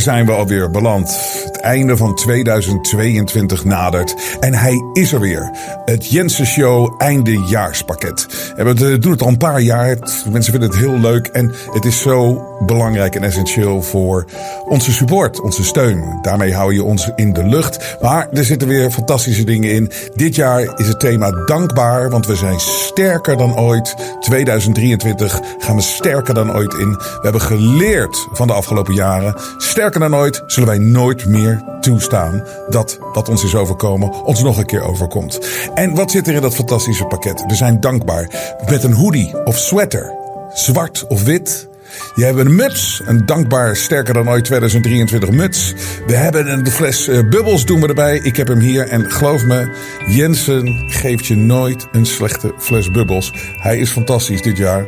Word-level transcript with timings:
zijn 0.00 0.26
we 0.26 0.32
alweer 0.32 0.70
beland. 0.70 1.49
Einde 1.60 1.96
van 1.96 2.14
2022 2.14 3.64
nadert. 3.64 4.36
En 4.40 4.54
hij 4.54 4.74
is 4.92 5.12
er 5.12 5.20
weer. 5.20 5.50
Het 5.84 6.06
Jensen 6.06 6.46
Show 6.46 6.94
eindejaarspakket. 6.98 8.26
We 8.56 8.98
doen 8.98 9.12
het 9.12 9.22
al 9.22 9.28
een 9.28 9.36
paar 9.36 9.60
jaar. 9.60 9.96
Mensen 10.30 10.52
vinden 10.52 10.70
het 10.70 10.78
heel 10.78 10.98
leuk. 10.98 11.26
En 11.26 11.54
het 11.72 11.84
is 11.84 12.00
zo 12.00 12.44
belangrijk 12.66 13.14
en 13.14 13.22
essentieel 13.22 13.82
voor 13.82 14.24
onze 14.64 14.92
support, 14.92 15.40
onze 15.40 15.64
steun. 15.64 16.18
Daarmee 16.22 16.54
hou 16.54 16.74
je 16.74 16.84
ons 16.84 17.10
in 17.16 17.32
de 17.32 17.44
lucht. 17.44 17.96
Maar 18.00 18.28
er 18.32 18.44
zitten 18.44 18.68
weer 18.68 18.90
fantastische 18.90 19.44
dingen 19.44 19.72
in. 19.72 19.90
Dit 20.14 20.34
jaar 20.34 20.78
is 20.78 20.86
het 20.86 21.00
thema 21.00 21.30
dankbaar. 21.30 22.10
Want 22.10 22.26
we 22.26 22.36
zijn 22.36 22.60
sterker 22.60 23.36
dan 23.36 23.58
ooit. 23.58 23.94
2023 24.20 25.40
gaan 25.58 25.76
we 25.76 25.82
sterker 25.82 26.34
dan 26.34 26.54
ooit 26.56 26.74
in. 26.74 26.90
We 26.90 27.18
hebben 27.22 27.40
geleerd 27.40 28.28
van 28.32 28.46
de 28.46 28.52
afgelopen 28.52 28.94
jaren. 28.94 29.34
Sterker 29.58 30.00
dan 30.00 30.16
ooit 30.16 30.42
zullen 30.46 30.68
wij 30.68 30.78
nooit 30.78 31.26
meer 31.26 31.49
toestaan 31.80 32.44
dat 32.68 32.98
wat 33.12 33.28
ons 33.28 33.44
is 33.44 33.54
overkomen 33.54 34.24
ons 34.24 34.42
nog 34.42 34.58
een 34.58 34.66
keer 34.66 34.82
overkomt. 34.82 35.38
En 35.74 35.94
wat 35.94 36.10
zit 36.10 36.28
er 36.28 36.34
in 36.34 36.42
dat 36.42 36.54
fantastische 36.54 37.04
pakket? 37.04 37.44
We 37.46 37.54
zijn 37.54 37.80
dankbaar 37.80 38.54
met 38.68 38.84
een 38.84 38.92
hoodie 38.92 39.44
of 39.44 39.58
sweater, 39.58 40.14
zwart 40.52 41.06
of 41.06 41.22
wit. 41.22 41.68
Je 42.14 42.24
hebt 42.24 42.38
een 42.38 42.54
muts, 42.54 43.02
een 43.06 43.26
dankbaar 43.26 43.76
sterker 43.76 44.14
dan 44.14 44.28
ooit 44.28 44.44
2023 44.44 45.30
muts. 45.30 45.74
We 46.06 46.14
hebben 46.14 46.52
een 46.52 46.66
fles 46.66 47.08
uh, 47.08 47.28
bubbels 47.28 47.64
doen 47.64 47.80
we 47.80 47.88
erbij. 47.88 48.20
Ik 48.22 48.36
heb 48.36 48.48
hem 48.48 48.58
hier 48.58 48.88
en 48.88 49.10
geloof 49.10 49.44
me, 49.44 49.74
Jensen 50.06 50.84
geeft 50.86 51.26
je 51.26 51.36
nooit 51.36 51.88
een 51.92 52.06
slechte 52.06 52.54
fles 52.58 52.90
bubbels. 52.90 53.32
Hij 53.56 53.78
is 53.78 53.90
fantastisch 53.90 54.42
dit 54.42 54.56
jaar. 54.56 54.86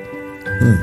Hm. 0.59 0.77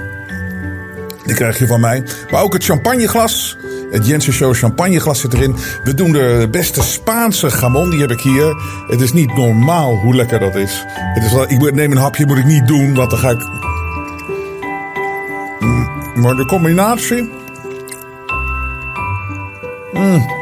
Die 1.26 1.36
krijg 1.36 1.60
je 1.60 1.68
van 1.68 1.80
mij. 1.80 2.04
Maar 2.32 2.42
ook 2.42 2.54
het 2.54 2.64
champagneglas. 2.64 3.58
Het 3.92 4.08
Jensen 4.08 4.34
Show 4.34 4.54
champagneglas 4.54 5.20
zit 5.20 5.34
erin. 5.34 5.56
We 5.84 5.94
doen 5.94 6.12
de 6.12 6.48
beste 6.52 6.82
Spaanse 6.82 7.52
gamon. 7.52 7.90
Die 7.90 8.00
heb 8.00 8.12
ik 8.12 8.22
hier. 8.22 8.56
Het 8.88 9.02
is 9.02 9.14
niet 9.14 9.36
normaal 9.36 9.96
hoe 9.96 10.16
lekker 10.16 10.40
dat 10.40 10.56
is. 10.56 10.86
Het 10.88 11.24
is 11.24 11.34
ik 11.58 11.74
neem 11.74 11.92
een 11.92 11.98
hapje, 11.98 12.26
moet 12.26 12.38
ik 12.38 12.46
niet 12.46 12.68
doen. 12.68 12.96
Want 12.96 13.10
dan 13.10 13.20
ga 13.20 13.30
ik... 13.30 13.48
Mm, 15.60 15.90
maar 16.16 16.36
de 16.36 16.46
combinatie... 16.46 17.30
Mm. 19.94 20.38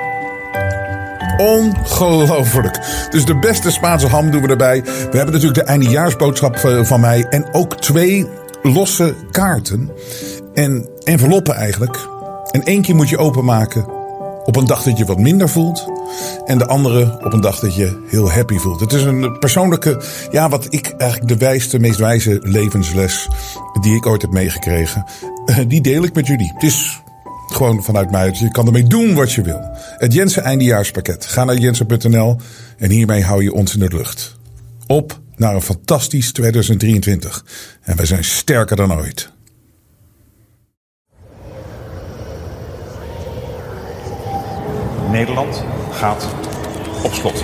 Ongelooflijk. 1.38 2.80
Dus 3.09 3.25
de 3.25 3.40
beste 3.40 3.72
Spaanse 3.72 4.08
ham 4.08 4.31
doen 4.31 4.42
we 4.42 4.48
erbij. 4.48 4.84
We 4.84 5.18
hebben 5.18 5.34
natuurlijk 5.34 5.59
de 5.59 5.64
eindejaarsboodschap 5.64 6.59
van 6.81 7.00
mij. 7.00 7.25
En 7.30 7.53
ook 7.53 7.75
twee 7.75 8.28
losse 8.62 9.14
kaarten. 9.31 9.92
En 10.53 10.90
enveloppen 11.03 11.56
eigenlijk. 11.56 12.08
En 12.52 12.64
één 12.64 12.81
keer 12.81 12.95
moet 12.95 13.09
je 13.09 13.17
openmaken 13.17 13.86
op 14.45 14.56
een 14.56 14.66
dag 14.66 14.84
dat 14.84 14.98
je 14.98 15.06
wat 15.06 15.20
minder 15.20 15.50
voelt. 15.50 15.88
En 16.45 16.58
de 16.58 16.67
andere 16.67 17.20
op 17.26 17.34
een 17.34 17.42
dag 17.42 17.59
dat 17.59 17.76
je 17.76 18.06
heel 18.09 18.31
happy 18.31 18.58
voelt. 18.58 18.80
Het 18.80 18.94
is 18.94 19.03
een 19.03 19.40
persoonlijke, 19.40 20.02
ja, 20.31 20.50
wat 20.50 20.66
ik 20.70 20.94
eigenlijk 20.98 21.31
de 21.31 21.45
wijste, 21.45 21.80
meest 21.80 22.00
wijze 22.00 22.40
levensles 22.44 23.28
die 23.81 23.95
ik 23.95 24.06
ooit 24.06 24.22
heb 24.22 24.31
meegekregen. 24.31 25.06
Eh, 25.45 25.58
die 25.68 25.81
deel 25.81 26.03
ik 26.03 26.14
met 26.14 26.28
jullie. 26.28 26.52
Het 26.53 26.64
is 26.64 27.02
gewoon 27.48 27.84
vanuit 27.84 28.12
mij. 28.12 28.36
Je 28.40 28.52
kan 28.52 28.66
ermee 28.66 28.88
doen 28.88 29.14
wat 29.14 29.31
je 29.31 29.42
wil. 29.42 29.59
Het 29.98 30.14
Jensen 30.14 30.44
eindejaarspakket. 30.44 31.25
Ga 31.25 31.44
naar 31.44 31.58
jensen.nl 31.58 32.38
en 32.78 32.90
hiermee 32.90 33.24
hou 33.24 33.44
je 33.44 33.53
ons 33.53 33.74
in 33.74 33.79
de 33.79 33.96
lucht. 33.96 34.35
Op 34.88 35.19
naar 35.35 35.56
een 35.56 35.62
fantastisch 35.62 36.31
2023. 36.31 37.46
En 37.81 37.96
wij 37.96 38.06
zijn 38.06 38.24
sterker 38.24 38.75
dan 38.75 38.94
ooit. 38.94 39.31
Nederland 45.09 45.63
gaat 45.91 46.28
op 47.03 47.13
slot. 47.13 47.44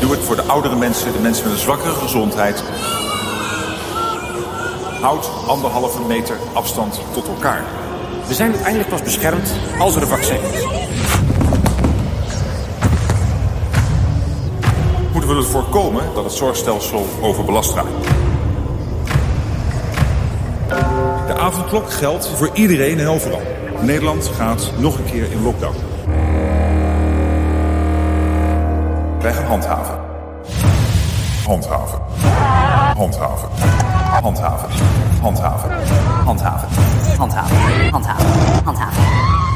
Doe 0.00 0.10
het 0.10 0.20
voor 0.20 0.36
de 0.36 0.42
oudere 0.42 0.76
mensen, 0.76 1.12
de 1.12 1.18
mensen 1.18 1.44
met 1.44 1.52
een 1.54 1.60
zwakkere 1.60 1.94
gezondheid. 1.94 2.62
Houd 5.00 5.30
anderhalve 5.46 6.02
meter 6.06 6.36
afstand 6.52 7.00
tot 7.12 7.28
elkaar. 7.28 7.64
We 8.26 8.34
zijn 8.34 8.50
uiteindelijk 8.50 8.88
pas 8.88 9.02
beschermd 9.02 9.52
als 9.78 9.96
er 9.96 10.02
een 10.02 10.08
vaccin 10.08 10.40
is. 10.52 10.66
Moeten 15.12 15.30
we 15.30 15.36
er 15.36 15.44
voorkomen 15.44 16.04
dat 16.14 16.24
het 16.24 16.32
zorgstelsel 16.32 17.06
overbelast 17.20 17.74
raakt. 17.74 18.06
De 21.26 21.34
avondklok 21.34 21.92
geldt 21.92 22.28
voor 22.28 22.50
iedereen 22.54 22.98
en 22.98 23.08
overal. 23.08 23.63
Nederland 23.84 24.30
gaat 24.36 24.72
nog 24.78 24.98
een 24.98 25.04
keer 25.04 25.32
in 25.32 25.42
lockdown. 25.42 25.74
Wij 29.20 29.32
gaan 29.32 29.44
handhaven. 29.44 29.98
Handhaven. 31.46 31.98
Handhaven. 32.96 33.48
Handhaven. 34.22 34.68
Handhaven. 35.20 35.70
Handhaven. 36.24 36.68
Handhaven. 37.18 37.90
Handhaven. 37.90 37.90
Handhaven. 38.64 39.02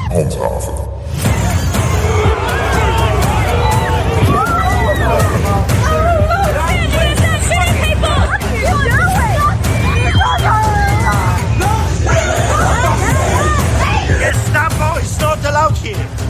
Handhaven. 0.08 0.87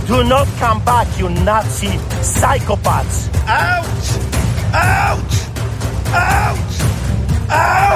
Do 0.09 0.25
not 0.25 0.49
come 0.57 0.83
back, 0.87 1.07
you 1.19 1.29
Nazi 1.29 1.99
psychopaths. 2.25 3.29
Ouch! 3.47 4.09
Ouch! 4.73 5.35
Ouch! 6.15 6.81
Ouch! 7.51 7.88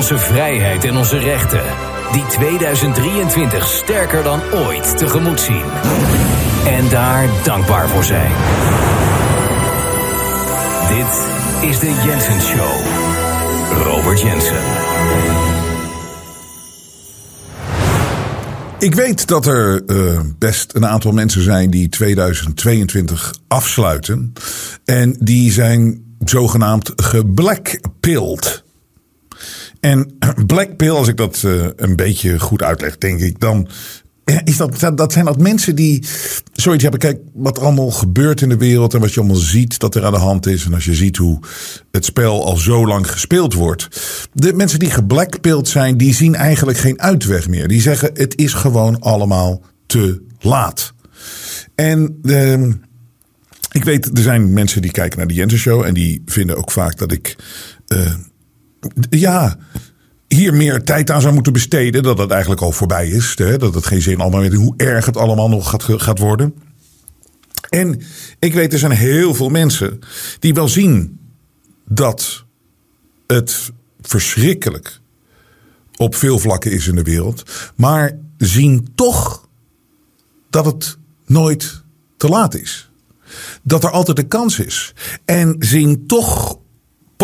Onze 0.00 0.18
vrijheid 0.18 0.84
en 0.84 0.96
onze 0.96 1.18
rechten. 1.18 1.62
Die 2.12 2.26
2023 2.26 3.66
sterker 3.66 4.22
dan 4.22 4.40
ooit 4.52 4.98
tegemoet 4.98 5.40
zien. 5.40 5.62
En 6.66 6.88
daar 6.88 7.28
dankbaar 7.44 7.88
voor 7.88 8.04
zijn. 8.04 8.32
Dit 10.88 11.28
is 11.70 11.78
de 11.78 12.02
Jensen 12.06 12.40
Show. 12.40 12.80
Robert 13.82 14.20
Jensen. 14.20 14.62
Ik 18.78 18.94
weet 18.94 19.26
dat 19.26 19.46
er 19.46 19.82
uh, 19.86 20.20
best 20.38 20.74
een 20.74 20.86
aantal 20.86 21.12
mensen 21.12 21.42
zijn 21.42 21.70
die 21.70 21.88
2022 21.88 23.34
afsluiten. 23.48 24.32
En 24.84 25.16
die 25.18 25.52
zijn 25.52 26.02
zogenaamd 26.24 26.92
geblackpilled. 26.96 28.68
En 29.80 30.12
blackpill, 30.46 30.90
als 30.90 31.08
ik 31.08 31.16
dat 31.16 31.42
uh, 31.46 31.66
een 31.76 31.96
beetje 31.96 32.38
goed 32.38 32.62
uitleg, 32.62 32.98
denk 32.98 33.20
ik, 33.20 33.40
dan 33.40 33.68
is 34.44 34.56
dat, 34.56 34.96
dat 34.96 35.12
zijn 35.12 35.24
dat 35.24 35.38
mensen 35.38 35.76
die 35.76 36.04
zoiets 36.52 36.82
hebben. 36.82 37.00
Kijk, 37.00 37.20
wat 37.34 37.56
er 37.56 37.62
allemaal 37.62 37.90
gebeurt 37.90 38.40
in 38.40 38.48
de 38.48 38.56
wereld 38.56 38.94
en 38.94 39.00
wat 39.00 39.14
je 39.14 39.20
allemaal 39.20 39.36
ziet 39.36 39.78
dat 39.78 39.94
er 39.94 40.04
aan 40.04 40.12
de 40.12 40.18
hand 40.18 40.46
is. 40.46 40.64
En 40.64 40.74
als 40.74 40.84
je 40.84 40.94
ziet 40.94 41.16
hoe 41.16 41.38
het 41.90 42.04
spel 42.04 42.44
al 42.44 42.56
zo 42.56 42.86
lang 42.86 43.10
gespeeld 43.10 43.54
wordt. 43.54 43.88
De 44.32 44.52
mensen 44.52 44.78
die 44.78 44.90
geblackpilled 44.90 45.68
zijn, 45.68 45.96
die 45.96 46.14
zien 46.14 46.34
eigenlijk 46.34 46.78
geen 46.78 47.00
uitweg 47.00 47.48
meer. 47.48 47.68
Die 47.68 47.80
zeggen 47.80 48.10
het 48.14 48.36
is 48.36 48.52
gewoon 48.52 49.00
allemaal 49.00 49.62
te 49.86 50.22
laat. 50.38 50.92
En 51.74 52.18
de, 52.22 52.70
ik 53.72 53.84
weet, 53.84 54.18
er 54.18 54.22
zijn 54.22 54.52
mensen 54.52 54.82
die 54.82 54.90
kijken 54.90 55.18
naar 55.18 55.26
de 55.26 55.34
Jensen 55.34 55.58
Show 55.58 55.82
en 55.82 55.94
die 55.94 56.22
vinden 56.26 56.56
ook 56.56 56.70
vaak 56.70 56.98
dat 56.98 57.12
ik. 57.12 57.36
Uh, 57.88 58.14
ja, 59.10 59.56
hier 60.28 60.54
meer 60.54 60.82
tijd 60.82 61.10
aan 61.10 61.20
zou 61.20 61.34
moeten 61.34 61.52
besteden. 61.52 62.02
Dat 62.02 62.18
het 62.18 62.30
eigenlijk 62.30 62.60
al 62.60 62.72
voorbij 62.72 63.08
is. 63.08 63.34
Hè? 63.36 63.58
Dat 63.58 63.74
het 63.74 63.86
geen 63.86 64.02
zin 64.02 64.20
allemaal 64.20 64.40
weet 64.40 64.54
hoe 64.54 64.74
erg 64.76 65.06
het 65.06 65.16
allemaal 65.16 65.48
nog 65.48 65.70
gaat, 65.70 65.82
gaat 65.82 66.18
worden. 66.18 66.54
En 67.68 68.02
ik 68.38 68.54
weet, 68.54 68.72
er 68.72 68.78
zijn 68.78 68.92
heel 68.92 69.34
veel 69.34 69.48
mensen 69.48 69.98
die 70.38 70.54
wel 70.54 70.68
zien 70.68 71.18
dat 71.84 72.44
het 73.26 73.72
verschrikkelijk 74.00 75.00
op 75.96 76.14
veel 76.14 76.38
vlakken 76.38 76.72
is 76.72 76.86
in 76.86 76.94
de 76.94 77.02
wereld. 77.02 77.42
Maar 77.76 78.18
zien 78.36 78.88
toch 78.94 79.48
dat 80.50 80.64
het 80.64 80.98
nooit 81.26 81.82
te 82.16 82.28
laat 82.28 82.54
is. 82.54 82.90
Dat 83.62 83.84
er 83.84 83.90
altijd 83.90 84.18
een 84.18 84.28
kans 84.28 84.58
is. 84.58 84.94
En 85.24 85.56
zien 85.58 86.06
toch 86.06 86.58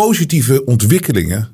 positieve 0.03 0.65
ontwikkelingen. 0.65 1.47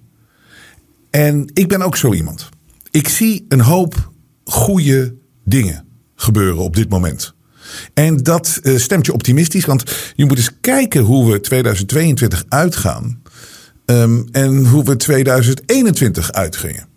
En 1.10 1.50
ik 1.54 1.68
ben 1.68 1.82
ook 1.82 1.98
zo 1.98 2.14
iemand. 2.14 2.50
Ik 2.92 3.08
zie 3.08 3.46
een 3.48 3.62
hoop 3.62 4.12
goede 4.44 5.16
dingen 5.44 5.86
gebeuren 6.16 6.64
op 6.64 6.76
dit 6.76 6.90
moment. 6.90 7.34
En 7.94 8.18
dat 8.18 8.60
uh, 8.64 8.78
stemt 8.78 9.06
je 9.06 9.14
optimistisch, 9.14 9.66
want 9.66 9.84
je 10.16 10.26
moet 10.26 10.38
eens 10.38 10.60
kijken 10.62 11.02
hoe 11.02 11.32
we 11.32 11.40
2022 11.40 12.46
uitgaan. 12.50 13.22
Um, 13.86 14.28
en 14.32 14.66
hoe 14.66 14.84
we 14.84 14.96
2021 14.96 16.32
uitgingen. 16.32 16.88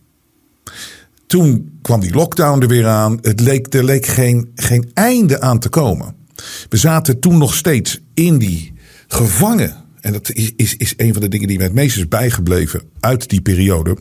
Toen 1.26 1.78
kwam 1.82 2.00
die 2.00 2.14
lockdown 2.14 2.62
er 2.62 2.68
weer 2.68 2.86
aan. 2.86 3.18
Het 3.22 3.40
leek, 3.40 3.74
er 3.74 3.84
leek 3.84 4.06
geen, 4.06 4.50
geen 4.54 4.90
einde 4.94 5.40
aan 5.40 5.58
te 5.58 5.68
komen. 5.68 6.14
We 6.68 6.76
zaten 6.76 7.20
toen 7.20 7.38
nog 7.38 7.54
steeds 7.54 8.00
in 8.14 8.38
die 8.38 8.72
gevangen. 9.06 9.84
En 10.06 10.12
dat 10.12 10.30
is, 10.32 10.52
is, 10.56 10.76
is 10.76 10.94
een 10.96 11.12
van 11.12 11.22
de 11.22 11.28
dingen 11.28 11.48
die 11.48 11.58
me 11.58 11.64
het 11.64 11.72
meest 11.72 11.96
is 11.96 12.08
bijgebleven 12.08 12.82
uit 13.00 13.28
die 13.28 13.40
periode. 13.40 13.96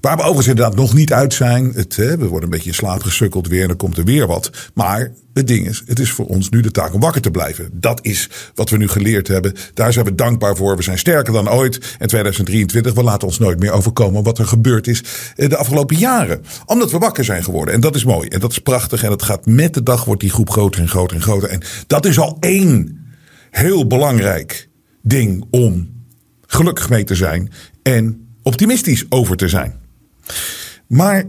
Waar 0.00 0.16
we 0.16 0.22
overigens 0.22 0.48
inderdaad 0.48 0.76
nog 0.76 0.94
niet 0.94 1.12
uit 1.12 1.34
zijn. 1.34 1.72
Het, 1.74 1.96
hè, 1.96 2.16
we 2.16 2.26
worden 2.26 2.42
een 2.42 2.50
beetje 2.50 2.68
in 2.68 2.74
slaap 2.74 3.02
gesukkeld 3.02 3.48
weer 3.48 3.62
en 3.62 3.68
dan 3.68 3.76
komt 3.76 3.96
er 3.96 4.04
weer 4.04 4.26
wat. 4.26 4.50
Maar 4.74 5.12
het 5.34 5.46
ding 5.46 5.68
is, 5.68 5.82
het 5.86 5.98
is 5.98 6.10
voor 6.10 6.26
ons 6.26 6.48
nu 6.48 6.60
de 6.60 6.70
taak 6.70 6.94
om 6.94 7.00
wakker 7.00 7.20
te 7.20 7.30
blijven. 7.30 7.70
Dat 7.72 7.98
is 8.02 8.30
wat 8.54 8.70
we 8.70 8.76
nu 8.76 8.88
geleerd 8.88 9.28
hebben. 9.28 9.52
Daar 9.74 9.92
zijn 9.92 10.04
we 10.04 10.14
dankbaar 10.14 10.56
voor. 10.56 10.76
We 10.76 10.82
zijn 10.82 10.98
sterker 10.98 11.32
dan 11.32 11.50
ooit. 11.50 11.96
En 11.98 12.08
2023, 12.08 12.94
we 12.94 13.02
laten 13.02 13.28
ons 13.28 13.38
nooit 13.38 13.58
meer 13.58 13.72
overkomen 13.72 14.22
wat 14.22 14.38
er 14.38 14.46
gebeurd 14.46 14.86
is 14.86 15.02
de 15.34 15.56
afgelopen 15.56 15.96
jaren. 15.96 16.42
Omdat 16.66 16.90
we 16.90 16.98
wakker 16.98 17.24
zijn 17.24 17.44
geworden. 17.44 17.74
En 17.74 17.80
dat 17.80 17.94
is 17.94 18.04
mooi. 18.04 18.28
En 18.28 18.40
dat 18.40 18.50
is 18.50 18.58
prachtig. 18.58 19.02
En 19.02 19.08
dat 19.08 19.22
gaat 19.22 19.46
met 19.46 19.74
de 19.74 19.82
dag 19.82 20.04
wordt 20.04 20.20
die 20.20 20.30
groep 20.30 20.50
groter 20.50 20.80
en 20.80 20.88
groter 20.88 21.16
en 21.16 21.22
groter. 21.22 21.48
En 21.48 21.62
dat 21.86 22.06
is 22.06 22.18
al 22.18 22.36
één 22.40 23.06
heel 23.50 23.86
belangrijk 23.86 24.68
ding 25.04 25.44
om 25.50 25.88
gelukkig 26.46 26.88
mee 26.88 27.04
te 27.04 27.14
zijn. 27.14 27.50
En 27.82 28.26
optimistisch 28.42 29.04
over 29.08 29.36
te 29.36 29.48
zijn. 29.48 29.74
Maar 30.86 31.24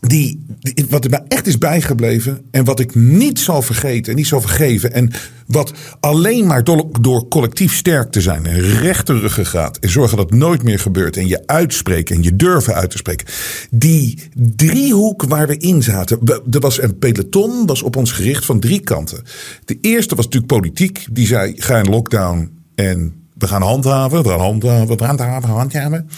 die, 0.00 0.46
wat 0.88 1.04
er 1.04 1.10
mij 1.10 1.24
echt 1.28 1.46
is 1.46 1.58
bijgebleven 1.58 2.44
en 2.50 2.64
wat 2.64 2.80
ik 2.80 2.94
niet 2.94 3.38
zal 3.38 3.62
vergeten 3.62 4.10
en 4.10 4.18
niet 4.18 4.26
zal 4.26 4.40
vergeven 4.40 4.92
en 4.92 5.10
wat 5.46 5.72
alleen 6.00 6.46
maar 6.46 6.64
door, 7.00 7.28
collectief 7.28 7.74
sterk 7.74 8.10
te 8.10 8.20
zijn 8.20 8.46
en 8.46 8.60
rechterige 8.60 9.44
gaat 9.44 9.78
en 9.78 9.90
zorgen 9.90 10.16
dat 10.16 10.30
het 10.30 10.38
nooit 10.38 10.62
meer 10.62 10.78
gebeurt 10.78 11.16
en 11.16 11.26
je 11.26 11.46
uitspreken 11.46 12.16
en 12.16 12.22
je 12.22 12.36
durven 12.36 12.74
uit 12.74 12.90
te 12.90 12.96
spreken. 12.96 13.26
Die 13.70 14.18
driehoek 14.34 15.22
waar 15.22 15.46
we 15.46 15.56
in 15.56 15.82
zaten, 15.82 16.18
er 16.50 16.60
was 16.60 16.82
een 16.82 16.98
peloton 16.98 17.66
was 17.66 17.82
op 17.82 17.96
ons 17.96 18.12
gericht 18.12 18.44
van 18.44 18.60
drie 18.60 18.80
kanten. 18.80 19.22
De 19.64 19.78
eerste 19.80 20.14
was 20.14 20.24
natuurlijk 20.24 20.52
politiek, 20.52 21.06
die 21.10 21.26
zei 21.26 21.54
ga 21.56 21.78
in 21.78 21.88
lockdown 21.88 22.59
en 22.80 23.14
we 23.38 23.46
gaan 23.46 23.62
handhaven, 23.62 24.22
we 24.22 24.28
gaan 24.28 24.40
handhaven, 24.40 24.96
we 24.96 25.04
gaan 25.04 25.08
handhaven, 25.08 25.48
handhaven. 25.48 26.08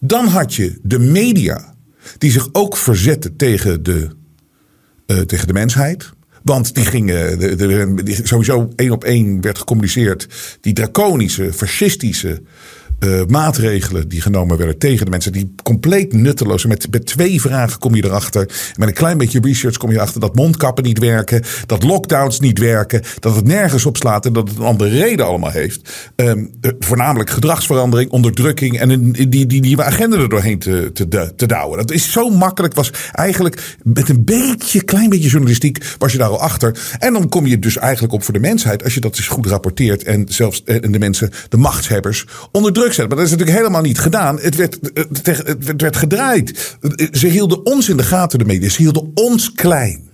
Dan 0.00 0.26
had 0.26 0.54
je 0.54 0.78
de 0.82 0.98
media, 0.98 1.74
die 2.18 2.30
zich 2.30 2.48
ook 2.52 2.76
verzetten 2.76 3.36
tegen 3.36 3.82
de, 3.82 4.08
uh, 5.06 5.18
tegen 5.18 5.46
de 5.46 5.52
mensheid. 5.52 6.12
Want 6.42 6.74
die 6.74 6.84
gingen, 6.84 7.38
de, 7.38 7.56
de, 7.56 8.20
sowieso 8.22 8.68
één 8.76 8.90
op 8.90 9.04
één 9.04 9.40
werd 9.40 9.58
gecommuniceerd. 9.58 10.28
Die 10.60 10.72
draconische, 10.72 11.52
fascistische 11.52 12.42
uh, 13.00 13.20
maatregelen 13.28 14.08
die 14.08 14.20
genomen 14.20 14.56
werden 14.56 14.78
tegen 14.78 15.04
de 15.04 15.10
mensen. 15.10 15.32
Die 15.32 15.54
compleet 15.62 16.12
nutteloos. 16.12 16.64
Met, 16.64 16.86
met 16.90 17.06
twee 17.06 17.40
vragen 17.40 17.78
kom 17.78 17.94
je 17.94 18.04
erachter. 18.04 18.72
Met 18.76 18.88
een 18.88 18.94
klein 18.94 19.18
beetje 19.18 19.40
research 19.40 19.76
kom 19.76 19.90
je 19.90 19.96
erachter 19.96 20.20
dat 20.20 20.34
mondkappen 20.34 20.84
niet 20.84 20.98
werken. 20.98 21.42
Dat 21.66 21.82
lockdowns 21.82 22.40
niet 22.40 22.58
werken. 22.58 23.02
Dat 23.20 23.36
het 23.36 23.46
nergens 23.46 23.86
op 23.86 23.96
slaat 23.96 24.26
en 24.26 24.32
dat 24.32 24.48
het 24.48 24.58
een 24.58 24.64
andere 24.64 24.90
reden 24.90 25.26
allemaal 25.26 25.50
heeft. 25.50 26.10
Um, 26.16 26.50
voornamelijk 26.78 27.30
gedragsverandering, 27.30 28.10
onderdrukking 28.10 28.78
en 28.78 28.90
een, 28.90 29.12
die, 29.12 29.46
die 29.46 29.60
nieuwe 29.60 29.82
agenda 29.84 30.16
er 30.16 30.28
doorheen 30.28 30.58
te, 30.58 30.90
te, 30.92 31.32
te 31.36 31.46
douwen. 31.46 31.78
Dat 31.78 31.90
is 31.90 32.12
zo 32.12 32.30
makkelijk. 32.30 32.74
Was 32.74 32.90
eigenlijk 33.12 33.76
met 33.82 34.08
een 34.08 34.24
beetje, 34.24 34.82
klein 34.82 35.08
beetje 35.08 35.28
journalistiek 35.28 35.84
was 35.98 36.12
je 36.12 36.18
daar 36.18 36.28
al 36.28 36.40
achter. 36.40 36.78
En 36.98 37.12
dan 37.12 37.28
kom 37.28 37.46
je 37.46 37.58
dus 37.58 37.76
eigenlijk 37.76 38.12
op 38.12 38.22
voor 38.22 38.34
de 38.34 38.40
mensheid. 38.40 38.84
Als 38.84 38.94
je 38.94 39.00
dat 39.00 39.16
eens 39.16 39.28
goed 39.28 39.46
rapporteert 39.46 40.02
en 40.02 40.24
zelfs 40.28 40.62
en 40.64 40.92
de 40.92 40.98
mensen, 40.98 41.30
de 41.48 41.56
machtshebbers, 41.56 42.26
onder 42.52 42.72
druk 42.92 43.08
maar 43.08 43.16
dat 43.16 43.26
is 43.26 43.30
natuurlijk 43.30 43.58
helemaal 43.58 43.82
niet 43.82 43.98
gedaan. 43.98 44.40
Het 44.40 44.54
werd, 44.54 44.78
het 45.66 45.80
werd 45.80 45.96
gedraaid. 45.96 46.76
Ze 47.12 47.26
hielden 47.26 47.66
ons 47.66 47.88
in 47.88 47.96
de 47.96 48.02
gaten, 48.02 48.38
de 48.38 48.44
media. 48.44 48.68
Ze 48.68 48.82
hielden 48.82 49.10
ons 49.14 49.52
klein. 49.52 50.08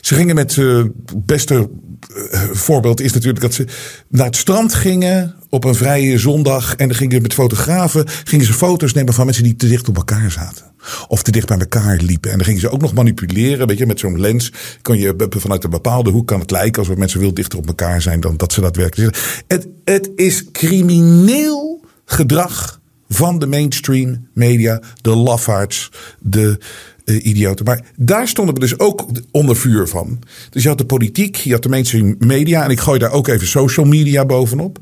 Ze 0.00 0.14
gingen 0.14 0.34
met 0.34 0.56
uh, 0.56 0.84
beste 1.16 1.70
uh, 2.14 2.42
voorbeeld 2.52 3.00
is 3.00 3.12
natuurlijk 3.12 3.40
dat 3.40 3.54
ze 3.54 3.64
naar 4.08 4.26
het 4.26 4.36
strand 4.36 4.74
gingen 4.74 5.34
op 5.50 5.64
een 5.64 5.74
vrije 5.74 6.18
zondag. 6.18 6.76
En 6.76 6.88
dan 6.88 6.96
gingen 6.96 7.22
met 7.22 7.34
fotografen 7.34 8.04
gingen 8.24 8.46
ze 8.46 8.52
foto's 8.52 8.92
nemen 8.92 9.14
van 9.14 9.24
mensen 9.24 9.44
die 9.44 9.56
te 9.56 9.68
dicht 9.68 9.88
op 9.88 9.96
elkaar 9.96 10.30
zaten. 10.30 10.64
Of 11.08 11.22
te 11.22 11.30
dicht 11.30 11.46
bij 11.46 11.58
elkaar 11.58 11.96
liepen. 11.96 12.30
En 12.30 12.36
dan 12.36 12.46
gingen 12.46 12.60
ze 12.60 12.70
ook 12.70 12.80
nog 12.80 12.94
manipuleren. 12.94 13.66
Weet 13.66 13.78
je, 13.78 13.86
met 13.86 14.00
zo'n 14.00 14.20
lens 14.20 14.52
kan 14.82 14.98
je 14.98 15.28
vanuit 15.28 15.64
een 15.64 15.70
bepaalde 15.70 16.10
hoek 16.10 16.26
kan 16.26 16.40
het 16.40 16.50
lijken 16.50 16.80
alsof 16.82 16.96
mensen 16.96 17.20
veel 17.20 17.34
dichter 17.34 17.58
op 17.58 17.66
elkaar 17.66 18.02
zijn 18.02 18.20
dan 18.20 18.36
dat 18.36 18.52
ze 18.52 18.60
dat 18.60 18.76
werkelijk 18.76 19.16
zijn. 19.16 19.44
Het, 19.46 19.68
het 19.84 20.10
is 20.16 20.50
crimineel 20.52 21.84
gedrag 22.04 22.80
van 23.08 23.38
de 23.38 23.46
mainstream 23.46 24.26
media, 24.32 24.82
de 25.00 25.10
lafaards, 25.10 25.90
de 26.18 26.58
uh, 27.04 27.26
idioten. 27.26 27.64
Maar 27.64 27.84
daar 27.96 28.28
stonden 28.28 28.54
we 28.54 28.60
dus 28.60 28.78
ook 28.78 29.06
onder 29.30 29.56
vuur 29.56 29.88
van. 29.88 30.18
Dus 30.50 30.62
je 30.62 30.68
had 30.68 30.78
de 30.78 30.86
politiek, 30.86 31.36
je 31.36 31.52
had 31.52 31.62
de 31.62 31.68
mainstream 31.68 32.14
media 32.18 32.64
en 32.64 32.70
ik 32.70 32.80
gooi 32.80 32.98
daar 32.98 33.12
ook 33.12 33.28
even 33.28 33.46
social 33.46 33.86
media 33.86 34.26
bovenop. 34.26 34.78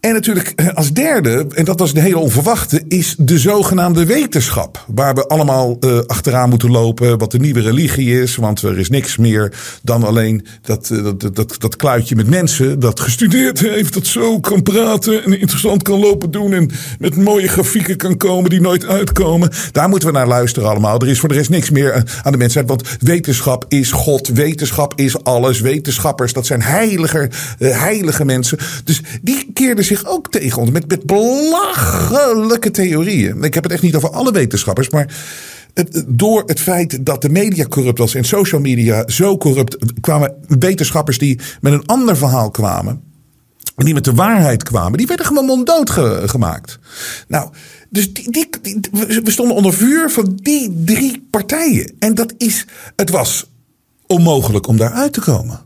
En 0.00 0.12
natuurlijk 0.12 0.52
eh, 0.56 0.68
als 0.68 0.92
derde, 0.92 1.46
en 1.54 1.64
dat 1.64 1.78
was 1.78 1.94
de 1.94 2.00
hele 2.00 2.18
onverwachte, 2.18 2.82
is 2.88 3.14
de 3.18 3.38
zogenaamde 3.38 4.06
wetenschap. 4.06 4.84
Waar 4.86 5.14
we 5.14 5.26
allemaal 5.26 5.76
uh, 5.80 5.98
achteraan 6.06 6.48
moeten 6.48 6.70
lopen, 6.70 7.18
wat 7.18 7.30
de 7.30 7.38
nieuwe 7.38 7.60
religie 7.60 8.20
is. 8.22 8.36
Want 8.36 8.62
er 8.62 8.78
is 8.78 8.88
niks 8.88 9.16
meer 9.16 9.52
dan 9.82 10.04
alleen 10.04 10.46
dat, 10.62 10.90
uh, 10.92 11.04
dat, 11.04 11.36
dat, 11.36 11.56
dat 11.58 11.76
kluitje 11.76 12.16
met 12.16 12.28
mensen 12.28 12.80
dat 12.80 13.00
gestudeerd 13.00 13.60
heeft, 13.60 13.94
dat 13.94 14.06
zo 14.06 14.40
kan 14.40 14.62
praten 14.62 15.24
en 15.24 15.40
interessant 15.40 15.82
kan 15.82 15.98
lopen 15.98 16.30
doen. 16.30 16.52
En 16.52 16.70
met 16.98 17.16
mooie 17.16 17.48
grafieken 17.48 17.96
kan 17.96 18.16
komen 18.16 18.50
die 18.50 18.60
nooit 18.60 18.86
uitkomen. 18.86 19.50
Daar 19.72 19.88
moeten 19.88 20.08
we 20.08 20.14
naar 20.14 20.28
luisteren 20.28 20.68
allemaal. 20.68 21.00
Er 21.00 21.08
is 21.08 21.20
voor 21.20 21.28
de 21.28 21.34
rest 21.34 21.50
niks 21.50 21.70
meer 21.70 22.20
aan 22.22 22.32
de 22.32 22.38
mensheid. 22.38 22.68
Want 22.68 22.96
wetenschap 23.00 23.64
is 23.68 23.92
God, 23.92 24.28
wetenschap 24.28 24.92
is 24.96 25.24
alles. 25.24 25.60
Wetenschappers, 25.60 26.32
dat 26.32 26.46
zijn 26.46 26.62
heiliger, 26.62 27.28
heilige 27.58 28.24
mensen. 28.24 28.58
Dus 28.84 29.02
die 29.22 29.50
keerden 29.52 29.84
zich 29.96 30.06
ook 30.06 30.30
tegen 30.30 30.60
ons. 30.60 30.70
Met, 30.70 30.88
met 30.88 31.06
belachelijke 31.06 32.70
theorieën. 32.70 33.42
Ik 33.42 33.54
heb 33.54 33.62
het 33.62 33.72
echt 33.72 33.82
niet 33.82 33.94
over 33.94 34.10
alle 34.10 34.32
wetenschappers, 34.32 34.90
maar. 34.90 35.14
Het, 35.74 36.04
door 36.08 36.42
het 36.46 36.60
feit 36.60 37.06
dat 37.06 37.22
de 37.22 37.28
media 37.28 37.64
corrupt 37.64 37.98
was 37.98 38.14
en 38.14 38.24
social 38.24 38.60
media 38.60 39.08
zo 39.08 39.38
corrupt, 39.38 39.76
kwamen 40.00 40.34
wetenschappers 40.58 41.18
die 41.18 41.40
met 41.60 41.72
een 41.72 41.86
ander 41.86 42.16
verhaal 42.16 42.50
kwamen. 42.50 43.02
Die 43.76 43.94
met 43.94 44.04
de 44.04 44.14
waarheid 44.14 44.62
kwamen, 44.62 44.98
die 44.98 45.06
werden 45.06 45.26
gewoon 45.26 45.44
monddood 45.44 45.90
gemaakt. 46.30 46.78
Nou, 47.28 47.50
dus 47.90 48.12
die, 48.12 48.30
die, 48.30 48.48
we 49.22 49.30
stonden 49.30 49.56
onder 49.56 49.74
vuur 49.74 50.10
van 50.10 50.38
die 50.42 50.82
drie 50.84 51.26
partijen. 51.30 51.92
En 51.98 52.14
dat 52.14 52.34
is, 52.36 52.66
het 52.96 53.10
was 53.10 53.50
onmogelijk 54.06 54.66
om 54.66 54.76
daaruit 54.76 55.12
te 55.12 55.20
komen. 55.20 55.60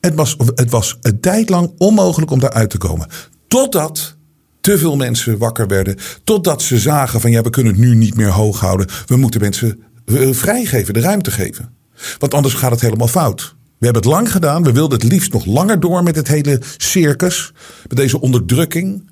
Het 0.00 0.14
was, 0.14 0.36
het 0.54 0.70
was 0.70 0.98
een 1.00 1.20
tijd 1.20 1.48
lang 1.48 1.72
onmogelijk 1.78 2.30
om 2.30 2.38
daaruit 2.38 2.70
te 2.70 2.78
komen. 2.78 3.08
Totdat 3.48 4.16
te 4.60 4.78
veel 4.78 4.96
mensen 4.96 5.38
wakker 5.38 5.66
werden. 5.66 5.96
Totdat 6.24 6.62
ze 6.62 6.78
zagen 6.78 7.20
van 7.20 7.30
ja, 7.30 7.42
we 7.42 7.50
kunnen 7.50 7.72
het 7.72 7.82
nu 7.82 7.94
niet 7.94 8.16
meer 8.16 8.30
hoog 8.30 8.60
houden. 8.60 8.86
We 9.06 9.16
moeten 9.16 9.40
mensen 9.40 9.82
vrijgeven, 10.30 10.94
de 10.94 11.00
ruimte 11.00 11.30
geven. 11.30 11.72
Want 12.18 12.34
anders 12.34 12.54
gaat 12.54 12.70
het 12.70 12.80
helemaal 12.80 13.08
fout. 13.08 13.56
We 13.78 13.84
hebben 13.84 14.02
het 14.02 14.12
lang 14.12 14.32
gedaan. 14.32 14.62
We 14.62 14.72
wilden 14.72 15.00
het 15.00 15.10
liefst 15.12 15.32
nog 15.32 15.44
langer 15.44 15.80
door 15.80 16.02
met 16.02 16.16
het 16.16 16.28
hele 16.28 16.60
circus. 16.76 17.52
Met 17.88 17.96
deze 17.96 18.20
onderdrukking. 18.20 19.10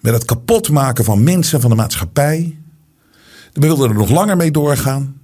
Met 0.00 0.12
het 0.12 0.24
kapotmaken 0.24 1.04
van 1.04 1.22
mensen, 1.22 1.60
van 1.60 1.70
de 1.70 1.76
maatschappij. 1.76 2.58
We 3.52 3.60
wilden 3.60 3.88
er 3.88 3.94
nog 3.94 4.10
langer 4.10 4.36
mee 4.36 4.50
doorgaan. 4.50 5.17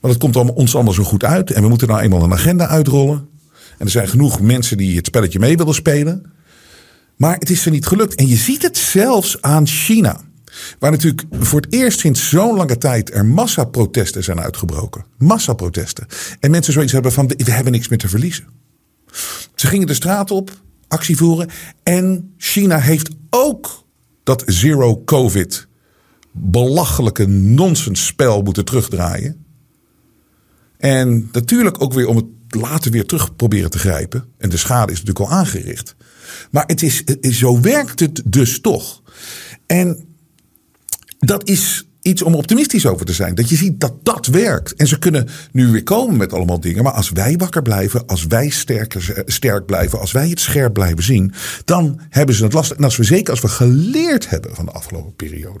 Want 0.00 0.14
het 0.14 0.22
komt 0.22 0.54
ons 0.54 0.74
allemaal 0.74 0.92
zo 0.92 1.02
goed 1.02 1.24
uit. 1.24 1.50
En 1.50 1.62
we 1.62 1.68
moeten 1.68 1.88
nou 1.88 2.00
eenmaal 2.00 2.22
een 2.22 2.32
agenda 2.32 2.66
uitrollen. 2.66 3.28
En 3.78 3.84
er 3.84 3.90
zijn 3.90 4.08
genoeg 4.08 4.40
mensen 4.40 4.76
die 4.76 4.96
het 4.96 5.06
spelletje 5.06 5.38
mee 5.38 5.56
willen 5.56 5.74
spelen. 5.74 6.32
Maar 7.16 7.34
het 7.38 7.50
is 7.50 7.64
er 7.64 7.70
niet 7.70 7.86
gelukt. 7.86 8.14
En 8.14 8.26
je 8.26 8.36
ziet 8.36 8.62
het 8.62 8.76
zelfs 8.76 9.42
aan 9.42 9.66
China. 9.66 10.20
Waar 10.78 10.90
natuurlijk 10.90 11.22
voor 11.30 11.60
het 11.60 11.72
eerst 11.72 11.98
sinds 11.98 12.28
zo'n 12.28 12.56
lange 12.56 12.78
tijd 12.78 13.12
er 13.14 13.26
massaprotesten 13.26 14.24
zijn 14.24 14.40
uitgebroken. 14.40 15.04
Massaprotesten. 15.18 16.06
En 16.40 16.50
mensen 16.50 16.72
zoiets 16.72 16.92
hebben 16.92 17.12
van 17.12 17.26
we 17.26 17.50
hebben 17.50 17.72
niks 17.72 17.88
meer 17.88 17.98
te 17.98 18.08
verliezen. 18.08 18.46
Ze 19.54 19.66
gingen 19.66 19.86
de 19.86 19.94
straat 19.94 20.30
op, 20.30 20.50
actie 20.88 21.16
voeren. 21.16 21.48
En 21.82 22.34
China 22.36 22.78
heeft 22.78 23.08
ook 23.30 23.84
dat 24.24 24.42
zero 24.46 25.04
covid 25.04 25.68
belachelijke 26.32 27.26
nonsensspel 27.26 28.42
moeten 28.42 28.64
terugdraaien. 28.64 29.45
En 30.78 31.28
natuurlijk 31.32 31.82
ook 31.82 31.92
weer 31.92 32.06
om 32.06 32.16
het 32.16 32.26
later 32.48 32.90
weer 32.90 33.06
terug 33.06 33.36
proberen 33.36 33.70
te 33.70 33.78
grijpen. 33.78 34.24
En 34.38 34.50
de 34.50 34.56
schade 34.56 34.92
is 34.92 35.02
natuurlijk 35.02 35.30
al 35.30 35.36
aangericht. 35.38 35.94
Maar 36.50 36.64
het 36.66 36.82
is, 36.82 37.04
zo 37.38 37.60
werkt 37.60 38.00
het 38.00 38.22
dus 38.26 38.60
toch. 38.60 39.02
En 39.66 40.04
dat 41.18 41.48
is 41.48 41.86
iets 42.02 42.22
om 42.22 42.34
optimistisch 42.34 42.86
over 42.86 43.06
te 43.06 43.12
zijn. 43.12 43.34
Dat 43.34 43.48
je 43.48 43.56
ziet 43.56 43.80
dat 43.80 43.94
dat 44.02 44.26
werkt. 44.26 44.74
En 44.74 44.86
ze 44.86 44.98
kunnen 44.98 45.28
nu 45.52 45.66
weer 45.66 45.82
komen 45.82 46.16
met 46.16 46.32
allemaal 46.32 46.60
dingen. 46.60 46.82
Maar 46.82 46.92
als 46.92 47.10
wij 47.10 47.36
wakker 47.36 47.62
blijven, 47.62 48.06
als 48.06 48.26
wij 48.26 48.48
sterker, 48.48 49.22
sterk 49.26 49.66
blijven, 49.66 50.00
als 50.00 50.12
wij 50.12 50.28
het 50.28 50.40
scherp 50.40 50.72
blijven 50.72 51.02
zien, 51.02 51.32
dan 51.64 52.00
hebben 52.08 52.34
ze 52.34 52.44
het 52.44 52.52
lastig. 52.52 52.76
En 52.76 52.84
als 52.84 52.96
we 52.96 53.04
zeker 53.04 53.30
als 53.30 53.40
we 53.40 53.48
geleerd 53.48 54.28
hebben 54.28 54.54
van 54.54 54.64
de 54.64 54.72
afgelopen 54.72 55.14
periode. 55.14 55.60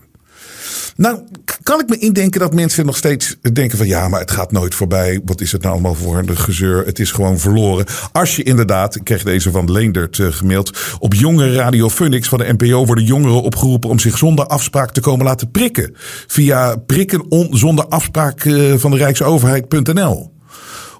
Nou, 0.96 1.20
kan 1.62 1.80
ik 1.80 1.88
me 1.88 1.98
indenken 1.98 2.40
dat 2.40 2.54
mensen 2.54 2.86
nog 2.86 2.96
steeds 2.96 3.36
denken 3.52 3.78
van 3.78 3.86
ja, 3.86 4.08
maar 4.08 4.20
het 4.20 4.30
gaat 4.30 4.52
nooit 4.52 4.74
voorbij. 4.74 5.20
Wat 5.24 5.40
is 5.40 5.52
het 5.52 5.62
nou 5.62 5.72
allemaal 5.72 5.94
voor 5.94 6.18
een 6.18 6.36
gezeur? 6.36 6.86
Het 6.86 6.98
is 6.98 7.12
gewoon 7.12 7.38
verloren. 7.38 7.86
Als 8.12 8.36
je 8.36 8.42
inderdaad, 8.42 8.94
ik 8.94 9.04
kreeg 9.04 9.22
deze 9.22 9.50
van 9.50 9.72
Leendert 9.72 10.18
uh, 10.18 10.32
gemaild, 10.32 10.78
op 10.98 11.14
jonge 11.14 11.52
Radio 11.52 11.88
Phoenix 11.88 12.28
van 12.28 12.38
de 12.38 12.54
NPO 12.56 12.86
worden 12.86 13.04
jongeren 13.04 13.42
opgeroepen 13.42 13.90
om 13.90 13.98
zich 13.98 14.18
zonder 14.18 14.46
afspraak 14.46 14.92
te 14.92 15.00
komen 15.00 15.24
laten 15.24 15.50
prikken. 15.50 15.94
Via 16.26 16.76
prikken 16.76 17.26
zonder 17.50 17.86
afspraak 17.86 18.44
uh, 18.44 18.74
van 18.76 18.90
de 18.90 18.96
Rijksoverheid.nl. 18.96 20.32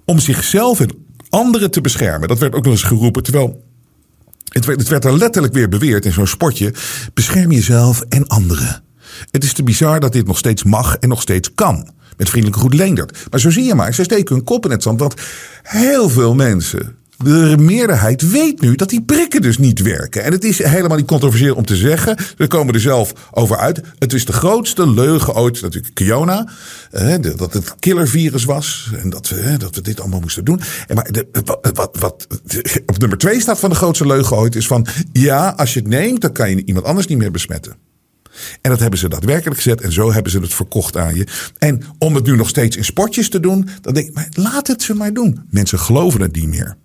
Om 0.05 0.19
zichzelf 0.19 0.81
en 0.81 0.91
anderen 1.29 1.71
te 1.71 1.81
beschermen. 1.81 2.29
Dat 2.29 2.39
werd 2.39 2.55
ook 2.55 2.65
nog 2.65 2.73
eens 2.73 2.83
geroepen. 2.83 3.23
Terwijl 3.23 3.65
het 4.53 4.89
werd 4.89 5.05
er 5.05 5.19
letterlijk 5.19 5.55
weer 5.55 5.69
beweerd 5.69 6.05
in 6.05 6.13
zo'n 6.13 6.27
sportje. 6.27 6.73
Bescherm 7.15 7.53
jezelf 7.53 8.01
en 8.09 8.27
anderen. 8.27 8.86
Het 9.31 9.45
is 9.45 9.53
te 9.53 9.63
bizar 9.63 10.01
dat 10.01 10.13
dit 10.13 10.27
nog 10.27 10.39
steeds 10.39 10.65
mag 10.65 10.97
en 10.97 11.09
nog 11.09 11.21
steeds 11.21 11.55
kan. 11.55 11.89
Met 12.17 12.29
vriendelijke 12.29 12.63
goed 12.63 12.75
Leendert. 12.75 13.27
Maar 13.31 13.41
zo 13.41 13.51
zie 13.51 13.65
je 13.65 13.75
maar, 13.75 13.95
ze 13.95 14.05
steken 14.05 14.35
hun 14.35 14.45
kop 14.45 14.65
in 14.65 14.71
het 14.71 14.83
zand. 14.83 15.01
Want 15.01 15.15
heel 15.63 16.09
veel 16.09 16.35
mensen 16.35 16.97
de 17.25 17.57
meerderheid 17.59 18.31
weet 18.31 18.61
nu 18.61 18.75
dat 18.75 18.89
die 18.89 19.03
prikken 19.03 19.43
dus 19.43 19.59
niet 19.59 19.83
werken. 19.83 20.25
En 20.25 20.33
het 20.33 20.45
is 20.45 20.63
helemaal 20.63 20.97
niet 20.97 21.07
controversieel 21.07 21.55
om 21.55 21.65
te 21.65 21.77
zeggen. 21.77 22.17
We 22.37 22.47
komen 22.47 22.75
er 22.75 22.81
zelf 22.81 23.13
over 23.31 23.57
uit. 23.57 23.81
Het 23.99 24.13
is 24.13 24.25
de 24.25 24.33
grootste 24.33 24.91
leugen 24.91 25.35
ooit, 25.35 25.63
natuurlijk 25.63 25.95
Kiona. 25.95 26.49
dat 27.37 27.53
het 27.53 27.75
killervirus 27.79 28.45
was. 28.45 28.91
En 29.03 29.11
dat 29.11 29.29
we, 29.29 29.57
dat 29.59 29.75
we 29.75 29.81
dit 29.81 30.01
allemaal 30.01 30.21
moesten 30.21 30.45
doen. 30.45 30.61
En 30.87 30.95
maar 30.95 31.13
de, 31.13 31.27
wat, 31.75 31.97
wat, 31.99 32.27
op 32.87 32.99
nummer 32.99 33.19
twee 33.19 33.41
staat 33.41 33.59
van 33.59 33.71
de 33.71 33.77
grootste 33.77 34.07
leugen 34.07 34.37
ooit 34.37 34.55
is 34.57 34.67
van... 34.67 34.87
Ja, 35.13 35.55
als 35.57 35.75
je 35.75 35.81
het 35.81 35.89
neemt, 35.89 36.21
dan 36.21 36.33
kan 36.33 36.51
je 36.51 36.65
iemand 36.65 36.87
anders 36.87 37.07
niet 37.07 37.19
meer 37.19 37.31
besmetten. 37.31 37.86
En 38.61 38.71
dat 38.71 38.81
hebben 38.81 38.99
ze 38.99 39.09
daadwerkelijk 39.09 39.57
gezet 39.57 39.81
en 39.81 39.93
zo 39.93 40.13
hebben 40.13 40.33
ze 40.33 40.39
het 40.39 40.55
verkocht 40.55 40.97
aan 40.97 41.15
je. 41.15 41.27
En 41.59 41.83
om 41.99 42.15
het 42.15 42.27
nu 42.27 42.37
nog 42.37 42.49
steeds 42.49 42.77
in 42.77 42.85
sportjes 42.85 43.29
te 43.29 43.41
doen, 43.41 43.69
dan 43.81 43.95
denk 43.95 44.09
ik, 44.09 44.15
maar 44.15 44.29
laat 44.33 44.67
het 44.67 44.83
ze 44.83 44.95
maar 44.95 45.13
doen. 45.13 45.41
Mensen 45.51 45.79
geloven 45.79 46.21
het 46.21 46.35
niet 46.35 46.49
meer. 46.49 46.77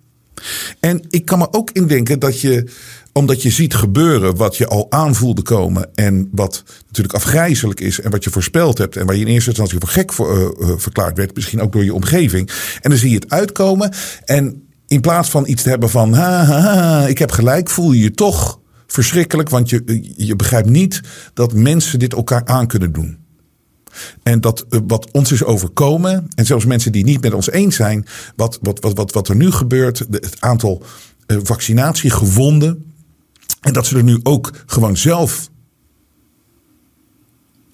En 0.80 1.02
ik 1.10 1.24
kan 1.24 1.38
me 1.38 1.52
ook 1.52 1.70
indenken 1.70 2.18
dat 2.18 2.40
je, 2.40 2.68
omdat 3.12 3.42
je 3.42 3.50
ziet 3.50 3.74
gebeuren 3.74 4.36
wat 4.36 4.56
je 4.56 4.66
al 4.66 4.86
aanvoelde 4.90 5.42
komen 5.42 5.90
en 5.94 6.28
wat 6.32 6.64
natuurlijk 6.86 7.14
afgrijzelijk 7.14 7.80
is 7.80 8.00
en 8.00 8.10
wat 8.10 8.24
je 8.24 8.30
voorspeld 8.30 8.78
hebt 8.78 8.96
en 8.96 9.06
waar 9.06 9.16
je 9.16 9.24
in 9.24 9.32
eerste 9.32 9.48
instantie 9.48 9.78
voor 9.78 9.88
gek 9.88 10.12
voor, 10.12 10.56
uh, 10.60 10.70
verklaard 10.76 11.16
werd, 11.16 11.34
misschien 11.34 11.60
ook 11.60 11.72
door 11.72 11.84
je 11.84 11.94
omgeving. 11.94 12.50
En 12.80 12.90
dan 12.90 12.98
zie 12.98 13.08
je 13.08 13.14
het 13.14 13.30
uitkomen 13.30 13.92
en 14.24 14.66
in 14.86 15.00
plaats 15.00 15.30
van 15.30 15.46
iets 15.46 15.62
te 15.62 15.68
hebben 15.68 15.90
van, 15.90 16.12
ha, 16.12 16.44
ha, 16.44 16.60
ha 16.60 17.06
ik 17.06 17.18
heb 17.18 17.30
gelijk, 17.30 17.70
voel 17.70 17.92
je 17.92 18.02
je 18.02 18.10
toch 18.10 18.60
verschrikkelijk, 18.92 19.48
want 19.48 19.70
je, 19.70 20.02
je 20.16 20.36
begrijpt 20.36 20.68
niet 20.68 21.00
dat 21.34 21.52
mensen 21.52 21.98
dit 21.98 22.12
elkaar 22.12 22.44
aan 22.44 22.66
kunnen 22.66 22.92
doen. 22.92 23.18
En 24.22 24.40
dat 24.40 24.66
eh, 24.68 24.80
wat 24.86 25.10
ons 25.10 25.32
is 25.32 25.44
overkomen, 25.44 26.28
en 26.34 26.46
zelfs 26.46 26.64
mensen 26.64 26.92
die 26.92 27.04
niet 27.04 27.20
met 27.20 27.34
ons 27.34 27.50
eens 27.50 27.76
zijn, 27.76 28.06
wat, 28.36 28.58
wat, 28.62 28.80
wat, 28.80 28.96
wat, 28.96 29.12
wat 29.12 29.28
er 29.28 29.36
nu 29.36 29.50
gebeurt, 29.50 29.98
het 29.98 30.36
aantal 30.40 30.82
uh, 31.26 31.38
vaccinatiegewonden, 31.42 32.92
en 33.60 33.72
dat 33.72 33.86
ze 33.86 33.96
er 33.96 34.04
nu 34.04 34.20
ook 34.22 34.52
gewoon 34.66 34.96
zelf 34.96 35.50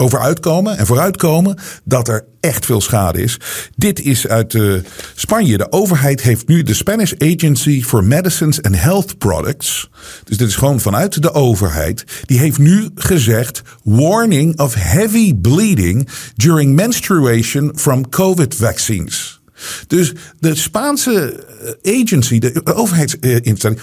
over 0.00 0.20
uitkomen 0.20 0.78
en 0.78 0.86
vooruitkomen 0.86 1.58
dat 1.84 2.08
er 2.08 2.24
echt 2.40 2.66
veel 2.66 2.80
schade 2.80 3.22
is. 3.22 3.40
Dit 3.76 4.00
is 4.00 4.26
uit 4.26 4.54
uh, 4.54 4.80
Spanje. 5.14 5.56
De 5.56 5.72
overheid 5.72 6.22
heeft 6.22 6.48
nu 6.48 6.62
de 6.62 6.74
Spanish 6.74 7.12
Agency 7.18 7.82
for 7.82 8.04
Medicines 8.04 8.62
and 8.62 8.80
Health 8.80 9.18
Products. 9.18 9.90
Dus 10.24 10.36
dit 10.36 10.48
is 10.48 10.56
gewoon 10.56 10.80
vanuit 10.80 11.22
de 11.22 11.32
overheid. 11.32 12.04
Die 12.26 12.38
heeft 12.38 12.58
nu 12.58 12.88
gezegd: 12.94 13.62
warning 13.82 14.58
of 14.58 14.74
heavy 14.74 15.34
bleeding 15.34 16.08
during 16.36 16.74
menstruation 16.74 17.72
from 17.76 18.08
COVID 18.08 18.54
vaccines. 18.54 19.40
Dus 19.86 20.12
de 20.38 20.54
Spaanse 20.54 21.44
eh, 21.82 22.00
agency, 22.00 22.38
de 22.38 22.74
overheidsinstelling, 22.74 23.80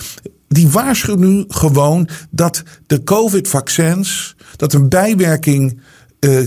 die 0.47 0.67
waarschuwt 0.67 1.19
nu 1.19 1.43
gewoon 1.47 2.07
dat 2.29 2.63
de 2.87 3.03
COVID-vaccins, 3.03 4.35
dat 4.55 4.73
een 4.73 4.89
bijwerking 4.89 5.79
uh, 6.19 6.39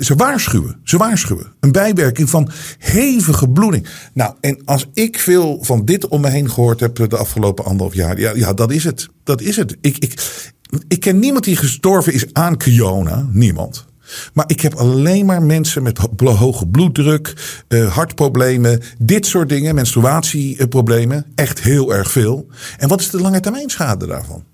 ze 0.00 0.14
waarschuwen. 0.16 0.80
Ze 0.84 0.96
waarschuwen. 0.96 1.52
Een 1.60 1.72
bijwerking 1.72 2.30
van 2.30 2.50
hevige 2.78 3.48
bloeding. 3.48 3.86
Nou, 4.12 4.34
en 4.40 4.58
als 4.64 4.86
ik 4.94 5.18
veel 5.18 5.58
van 5.62 5.84
dit 5.84 6.08
om 6.08 6.20
me 6.20 6.28
heen 6.28 6.50
gehoord 6.50 6.80
heb 6.80 6.96
de 6.96 7.16
afgelopen 7.16 7.64
anderhalf 7.64 7.94
jaar. 7.94 8.20
Ja, 8.20 8.32
ja 8.34 8.52
dat 8.52 8.72
is 8.72 8.84
het. 8.84 9.08
Dat 9.24 9.40
is 9.40 9.56
het. 9.56 9.76
Ik, 9.80 9.98
ik, 9.98 10.42
ik 10.88 11.00
ken 11.00 11.18
niemand 11.18 11.44
die 11.44 11.56
gestorven 11.56 12.12
is 12.12 12.32
aan 12.32 12.58
corona. 12.58 13.28
Niemand. 13.32 13.88
Maar 14.32 14.44
ik 14.48 14.60
heb 14.60 14.74
alleen 14.74 15.26
maar 15.26 15.42
mensen 15.42 15.82
met 15.82 15.98
hoge 16.18 16.66
bloeddruk, 16.66 17.34
uh, 17.68 17.94
hartproblemen, 17.94 18.80
dit 18.98 19.26
soort 19.26 19.48
dingen, 19.48 19.74
menstruatieproblemen. 19.74 21.26
Echt 21.34 21.60
heel 21.60 21.94
erg 21.94 22.10
veel. 22.10 22.46
En 22.78 22.88
wat 22.88 23.00
is 23.00 23.10
de 23.10 23.20
lange 23.20 23.40
termijn 23.40 23.70
schade 23.70 24.06
daarvan? 24.06 24.44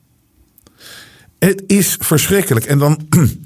Het 1.38 1.62
is 1.66 1.96
verschrikkelijk. 2.00 2.66
En 2.66 2.78
dan 2.78 3.06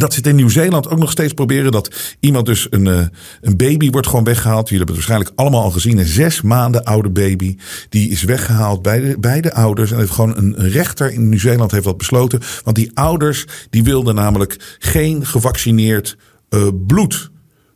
Dat 0.00 0.14
zit 0.14 0.26
in 0.26 0.36
Nieuw-Zeeland 0.36 0.88
ook 0.88 0.98
nog 0.98 1.10
steeds 1.10 1.32
proberen. 1.32 1.72
Dat 1.72 2.16
iemand 2.20 2.46
dus 2.46 2.66
een, 2.70 2.86
uh, 2.86 3.06
een 3.40 3.56
baby 3.56 3.90
wordt 3.90 4.06
gewoon 4.06 4.24
weggehaald. 4.24 4.68
Jullie 4.68 4.84
hebben 4.84 4.96
het 4.96 5.06
waarschijnlijk 5.06 5.40
allemaal 5.40 5.62
al 5.62 5.70
gezien. 5.70 5.98
Een 5.98 6.06
zes 6.06 6.42
maanden 6.42 6.84
oude 6.84 7.10
baby. 7.10 7.56
Die 7.88 8.10
is 8.10 8.22
weggehaald 8.22 8.82
bij 8.82 9.00
de, 9.00 9.18
bij 9.18 9.40
de 9.40 9.54
ouders. 9.54 9.90
En 9.90 9.98
heeft 9.98 10.10
gewoon 10.10 10.36
een, 10.36 10.54
rechter 10.56 11.12
in 11.12 11.28
Nieuw-Zeeland 11.28 11.70
heeft 11.70 11.84
dat 11.84 11.98
besloten. 11.98 12.40
Want 12.64 12.76
die 12.76 12.90
ouders 12.94 13.44
die 13.70 13.84
wilden 13.84 14.14
namelijk 14.14 14.76
geen 14.78 15.26
gevaccineerd 15.26 16.16
uh, 16.50 16.68
bloed 16.86 17.30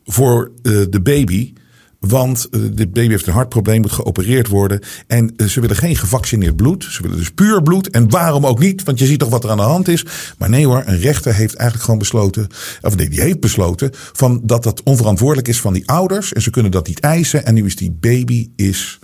voor 0.05 0.51
uh, 0.63 0.85
de 0.91 1.01
baby. 1.01 1.53
Want 1.99 2.49
uh, 2.51 2.61
dit 2.73 2.93
baby 2.93 3.09
heeft 3.09 3.27
een 3.27 3.33
hartprobleem, 3.33 3.81
moet 3.81 3.93
geopereerd 3.93 4.49
worden. 4.49 4.81
En 5.07 5.33
uh, 5.37 5.47
ze 5.47 5.61
willen 5.61 5.77
geen 5.77 5.97
gevaccineerd 5.97 6.57
bloed. 6.57 6.85
Ze 6.85 7.03
willen 7.03 7.17
dus 7.17 7.31
puur 7.31 7.63
bloed. 7.63 7.91
En 7.91 8.11
waarom 8.11 8.47
ook 8.47 8.59
niet? 8.59 8.83
Want 8.83 8.99
je 8.99 9.07
ziet 9.07 9.19
toch 9.19 9.29
wat 9.29 9.45
er 9.45 9.51
aan 9.51 9.57
de 9.57 9.63
hand 9.63 9.89
is. 9.89 10.05
Maar 10.39 10.49
nee 10.49 10.67
hoor, 10.67 10.83
een 10.87 10.99
rechter 10.99 11.35
heeft 11.35 11.55
eigenlijk 11.55 11.85
gewoon 11.85 11.99
besloten. 11.99 12.47
Of 12.83 12.97
nee, 12.97 13.09
die 13.09 13.21
heeft 13.21 13.41
besloten. 13.41 13.91
Van 13.93 14.41
dat 14.45 14.63
dat 14.63 14.83
onverantwoordelijk 14.83 15.49
is 15.49 15.61
van 15.61 15.73
die 15.73 15.89
ouders. 15.89 16.33
En 16.33 16.43
ze 16.43 16.51
kunnen 16.51 16.71
dat 16.71 16.87
niet 16.87 17.01
eisen. 17.01 17.47
En 17.47 17.55
nu 17.55 17.65
is 17.65 17.77
die 17.77 17.97
baby 18.01 18.51
is 18.57 18.99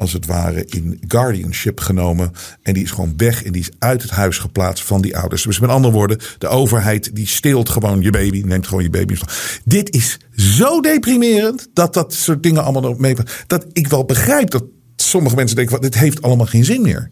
als 0.00 0.12
het 0.12 0.26
ware 0.26 0.64
in 0.66 1.00
guardianship 1.08 1.80
genomen. 1.80 2.32
En 2.62 2.74
die 2.74 2.82
is 2.82 2.90
gewoon 2.90 3.14
weg 3.16 3.44
en 3.44 3.52
die 3.52 3.60
is 3.60 3.70
uit 3.78 4.02
het 4.02 4.10
huis 4.10 4.38
geplaatst 4.38 4.84
van 4.84 5.00
die 5.00 5.16
ouders. 5.16 5.42
Dus 5.42 5.58
met 5.58 5.70
andere 5.70 5.94
woorden, 5.94 6.18
de 6.38 6.48
overheid 6.48 7.16
die 7.16 7.26
steelt 7.26 7.68
gewoon 7.68 8.02
je 8.02 8.10
baby, 8.10 8.42
neemt 8.44 8.66
gewoon 8.66 8.82
je 8.82 8.90
baby. 8.90 9.16
Dit 9.64 9.94
is 9.94 10.18
zo 10.36 10.80
deprimerend 10.80 11.68
dat 11.74 11.94
dat 11.94 12.14
soort 12.14 12.42
dingen 12.42 12.64
allemaal 12.64 12.94
mee. 12.98 13.16
Dat 13.46 13.66
ik 13.72 13.88
wel 13.88 14.04
begrijp 14.04 14.50
dat 14.50 14.64
sommige 14.96 15.36
mensen 15.36 15.56
denken: 15.56 15.80
dit 15.80 15.94
heeft 15.94 16.22
allemaal 16.22 16.46
geen 16.46 16.64
zin 16.64 16.82
meer. 16.82 17.10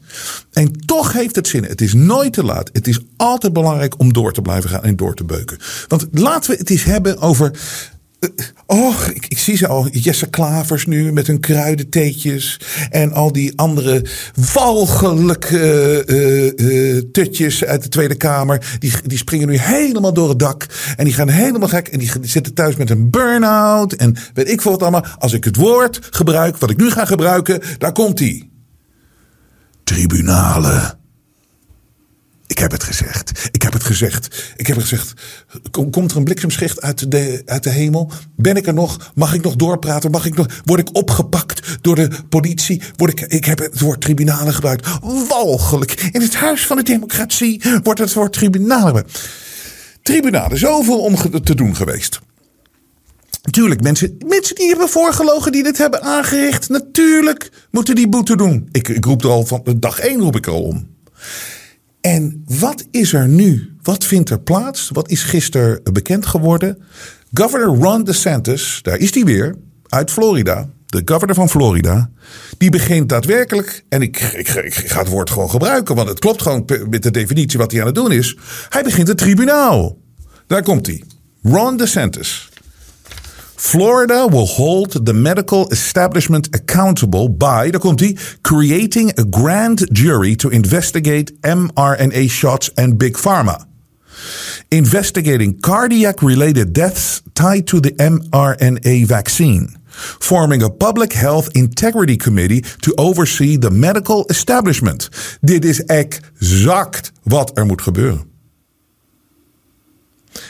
En 0.52 0.73
toch 0.73 1.12
heeft 1.12 1.37
het 1.37 1.49
zin. 1.49 1.64
Het 1.64 1.80
is 1.80 1.95
nooit 1.95 2.33
te 2.33 2.45
laat. 2.45 2.71
Het 2.73 2.88
is 2.88 3.00
altijd 3.16 3.52
belangrijk 3.52 3.99
om 3.99 4.12
door 4.12 4.33
te 4.33 4.42
blijven 4.42 4.71
gaan 4.71 4.83
en 4.83 4.97
door 4.97 5.14
te 5.14 5.25
beuken. 5.25 5.59
Want 5.88 6.07
laten 6.12 6.50
we 6.50 6.57
het 6.57 6.71
eens 6.71 6.85
hebben 6.85 7.18
over 7.18 7.52
Oh, 8.67 8.95
ik, 9.15 9.27
ik, 9.27 9.39
zie 9.39 9.57
ze 9.57 9.67
al. 9.67 9.89
Jesse 9.89 10.31
Klavers 10.31 10.87
nu 10.87 11.13
met 11.13 11.27
hun 11.27 11.41
kruidentheetjes. 11.41 12.61
En 12.91 13.13
al 13.13 13.33
die 13.33 13.53
andere 13.57 14.05
walgelijke 14.53 16.05
uh, 16.57 17.03
tutjes 17.13 17.65
uit 17.65 17.83
de 17.83 17.89
Tweede 17.89 18.15
Kamer. 18.15 18.77
Die, 18.79 18.93
die 19.05 19.19
springen 19.19 19.49
nu 19.49 19.59
helemaal 19.59 20.13
door 20.13 20.29
het 20.29 20.39
dak. 20.39 20.67
En 20.97 21.05
die 21.05 21.15
gaan 21.15 21.29
helemaal 21.29 21.69
gek. 21.69 21.89
En 21.89 21.99
die, 21.99 22.11
zitten 22.23 22.55
thuis 22.55 22.77
met 22.77 22.91
een 22.91 23.11
burn-out. 23.11 23.93
En 23.93 24.17
weet 24.35 24.51
ik 24.51 24.61
veel 24.61 24.71
wat 24.71 24.83
allemaal. 24.83 25.07
Als 25.19 25.33
ik 25.33 25.45
het 25.45 25.57
woord 25.57 25.99
gebruik, 26.11 26.57
wat 26.57 26.71
ik 26.71 26.77
nu 26.77 26.91
ga 26.91 27.05
gebruiken, 27.05 27.61
daar 27.79 27.93
komt 27.93 28.19
hij. 28.19 28.49
tribunalen. 29.85 30.98
Ik 32.49 32.59
heb 32.59 32.71
het 32.71 32.83
gezegd. 32.83 33.49
Ik 33.52 33.62
heb 33.62 33.73
het 33.73 33.85
gezegd. 33.85 34.52
Ik 34.57 34.67
heb 34.67 34.76
het 34.76 34.87
gezegd. 34.87 35.12
Kom- 35.71 35.90
Komt 35.90 36.11
er 36.11 36.17
een 36.17 36.25
bliksemschicht 36.25 36.81
uit 36.81 37.11
de, 37.11 37.43
uit 37.45 37.62
de 37.62 37.71
hemel? 37.71 38.11
Ben 38.37 38.57
ik 38.57 38.67
er 38.67 38.75
nog? 38.75 39.12
Mag 39.14 39.35
ik 39.35 39.43
nog 39.43 39.57
doorpraten? 39.57 40.11
Mag 40.11 40.26
ik 40.26 40.37
nog, 40.37 40.47
word 40.64 40.81
ik 40.81 40.97
opgepakt 40.97 41.78
door 41.81 41.95
de 41.95 42.09
politie? 42.28 42.83
Word 42.97 43.11
ik, 43.21 43.21
ik 43.33 43.45
heb 43.45 43.59
het 43.59 43.81
woord 43.81 44.00
tribunalen 44.00 44.55
gebruikt. 44.55 44.87
Walgelijk. 45.28 45.93
In 46.12 46.21
het 46.21 46.35
huis 46.35 46.67
van 46.67 46.76
de 46.76 46.83
democratie 46.83 47.62
wordt 47.83 48.00
het 48.00 48.12
woord 48.12 48.33
tribunalen. 48.33 49.07
Tribunalen, 50.02 50.59
zoveel 50.59 50.99
om 50.99 51.43
te 51.43 51.55
doen 51.55 51.76
geweest. 51.76 52.21
Natuurlijk, 53.43 53.81
mensen, 53.83 54.17
mensen 54.26 54.55
die 54.55 54.69
hebben 54.69 54.88
voorgelogen, 54.88 55.52
die 55.52 55.62
dit 55.62 55.78
hebben 55.78 56.02
aangericht. 56.02 56.69
Natuurlijk 56.69 57.50
moeten 57.71 57.95
die 57.95 58.09
boete 58.09 58.37
doen. 58.37 58.69
Ik, 58.73 58.88
ik 58.88 59.05
roep 59.05 59.25
er 59.25 59.31
al 59.31 59.47
van 59.47 59.62
dag 59.76 59.99
één 59.99 60.21
roep 60.21 60.37
ik 60.37 60.47
er 60.47 60.52
al 60.52 60.62
om. 60.62 60.87
En 62.00 62.45
wat 62.47 62.87
is 62.90 63.12
er 63.12 63.28
nu? 63.28 63.76
Wat 63.83 64.05
vindt 64.05 64.31
er 64.31 64.40
plaats? 64.40 64.90
Wat 64.93 65.11
is 65.11 65.23
gisteren 65.23 65.81
bekend 65.93 66.26
geworden? 66.26 66.78
Governor 67.33 67.76
Ron 67.76 68.05
DeSantis, 68.05 68.78
daar 68.83 68.97
is 68.97 69.14
hij 69.14 69.25
weer, 69.25 69.55
uit 69.87 70.11
Florida. 70.11 70.69
De 70.87 71.02
governor 71.05 71.35
van 71.35 71.49
Florida. 71.49 72.11
Die 72.59 72.71
begint 72.71 73.09
daadwerkelijk, 73.09 73.85
en 73.88 74.02
ik, 74.02 74.21
ik, 74.21 74.49
ik 74.49 74.75
ga 74.75 74.99
het 74.99 75.09
woord 75.09 75.31
gewoon 75.31 75.50
gebruiken, 75.50 75.95
want 75.95 76.09
het 76.09 76.19
klopt 76.19 76.43
gewoon 76.43 76.64
met 76.90 77.02
de 77.02 77.11
definitie 77.11 77.59
wat 77.59 77.71
hij 77.71 77.81
aan 77.81 77.87
het 77.87 77.95
doen 77.95 78.12
is. 78.12 78.37
Hij 78.69 78.83
begint 78.83 79.09
het 79.09 79.19
tribunaal. 79.19 79.99
Daar 80.47 80.62
komt 80.62 80.87
hij. 80.87 81.02
Ron 81.43 81.76
DeSantis. 81.76 82.48
Florida 83.59 84.29
will 84.29 84.47
hold 84.47 85.05
the 85.05 85.12
medical 85.12 85.67
establishment 85.73 86.49
accountable 86.55 87.29
by, 87.29 87.71
daar 87.71 87.81
komt 87.81 88.00
hij, 88.00 88.17
creating 88.41 89.19
a 89.19 89.25
grand 89.31 89.87
jury 89.93 90.37
to 90.37 90.49
investigate 90.49 91.33
mRNA 91.41 92.29
shots 92.29 92.75
and 92.75 92.99
Big 92.99 93.19
Pharma. 93.19 93.67
Investigating 94.69 95.61
cardiac 95.61 96.21
related 96.21 96.73
deaths 96.73 97.23
tied 97.33 97.67
to 97.67 97.81
the 97.81 97.93
mRNA 97.97 99.07
vaccine. 99.07 99.77
Forming 100.19 100.62
a 100.62 100.71
public 100.71 101.12
health 101.12 101.49
integrity 101.50 102.17
committee 102.17 102.61
to 102.61 102.93
oversee 102.95 103.59
the 103.59 103.71
medical 103.71 104.25
establishment. 104.27 105.09
Dit 105.41 105.65
is 105.65 105.81
exact 105.81 107.12
wat 107.23 107.50
er 107.55 107.67
moet 107.67 107.83
gebeuren. 107.83 108.29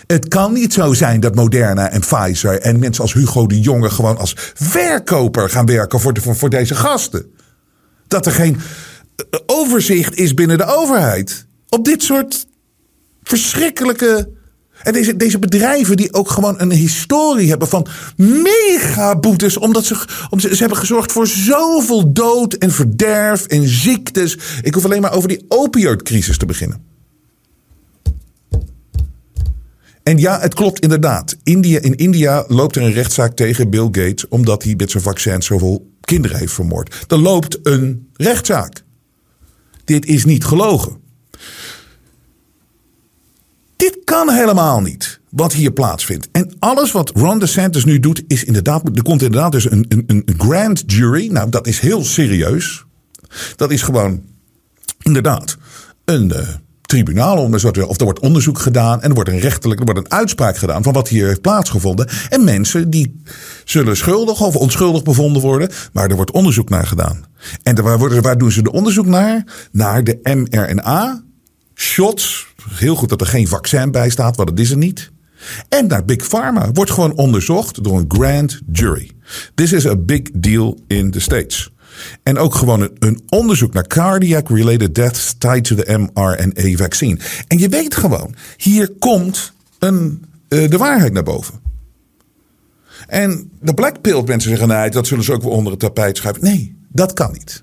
Het 0.06 0.28
kan 0.28 0.52
niet 0.52 0.72
zo 0.72 0.92
zijn 0.92 1.20
dat 1.20 1.34
Moderna 1.34 1.90
en 1.90 2.00
Pfizer 2.00 2.60
en 2.60 2.78
mensen 2.78 3.02
als 3.02 3.12
Hugo 3.12 3.46
de 3.46 3.60
Jonge 3.60 3.90
gewoon 3.90 4.18
als 4.18 4.34
verkoper 4.54 5.50
gaan 5.50 5.66
werken 5.66 6.00
voor, 6.00 6.14
voor 6.22 6.50
deze 6.50 6.74
gasten. 6.74 7.26
Dat 8.06 8.26
er 8.26 8.32
geen 8.32 8.56
eh, 9.16 9.40
overzicht 9.46 10.16
is 10.16 10.34
binnen 10.34 10.58
de 10.58 10.64
overheid 10.64 11.46
op 11.68 11.84
dit 11.84 12.02
soort 12.02 12.46
verschrikkelijke. 13.22 14.36
En 14.82 14.92
deze, 14.92 15.16
deze 15.16 15.38
bedrijven 15.38 15.96
die 15.96 16.14
ook 16.14 16.30
gewoon 16.30 16.60
een 16.60 16.70
historie 16.70 17.48
hebben 17.48 17.68
van 17.68 17.86
megaboetes. 18.16 19.56
Omdat 19.56 19.84
ze, 19.84 19.96
om, 20.30 20.40
ze, 20.40 20.48
ze 20.54 20.58
hebben 20.58 20.78
gezorgd 20.78 21.12
voor 21.12 21.26
zoveel 21.26 22.12
dood 22.12 22.54
en 22.54 22.70
verderf 22.70 23.46
en 23.46 23.68
ziektes. 23.68 24.38
Ik 24.62 24.74
hoef 24.74 24.84
alleen 24.84 25.00
maar 25.00 25.12
over 25.12 25.28
die 25.28 25.44
opioidcrisis 25.48 26.38
te 26.38 26.46
beginnen. 26.46 26.97
En 30.08 30.18
ja, 30.18 30.40
het 30.40 30.54
klopt 30.54 30.80
inderdaad. 30.80 31.36
India, 31.42 31.80
in 31.80 31.96
India 31.96 32.44
loopt 32.46 32.76
er 32.76 32.82
een 32.82 32.92
rechtszaak 32.92 33.36
tegen 33.36 33.70
Bill 33.70 33.84
Gates. 33.84 34.28
omdat 34.28 34.62
hij 34.62 34.74
met 34.76 34.90
zijn 34.90 35.02
vaccin 35.02 35.42
zoveel 35.42 35.90
kinderen 36.00 36.38
heeft 36.38 36.52
vermoord. 36.52 37.04
Er 37.08 37.18
loopt 37.18 37.58
een 37.62 38.08
rechtszaak. 38.12 38.84
Dit 39.84 40.06
is 40.06 40.24
niet 40.24 40.44
gelogen. 40.44 40.96
Dit 43.76 43.98
kan 44.04 44.30
helemaal 44.30 44.80
niet. 44.80 45.20
Wat 45.30 45.52
hier 45.52 45.72
plaatsvindt. 45.72 46.28
En 46.32 46.52
alles 46.58 46.92
wat 46.92 47.10
Ron 47.10 47.38
DeSantis 47.38 47.84
nu 47.84 48.00
doet, 48.00 48.22
is 48.26 48.44
inderdaad. 48.44 48.96
Er 48.96 49.02
komt 49.02 49.22
inderdaad 49.22 49.52
dus 49.52 49.70
een, 49.70 49.84
een, 49.88 50.04
een 50.06 50.34
grand 50.38 50.82
jury. 50.86 51.28
Nou, 51.30 51.50
dat 51.50 51.66
is 51.66 51.80
heel 51.80 52.04
serieus. 52.04 52.84
Dat 53.56 53.70
is 53.70 53.82
gewoon 53.82 54.22
inderdaad 55.02 55.56
een. 56.04 56.32
Uh, 56.36 56.48
tribunaal 56.88 57.36
om, 57.36 57.54
of 57.54 57.98
er 57.98 58.04
wordt 58.04 58.20
onderzoek 58.20 58.58
gedaan 58.58 59.02
en 59.02 59.08
er 59.08 59.14
wordt 59.14 59.30
een 59.30 59.38
rechtelijk, 59.38 59.80
er 59.80 59.86
wordt 59.86 60.00
een 60.00 60.18
uitspraak 60.18 60.56
gedaan 60.56 60.82
van 60.82 60.92
wat 60.92 61.08
hier 61.08 61.26
heeft 61.26 61.40
plaatsgevonden. 61.40 62.08
En 62.28 62.44
mensen 62.44 62.90
die 62.90 63.22
zullen 63.64 63.96
schuldig 63.96 64.40
of 64.40 64.56
onschuldig 64.56 65.02
bevonden 65.02 65.42
worden, 65.42 65.70
maar 65.92 66.10
er 66.10 66.16
wordt 66.16 66.30
onderzoek 66.30 66.68
naar 66.68 66.86
gedaan. 66.86 67.24
En 67.62 67.82
waar, 67.82 67.98
worden, 67.98 68.22
waar 68.22 68.38
doen 68.38 68.52
ze 68.52 68.62
de 68.62 68.72
onderzoek 68.72 69.06
naar? 69.06 69.44
Naar 69.72 70.04
de 70.04 70.18
mRNA 70.22 71.22
shots. 71.74 72.46
Heel 72.70 72.94
goed 72.94 73.08
dat 73.08 73.20
er 73.20 73.26
geen 73.26 73.48
vaccin 73.48 73.90
bij 73.90 74.10
staat, 74.10 74.36
want 74.36 74.48
dat 74.48 74.58
is 74.58 74.70
er 74.70 74.76
niet. 74.76 75.10
En 75.68 75.86
naar 75.86 76.04
Big 76.04 76.28
Pharma 76.28 76.70
wordt 76.72 76.90
gewoon 76.90 77.16
onderzocht 77.16 77.84
door 77.84 77.98
een 77.98 78.04
grand 78.08 78.60
jury. 78.72 79.10
This 79.54 79.72
is 79.72 79.86
a 79.86 79.96
big 79.96 80.22
deal 80.32 80.78
in 80.86 81.10
the 81.10 81.20
States. 81.20 81.70
En 82.22 82.38
ook 82.38 82.54
gewoon 82.54 82.90
een, 82.98 83.22
onderzoek 83.28 83.72
naar 83.72 83.86
cardiac-related 83.86 84.94
deaths 84.94 85.34
tied 85.38 85.64
to 85.64 85.76
the 85.76 85.98
mRNA-vaccine. 85.98 87.18
En 87.46 87.58
je 87.58 87.68
weet 87.68 87.96
gewoon, 87.96 88.34
hier 88.56 88.90
komt 88.98 89.52
een, 89.78 90.24
uh, 90.48 90.70
de 90.70 90.76
waarheid 90.76 91.12
naar 91.12 91.22
boven. 91.22 91.60
En 93.06 93.50
de 93.60 93.74
black 93.74 94.00
pill 94.00 94.22
mensen 94.22 94.50
zeggen, 94.50 94.68
nee, 94.68 94.90
dat 94.90 95.06
zullen 95.06 95.24
ze 95.24 95.32
ook 95.32 95.42
wel 95.42 95.50
onder 95.50 95.72
het 95.72 95.80
tapijt 95.80 96.16
schuiven. 96.16 96.44
Nee, 96.44 96.76
dat 96.88 97.12
kan 97.12 97.32
niet. 97.32 97.62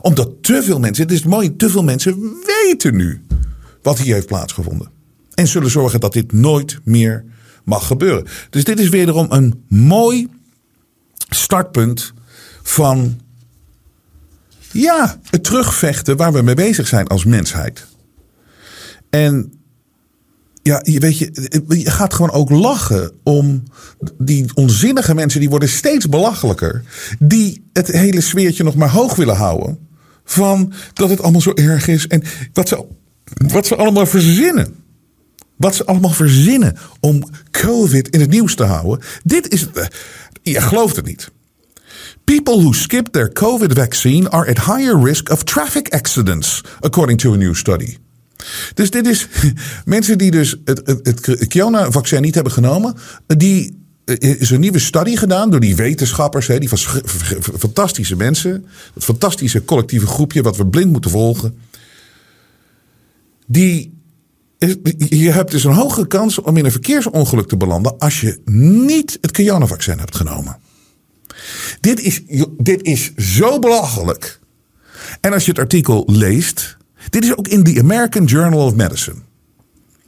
Omdat 0.00 0.30
te 0.40 0.62
veel 0.62 0.78
mensen, 0.78 1.04
het 1.04 1.12
is 1.12 1.24
mooi, 1.24 1.56
te 1.56 1.70
veel 1.70 1.82
mensen 1.82 2.34
weten 2.46 2.96
nu 2.96 3.22
wat 3.82 3.98
hier 3.98 4.14
heeft 4.14 4.26
plaatsgevonden. 4.26 4.90
En 5.34 5.46
zullen 5.46 5.70
zorgen 5.70 6.00
dat 6.00 6.12
dit 6.12 6.32
nooit 6.32 6.80
meer 6.84 7.24
mag 7.64 7.86
gebeuren. 7.86 8.26
Dus 8.50 8.64
dit 8.64 8.80
is 8.80 8.88
wederom 8.88 9.26
een 9.30 9.64
mooi 9.68 10.28
startpunt 11.28 12.12
van 12.62 13.20
ja, 14.72 15.18
het 15.30 15.44
terugvechten 15.44 16.16
waar 16.16 16.32
we 16.32 16.42
mee 16.42 16.54
bezig 16.54 16.88
zijn 16.88 17.06
als 17.06 17.24
mensheid. 17.24 17.86
En 19.10 19.52
ja, 20.62 20.80
je 20.82 20.98
weet 20.98 21.18
je, 21.18 21.30
je 21.68 21.90
gaat 21.90 22.14
gewoon 22.14 22.30
ook 22.30 22.50
lachen 22.50 23.12
om 23.22 23.62
die 24.18 24.50
onzinnige 24.54 25.14
mensen, 25.14 25.40
die 25.40 25.48
worden 25.48 25.68
steeds 25.68 26.08
belachelijker. 26.08 26.82
Die 27.18 27.68
het 27.72 27.86
hele 27.86 28.20
sfeertje 28.20 28.64
nog 28.64 28.74
maar 28.74 28.90
hoog 28.90 29.14
willen 29.14 29.36
houden. 29.36 29.78
Van 30.24 30.72
dat 30.92 31.10
het 31.10 31.22
allemaal 31.22 31.40
zo 31.40 31.52
erg 31.54 31.88
is. 31.88 32.06
En 32.06 32.22
wat 32.52 32.68
ze, 32.68 32.86
wat 33.24 33.66
ze 33.66 33.76
allemaal 33.76 34.06
verzinnen. 34.06 34.74
Wat 35.56 35.74
ze 35.74 35.84
allemaal 35.84 36.10
verzinnen 36.10 36.76
om 37.00 37.24
COVID 37.50 38.08
in 38.08 38.20
het 38.20 38.30
nieuws 38.30 38.54
te 38.54 38.64
houden. 38.64 39.06
Dit 39.24 39.52
is. 39.52 39.66
Je 40.42 40.60
gelooft 40.60 40.96
het 40.96 41.06
niet. 41.06 41.30
People 42.28 42.60
who 42.60 42.72
skip 42.72 43.12
their 43.12 43.32
COVID 43.32 43.72
vaccine 43.72 44.28
are 44.30 44.50
at 44.50 44.58
higher 44.58 45.04
risk 45.04 45.30
of 45.30 45.44
traffic 45.44 45.94
accidents, 45.94 46.62
according 46.80 47.18
to 47.18 47.32
a 47.32 47.36
new 47.36 47.54
study. 47.54 47.96
Dus 48.74 48.90
dit 48.90 49.06
is 49.06 49.28
mensen 49.84 50.18
die 50.18 50.30
dus 50.30 50.56
het, 50.64 50.80
het, 50.84 51.26
het 51.26 51.48
corona-vaccin 51.48 52.22
niet 52.22 52.34
hebben 52.34 52.52
genomen, 52.52 52.94
die 53.26 53.78
is 54.18 54.50
een 54.50 54.60
nieuwe 54.60 54.78
studie 54.78 55.16
gedaan 55.16 55.50
door 55.50 55.60
die 55.60 55.76
wetenschappers, 55.76 56.46
die 56.46 56.68
fantastische 57.58 58.16
mensen, 58.16 58.66
dat 58.94 59.04
fantastische 59.04 59.64
collectieve 59.64 60.06
groepje 60.06 60.42
wat 60.42 60.56
we 60.56 60.66
blind 60.66 60.92
moeten 60.92 61.10
volgen. 61.10 61.58
Die, 63.46 63.94
je 65.08 65.30
hebt 65.30 65.50
dus 65.50 65.64
een 65.64 65.72
hogere 65.72 66.06
kans 66.06 66.38
om 66.38 66.56
in 66.56 66.64
een 66.64 66.70
verkeersongeluk 66.70 67.48
te 67.48 67.56
belanden 67.56 67.98
als 67.98 68.20
je 68.20 68.40
niet 68.44 69.18
het 69.20 69.32
corona-vaccin 69.32 69.98
hebt 69.98 70.16
genomen. 70.16 70.67
Dit 71.80 72.00
is, 72.00 72.22
dit 72.56 72.82
is 72.82 73.14
zo 73.14 73.58
belachelijk. 73.58 74.40
En 75.20 75.32
als 75.32 75.44
je 75.44 75.50
het 75.50 75.60
artikel 75.60 76.04
leest. 76.06 76.76
Dit 77.10 77.24
is 77.24 77.36
ook 77.36 77.48
in 77.48 77.62
the 77.62 77.80
American 77.80 78.24
Journal 78.24 78.64
of 78.64 78.74
Medicine. 78.74 79.16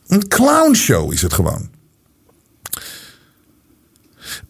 Een 0.07 0.29
clownshow 0.29 1.13
is 1.13 1.23
het 1.23 1.33
gewoon. 1.33 1.71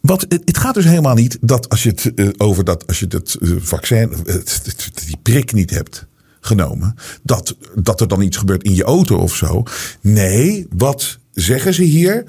Wat, 0.00 0.26
het, 0.28 0.58
gaat 0.58 0.74
dus 0.74 0.84
helemaal 0.84 1.14
niet 1.14 1.38
dat 1.40 1.68
als 1.68 1.82
je 1.82 1.88
het 1.88 2.12
uh, 2.14 2.28
over 2.36 2.64
dat 2.64 2.86
als 2.86 2.98
je 2.98 3.06
het 3.08 3.36
uh, 3.40 3.56
vaccin, 3.60 4.12
het, 4.24 4.90
die 5.06 5.18
prik 5.22 5.52
niet 5.52 5.70
hebt 5.70 6.06
genomen, 6.40 6.94
dat, 7.22 7.56
dat 7.74 8.00
er 8.00 8.08
dan 8.08 8.22
iets 8.22 8.36
gebeurt 8.36 8.62
in 8.62 8.74
je 8.74 8.84
auto 8.84 9.16
of 9.16 9.36
zo. 9.36 9.62
Nee, 10.00 10.66
wat 10.76 11.18
zeggen 11.32 11.74
ze 11.74 11.82
hier? 11.82 12.24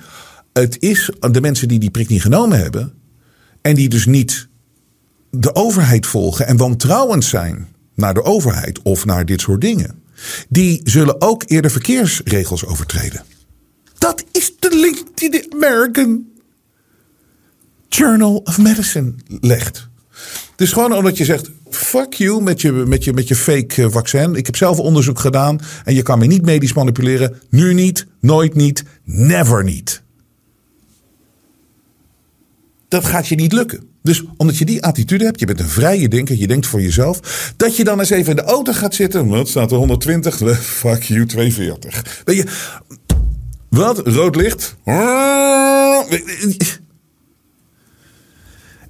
Het 0.54 0.78
is 0.80 1.12
de 1.32 1.42
mensen 1.42 1.68
die 1.68 1.80
die 1.80 1.92
prik 1.92 2.08
niet 2.08 2.22
genomen 2.22 2.60
hebben, 2.60 2.94
en 3.62 3.76
die 3.76 3.90
dus 3.90 4.06
niet 4.06 4.48
de 5.32 5.56
overheid 5.56 6.06
volgen 6.06 6.48
en 6.48 6.58
wantrouwend 6.58 7.26
zijn 7.26 7.68
naar 7.96 8.14
de 8.14 8.24
overheid 8.24 8.82
of 8.82 9.06
naar 9.06 9.26
dit 9.26 9.42
soort 9.42 9.62
dingen. 9.62 10.04
Die 10.50 10.82
zullen 10.84 11.22
ook 11.22 11.44
eerder 11.48 11.72
verkeersregels 11.72 12.66
overtreden. 12.66 13.24
Dat 13.98 14.24
is 14.32 14.54
de 14.60 14.76
link 14.76 15.18
die 15.18 15.32
de 15.32 15.48
American 15.54 16.26
Journal 17.88 18.36
of 18.36 18.58
Medicine 18.58 19.14
legt. 19.28 19.90
Dus 20.56 20.72
gewoon 20.72 20.94
omdat 20.94 21.18
je 21.18 21.26
zegt 21.26 21.52
fuck 21.70 22.14
you 22.14 22.42
met 22.42 22.62
je, 22.62 22.72
met 22.72 23.04
je, 23.04 23.14
met 23.14 23.28
je 23.28 23.36
fake 23.36 23.84
eh, 23.84 23.92
vaccin. 23.92 24.36
Ik 24.36 24.46
heb 24.46 24.56
zelf 24.56 24.80
onderzoek 24.80 25.20
gedaan 25.20 25.60
en 25.84 25.96
je 25.96 26.02
kan 26.02 26.20
me 26.20 26.26
niet 26.26 26.46
medisch 26.46 26.74
manipuleren. 26.74 27.40
Nu 27.50 27.74
niet, 27.74 28.08
nooit 28.20 28.56
niet, 28.56 28.84
never 29.04 29.64
niet. 29.64 30.02
Dat 32.88 33.06
gaat 33.06 33.28
je 33.28 33.36
niet 33.36 33.54
lukken. 33.54 33.91
Dus 34.04 34.24
omdat 34.38 34.58
je 34.58 34.66
die 34.66 34.84
attitude 34.84 35.24
hebt, 35.24 35.40
je 35.40 35.46
bent 35.46 35.60
een 35.60 35.68
vrije 35.68 36.08
denker, 36.08 36.38
je 36.38 36.48
denkt 36.48 36.68
voor 36.68 36.82
jezelf, 36.82 37.54
dat 37.58 37.76
je 37.76 37.84
dan 37.84 38.00
eens 38.00 38.10
even 38.10 38.30
in 38.30 38.36
de 38.36 38.52
auto 38.52 38.74
gaat 38.74 38.96
zitten. 38.96 39.28
Wat 39.28 39.48
staat 39.48 39.72
er 39.72 39.78
120? 39.78 40.38
Fuck 40.62 41.04
you, 41.04 41.26
240. 41.26 42.22
Weet 42.26 42.38
je, 42.38 42.46
wat? 43.70 44.08
Rood 44.08 44.36
licht? 44.36 44.76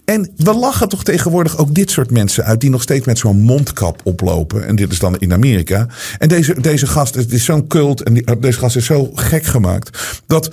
En 0.06 0.32
we 0.36 0.54
lachen 0.54 0.90
toch 0.90 1.04
tegenwoordig 1.04 1.58
ook 1.58 1.74
dit 1.74 1.92
soort 1.92 2.12
mensen 2.12 2.44
uit 2.44 2.62
die 2.62 2.70
nog 2.70 2.82
steeds 2.82 3.06
met 3.06 3.18
zo'n 3.18 3.40
mondkap 3.40 4.02
oplopen. 4.04 4.68
En 4.68 4.76
dit 4.76 4.92
is 4.92 5.00
dan 5.00 5.18
in 5.18 5.34
Amerika. 5.34 5.88
En 6.18 6.28
deze, 6.28 6.62
deze 6.62 6.88
gast, 6.88 7.16
het 7.16 7.34
is 7.34 7.46
zo'n 7.46 7.68
cult 7.68 8.04
en 8.04 8.40
deze 8.40 8.60
gast 8.60 8.76
is 8.76 8.86
zo 8.86 9.10
gek 9.14 9.44
gemaakt 9.44 10.22
dat. 10.28 10.50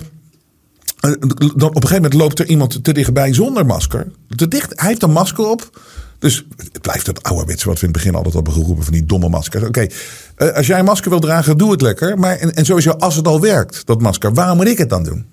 Eh, 0.99 1.11
Dan 1.55 1.69
op 1.69 1.75
een 1.75 1.81
gegeven 1.81 1.95
moment 1.95 2.13
loopt 2.13 2.39
er 2.39 2.47
iemand 2.47 2.83
te 2.83 2.93
dichtbij 2.93 3.33
zonder 3.33 3.65
masker. 3.65 4.11
Te 4.35 4.47
dicht, 4.47 4.79
hij 4.79 4.87
heeft 4.87 5.03
een 5.03 5.11
masker 5.11 5.45
op. 5.49 5.79
Dus 6.19 6.45
het 6.57 6.81
blijft 6.81 7.07
het 7.07 7.23
ouderwetse 7.23 7.67
wat 7.67 7.79
we 7.79 7.85
in 7.85 7.93
het 7.93 7.97
begin 7.97 8.15
altijd 8.15 8.33
hebben 8.33 8.53
geroepen 8.53 8.83
van 8.83 8.93
die 8.93 9.05
domme 9.05 9.29
maskers. 9.29 9.63
Oké, 9.63 9.87
eh, 10.35 10.51
als 10.55 10.67
jij 10.67 10.79
een 10.79 10.85
masker 10.85 11.09
wil 11.09 11.19
dragen, 11.19 11.57
doe 11.57 11.71
het 11.71 11.81
lekker. 11.81 12.19
Maar 12.19 12.35
en, 12.35 12.53
en 12.53 12.65
sowieso, 12.65 12.91
als 12.91 13.15
het 13.15 13.27
al 13.27 13.41
werkt, 13.41 13.85
dat 13.85 14.01
masker, 14.01 14.33
waarom 14.33 14.57
moet 14.57 14.67
ik 14.67 14.77
het 14.77 14.89
dan 14.89 15.03
doen? 15.03 15.25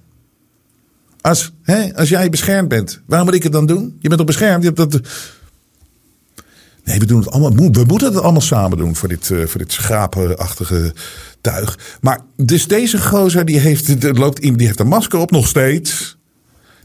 Als, 1.20 1.52
hè, 1.62 1.94
als 1.94 2.08
jij 2.08 2.30
beschermd 2.30 2.68
bent, 2.68 3.00
waarom 3.06 3.26
moet 3.26 3.36
ik 3.36 3.42
het 3.42 3.52
dan 3.52 3.66
doen? 3.66 3.96
Je 4.00 4.08
bent 4.08 4.20
al 4.20 4.26
beschermd. 4.26 4.62
Je 4.62 4.72
hebt 4.72 4.92
dat... 4.92 5.00
Nee, 6.86 6.98
we 6.98 7.06
doen 7.06 7.18
het 7.18 7.30
allemaal. 7.30 7.70
We 7.72 7.84
moeten 7.86 8.12
het 8.12 8.22
allemaal 8.22 8.40
samen 8.40 8.78
doen 8.78 8.96
voor 8.96 9.08
dit, 9.08 9.28
uh, 9.28 9.46
voor 9.46 9.60
dit 9.60 9.72
schapenachtige 9.72 10.94
tuig. 11.40 11.78
Maar 12.00 12.20
dus 12.36 12.66
deze 12.66 13.02
gozer 13.02 13.44
die 13.44 13.58
heeft, 13.58 14.16
loopt 14.18 14.40
die 14.40 14.66
heeft 14.66 14.80
een 14.80 14.88
masker 14.88 15.18
op 15.18 15.30
nog 15.30 15.46
steeds. 15.46 16.18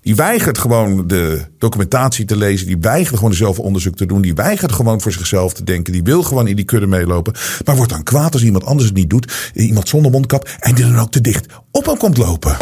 Die 0.01 0.15
weigert 0.15 0.57
gewoon 0.57 1.07
de 1.07 1.41
documentatie 1.57 2.25
te 2.25 2.37
lezen. 2.37 2.67
Die 2.67 2.77
weigert 2.77 3.17
gewoon 3.17 3.33
zelf 3.33 3.59
onderzoek 3.59 3.95
te 3.95 4.05
doen. 4.05 4.21
Die 4.21 4.33
weigert 4.33 4.71
gewoon 4.71 5.01
voor 5.01 5.11
zichzelf 5.11 5.53
te 5.53 5.63
denken. 5.63 5.93
Die 5.93 6.03
wil 6.03 6.23
gewoon 6.23 6.47
in 6.47 6.55
die 6.55 6.65
kudde 6.65 6.87
meelopen. 6.87 7.33
Maar 7.65 7.75
wordt 7.75 7.91
dan 7.91 8.03
kwaad 8.03 8.33
als 8.33 8.43
iemand 8.43 8.65
anders 8.65 8.87
het 8.87 8.97
niet 8.97 9.09
doet. 9.09 9.51
Iemand 9.53 9.89
zonder 9.89 10.11
mondkap. 10.11 10.49
En 10.59 10.75
die 10.75 10.85
dan 10.85 10.99
ook 10.99 11.11
te 11.11 11.21
dicht 11.21 11.45
op 11.71 11.85
hem 11.85 11.97
komt 11.97 12.17
lopen. 12.17 12.57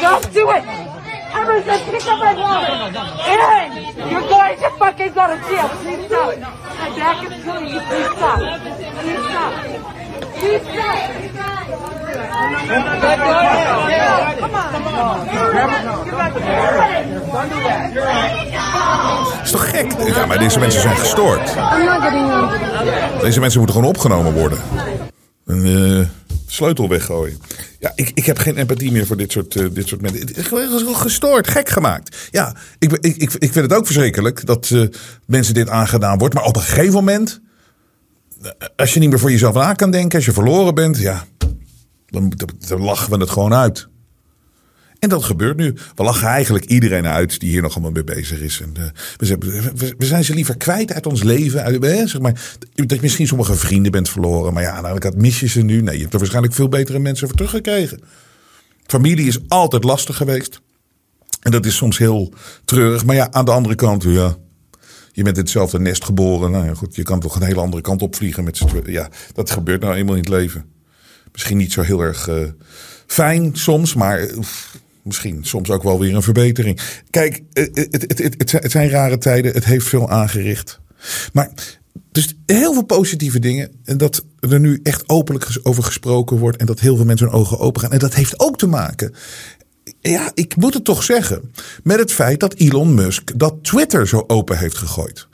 Don't 0.00 0.32
do 0.32 0.50
it! 0.50 1.05
Emerson, 1.36 1.78
pick 1.90 2.06
up 2.06 2.18
my 2.18 2.34
wallet! 2.34 2.96
Aaron, 3.26 3.68
you're 4.10 4.28
going 4.28 4.58
to 4.58 4.70
fucking 4.78 5.12
go 5.12 5.26
to 5.26 5.36
jail. 5.48 5.68
Please 5.68 6.06
stop. 6.06 6.38
My 6.38 6.88
back 6.96 7.18
is 7.24 7.44
killing 7.44 7.68
you. 7.68 7.80
Please 7.80 8.10
stop. 8.16 8.38
Please 8.38 9.24
stop. 9.28 9.52
Please 10.38 10.62
stop. 10.62 10.96
Come 14.72 14.86
on. 14.86 15.26
is 19.46 19.50
toch 19.50 19.70
gek? 19.70 19.92
Ja, 20.14 20.26
maar 20.26 20.38
deze 20.38 20.58
mensen 20.58 20.80
zijn 20.80 20.96
gestoord. 20.96 21.54
Deze 23.20 23.40
mensen 23.40 23.58
moeten 23.58 23.76
gewoon 23.76 23.84
opgenomen 23.84 24.32
worden. 24.32 24.58
Een 25.46 25.66
uh, 25.66 26.06
sleutel 26.46 26.88
weggooien. 26.88 27.38
Ja, 27.78 27.92
ik, 27.94 28.10
ik 28.14 28.26
heb 28.26 28.38
geen 28.38 28.56
empathie 28.56 28.92
meer 28.92 29.06
voor 29.06 29.16
dit 29.16 29.32
soort, 29.32 29.54
uh, 29.54 29.66
dit 29.72 29.88
soort 29.88 30.00
mensen. 30.00 30.20
Het 30.20 30.96
gestoord, 30.96 31.48
gek 31.48 31.68
gemaakt. 31.68 32.28
Ja, 32.30 32.56
ik, 32.78 32.92
ik, 32.92 33.16
ik, 33.16 33.32
ik 33.32 33.52
vind 33.52 33.54
het 33.54 33.72
ook 33.72 33.86
verschrikkelijk 33.86 34.46
dat 34.46 34.70
uh, 34.70 34.88
mensen 35.26 35.54
dit 35.54 35.68
aangedaan 35.68 36.18
wordt. 36.18 36.34
Maar 36.34 36.44
op 36.44 36.56
een 36.56 36.62
gegeven 36.62 36.92
moment, 36.92 37.40
als 38.76 38.94
je 38.94 39.00
niet 39.00 39.10
meer 39.10 39.18
voor 39.18 39.30
jezelf 39.30 39.54
na 39.54 39.72
kan 39.72 39.90
denken, 39.90 40.16
als 40.16 40.26
je 40.26 40.32
verloren 40.32 40.74
bent, 40.74 40.98
ja, 40.98 41.24
dan, 42.06 42.32
dan 42.68 42.80
lachen 42.80 43.10
we 43.10 43.18
het 43.18 43.30
gewoon 43.30 43.54
uit. 43.54 43.88
En 45.06 45.12
dat 45.12 45.24
gebeurt 45.24 45.56
nu. 45.56 45.74
We 45.94 46.02
lachen 46.02 46.28
eigenlijk 46.28 46.64
iedereen 46.64 47.06
uit 47.06 47.40
die 47.40 47.50
hier 47.50 47.62
nog 47.62 47.72
allemaal 47.72 47.90
mee 47.90 48.04
bezig 48.04 48.40
is. 48.40 48.60
En, 48.60 48.74
uh, 48.78 49.36
we, 49.98 50.06
zijn, 50.06 50.24
ze 50.24 50.34
liever 50.34 50.56
kwijt 50.56 50.92
uit 50.92 51.06
ons 51.06 51.22
leven. 51.22 51.62
Uit, 51.62 51.84
eh, 51.84 52.06
zeg 52.06 52.20
maar, 52.20 52.58
dat 52.74 52.90
je 52.90 52.98
misschien 53.00 53.26
sommige 53.26 53.54
vrienden 53.54 53.92
bent 53.92 54.08
verloren. 54.08 54.52
Maar 54.52 54.62
ja, 54.62 54.80
nou, 54.80 54.96
ik 54.96 55.16
mis 55.16 55.40
je 55.40 55.48
ze 55.48 55.62
nu. 55.62 55.82
Nee, 55.82 55.94
je 55.94 56.00
hebt 56.00 56.12
er 56.12 56.18
waarschijnlijk 56.18 56.54
veel 56.54 56.68
betere 56.68 56.98
mensen 56.98 57.26
voor 57.26 57.36
teruggekregen. 57.36 58.00
Familie 58.86 59.26
is 59.26 59.38
altijd 59.48 59.84
lastig 59.84 60.16
geweest. 60.16 60.60
En 61.40 61.50
dat 61.50 61.66
is 61.66 61.76
soms 61.76 61.98
heel 61.98 62.32
treurig. 62.64 63.04
Maar 63.04 63.16
ja, 63.16 63.32
aan 63.32 63.44
de 63.44 63.52
andere 63.52 63.74
kant, 63.74 64.02
ja, 64.02 64.36
je 65.12 65.22
bent 65.22 65.36
in 65.36 65.42
hetzelfde 65.42 65.80
nest 65.80 66.04
geboren. 66.04 66.50
Nou 66.50 66.64
ja, 66.64 66.74
goed, 66.74 66.96
je 66.96 67.02
kan 67.02 67.20
toch 67.20 67.36
een 67.36 67.46
hele 67.46 67.60
andere 67.60 67.82
kant 67.82 68.02
opvliegen 68.02 68.44
met 68.44 68.56
z'n. 68.56 68.82
Ja, 68.86 69.08
dat 69.34 69.50
gebeurt 69.50 69.80
nou 69.80 69.94
eenmaal 69.94 70.14
in 70.14 70.20
het 70.20 70.30
leven. 70.30 70.64
Misschien 71.32 71.56
niet 71.56 71.72
zo 71.72 71.82
heel 71.82 72.00
erg 72.00 72.28
uh, 72.28 72.36
fijn 73.06 73.50
soms, 73.52 73.94
maar 73.94 74.28
misschien 75.06 75.44
soms 75.44 75.70
ook 75.70 75.82
wel 75.82 75.98
weer 75.98 76.14
een 76.14 76.22
verbetering. 76.22 76.80
Kijk, 77.10 77.42
het, 77.52 77.88
het, 77.90 78.38
het, 78.38 78.52
het, 78.52 78.70
zijn 78.70 78.88
rare 78.88 79.18
tijden. 79.18 79.52
Het 79.52 79.64
heeft 79.64 79.86
veel 79.86 80.10
aangericht. 80.10 80.80
Maar 81.32 81.50
dus 82.12 82.36
heel 82.46 82.72
veel 82.72 82.84
positieve 82.84 83.38
dingen. 83.38 83.70
En 83.84 83.98
dat 83.98 84.24
er 84.40 84.60
nu 84.60 84.80
echt 84.82 85.08
openlijk 85.08 85.58
over 85.62 85.82
gesproken 85.82 86.38
wordt. 86.38 86.56
En 86.56 86.66
dat 86.66 86.80
heel 86.80 86.96
veel 86.96 87.04
mensen 87.04 87.26
hun 87.26 87.36
ogen 87.36 87.58
open 87.58 87.80
gaan. 87.80 87.92
En 87.92 87.98
dat 87.98 88.14
heeft 88.14 88.40
ook 88.40 88.58
te 88.58 88.66
maken. 88.66 89.14
Ja, 90.00 90.30
ik 90.34 90.56
moet 90.56 90.74
het 90.74 90.84
toch 90.84 91.02
zeggen. 91.02 91.52
Met 91.82 91.98
het 91.98 92.12
feit 92.12 92.40
dat 92.40 92.54
Elon 92.54 92.94
Musk 92.94 93.38
dat 93.38 93.54
Twitter 93.62 94.08
zo 94.08 94.24
open 94.26 94.58
heeft 94.58 94.76
gegooid. 94.76 95.28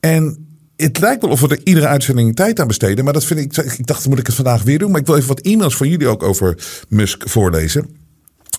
En 0.00 0.46
het 0.76 0.98
lijkt 1.00 1.22
wel 1.22 1.30
of 1.30 1.40
we 1.40 1.48
er 1.48 1.60
iedere 1.64 1.86
uitzending 1.86 2.36
tijd 2.36 2.60
aan 2.60 2.66
besteden. 2.66 3.04
Maar 3.04 3.12
dat 3.12 3.24
vind 3.24 3.40
ik. 3.40 3.56
Ik 3.78 3.86
dacht, 3.86 4.08
moet 4.08 4.18
ik 4.18 4.26
het 4.26 4.36
vandaag 4.36 4.62
weer 4.62 4.78
doen. 4.78 4.90
Maar 4.90 5.00
ik 5.00 5.06
wil 5.06 5.16
even 5.16 5.28
wat 5.28 5.40
e-mails 5.40 5.76
van 5.76 5.88
jullie 5.88 6.08
ook 6.08 6.22
over 6.22 6.58
Musk 6.88 7.28
voorlezen. 7.28 8.07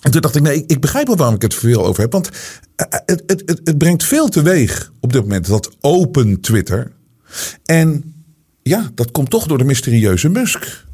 En 0.00 0.10
toen 0.10 0.20
dacht 0.20 0.36
ik, 0.36 0.42
nee, 0.42 0.64
ik 0.66 0.80
begrijp 0.80 1.06
wel 1.06 1.16
waarom 1.16 1.34
ik 1.34 1.42
het 1.42 1.54
veel 1.54 1.86
over 1.86 2.02
heb. 2.02 2.12
Want 2.12 2.30
het, 2.76 3.22
het, 3.26 3.42
het, 3.46 3.60
het 3.64 3.78
brengt 3.78 4.04
veel 4.04 4.28
teweeg 4.28 4.92
op 5.00 5.12
dit 5.12 5.22
moment, 5.22 5.46
dat 5.46 5.70
open 5.80 6.40
Twitter. 6.40 6.92
En 7.64 8.14
ja, 8.62 8.90
dat 8.94 9.10
komt 9.10 9.30
toch 9.30 9.46
door 9.46 9.58
de 9.58 9.64
mysterieuze 9.64 10.28
Musk. 10.28 10.84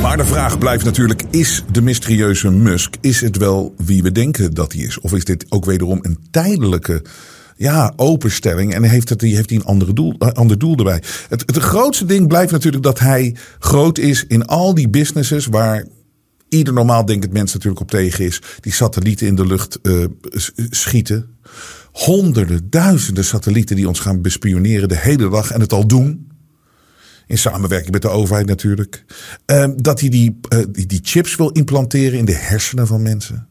Maar 0.00 0.16
de 0.16 0.24
vraag 0.24 0.58
blijft 0.58 0.84
natuurlijk, 0.84 1.22
is 1.30 1.64
de 1.72 1.82
mysterieuze 1.82 2.50
Musk, 2.50 2.94
is 3.00 3.20
het 3.20 3.36
wel 3.36 3.74
wie 3.76 4.02
we 4.02 4.12
denken 4.12 4.54
dat 4.54 4.72
hij 4.72 4.82
is? 4.82 5.00
Of 5.00 5.12
is 5.12 5.24
dit 5.24 5.46
ook 5.48 5.64
wederom 5.64 5.98
een 6.02 6.18
tijdelijke 6.30 7.02
ja, 7.56 7.92
openstelling. 7.96 8.74
En 8.74 8.82
heeft, 8.82 9.08
het, 9.08 9.20
heeft 9.20 9.50
hij 9.50 9.58
een 9.58 9.64
andere 9.64 9.92
doel, 9.92 10.18
ander 10.18 10.58
doel 10.58 10.76
erbij. 10.76 11.02
Het, 11.28 11.42
het 11.46 11.56
grootste 11.56 12.04
ding 12.04 12.28
blijft 12.28 12.52
natuurlijk 12.52 12.82
dat 12.82 12.98
hij 12.98 13.36
groot 13.58 13.98
is 13.98 14.24
in 14.26 14.46
al 14.46 14.74
die 14.74 14.88
businesses 14.88 15.46
waar 15.46 15.84
ieder 16.48 16.74
normaal 16.74 17.04
denkend 17.04 17.32
mens 17.32 17.52
natuurlijk 17.52 17.80
op 17.80 17.90
tegen 17.90 18.24
is. 18.24 18.42
Die 18.60 18.72
satellieten 18.72 19.26
in 19.26 19.34
de 19.34 19.46
lucht 19.46 19.78
uh, 19.82 20.04
schieten. 20.70 21.36
Honderden, 21.92 22.70
duizenden 22.70 23.24
satellieten 23.24 23.76
die 23.76 23.88
ons 23.88 24.00
gaan 24.00 24.22
bespioneren 24.22 24.88
de 24.88 24.98
hele 24.98 25.28
dag 25.30 25.50
en 25.50 25.60
het 25.60 25.72
al 25.72 25.86
doen. 25.86 26.28
In 27.26 27.38
samenwerking 27.38 27.92
met 27.92 28.02
de 28.02 28.08
overheid 28.08 28.46
natuurlijk. 28.46 29.04
Uh, 29.46 29.68
dat 29.76 30.00
hij 30.00 30.08
die, 30.08 30.40
die, 30.70 30.86
die 30.86 31.00
chips 31.02 31.36
wil 31.36 31.48
implanteren 31.48 32.18
in 32.18 32.24
de 32.24 32.34
hersenen 32.34 32.86
van 32.86 33.02
mensen. 33.02 33.48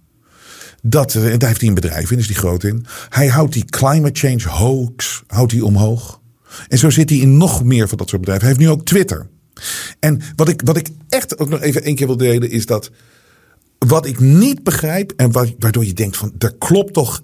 Dat, 0.86 1.16
en 1.16 1.40
daar 1.40 1.48
heeft 1.48 1.60
hij 1.60 1.70
een 1.70 1.76
bedrijf 1.76 2.12
in, 2.12 2.18
is 2.18 2.28
die 2.28 2.36
groot 2.36 2.64
in. 2.64 2.86
Hij 3.10 3.28
houdt 3.28 3.54
die 3.54 3.66
climate 3.66 4.20
change 4.20 4.48
hoax 4.48 5.24
houdt 5.28 5.52
hij 5.52 5.62
omhoog. 5.62 6.22
En 6.68 6.78
zo 6.78 6.90
zit 6.90 7.10
hij 7.10 7.20
in 7.20 7.38
nog 7.38 7.64
meer 7.64 7.88
van 7.88 7.98
dat 7.98 8.10
soort 8.10 8.22
bedrijven. 8.22 8.48
Hij 8.48 8.56
heeft 8.56 8.68
nu 8.68 8.74
ook 8.76 8.86
Twitter. 8.86 9.28
En 10.00 10.22
wat 10.36 10.50
ik, 10.50 10.62
wat 10.66 10.78
ik 10.78 10.88
echt 11.10 11.40
ook 11.40 11.50
nog 11.50 11.62
even 11.62 11.84
één 11.84 11.96
keer 11.96 12.08
wil 12.08 12.18
delen 12.18 12.50
is 12.50 12.66
dat... 12.66 12.92
Wat 13.78 14.06
ik 14.06 14.20
niet 14.20 14.64
begrijp 14.64 15.14
en 15.16 15.32
waardoor 15.32 15.86
je 15.86 15.94
denkt 15.94 16.18
van... 16.18 16.34
er 16.38 16.56
klopt 16.58 16.94
toch 16.94 17.24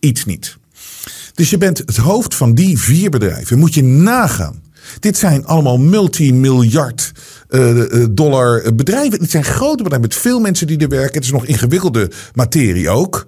iets 0.00 0.24
niet. 0.24 0.58
Dus 1.34 1.50
je 1.50 1.58
bent 1.58 1.78
het 1.78 1.96
hoofd 1.96 2.34
van 2.34 2.54
die 2.54 2.78
vier 2.78 3.10
bedrijven. 3.10 3.58
Moet 3.58 3.74
je 3.74 3.82
nagaan. 3.82 4.62
Dit 4.98 5.16
zijn 5.16 5.46
allemaal 5.46 5.78
multimiljard 5.78 7.12
uh, 7.48 8.04
dollar 8.10 8.74
bedrijven. 8.74 9.20
Het 9.20 9.30
zijn 9.30 9.44
grote 9.44 9.82
bedrijven 9.82 10.08
met 10.08 10.14
veel 10.14 10.40
mensen 10.40 10.66
die 10.66 10.78
er 10.78 10.88
werken. 10.88 11.14
Het 11.14 11.24
is 11.24 11.32
nog 11.32 11.46
ingewikkelde 11.46 12.10
materie 12.34 12.88
ook. 12.88 13.26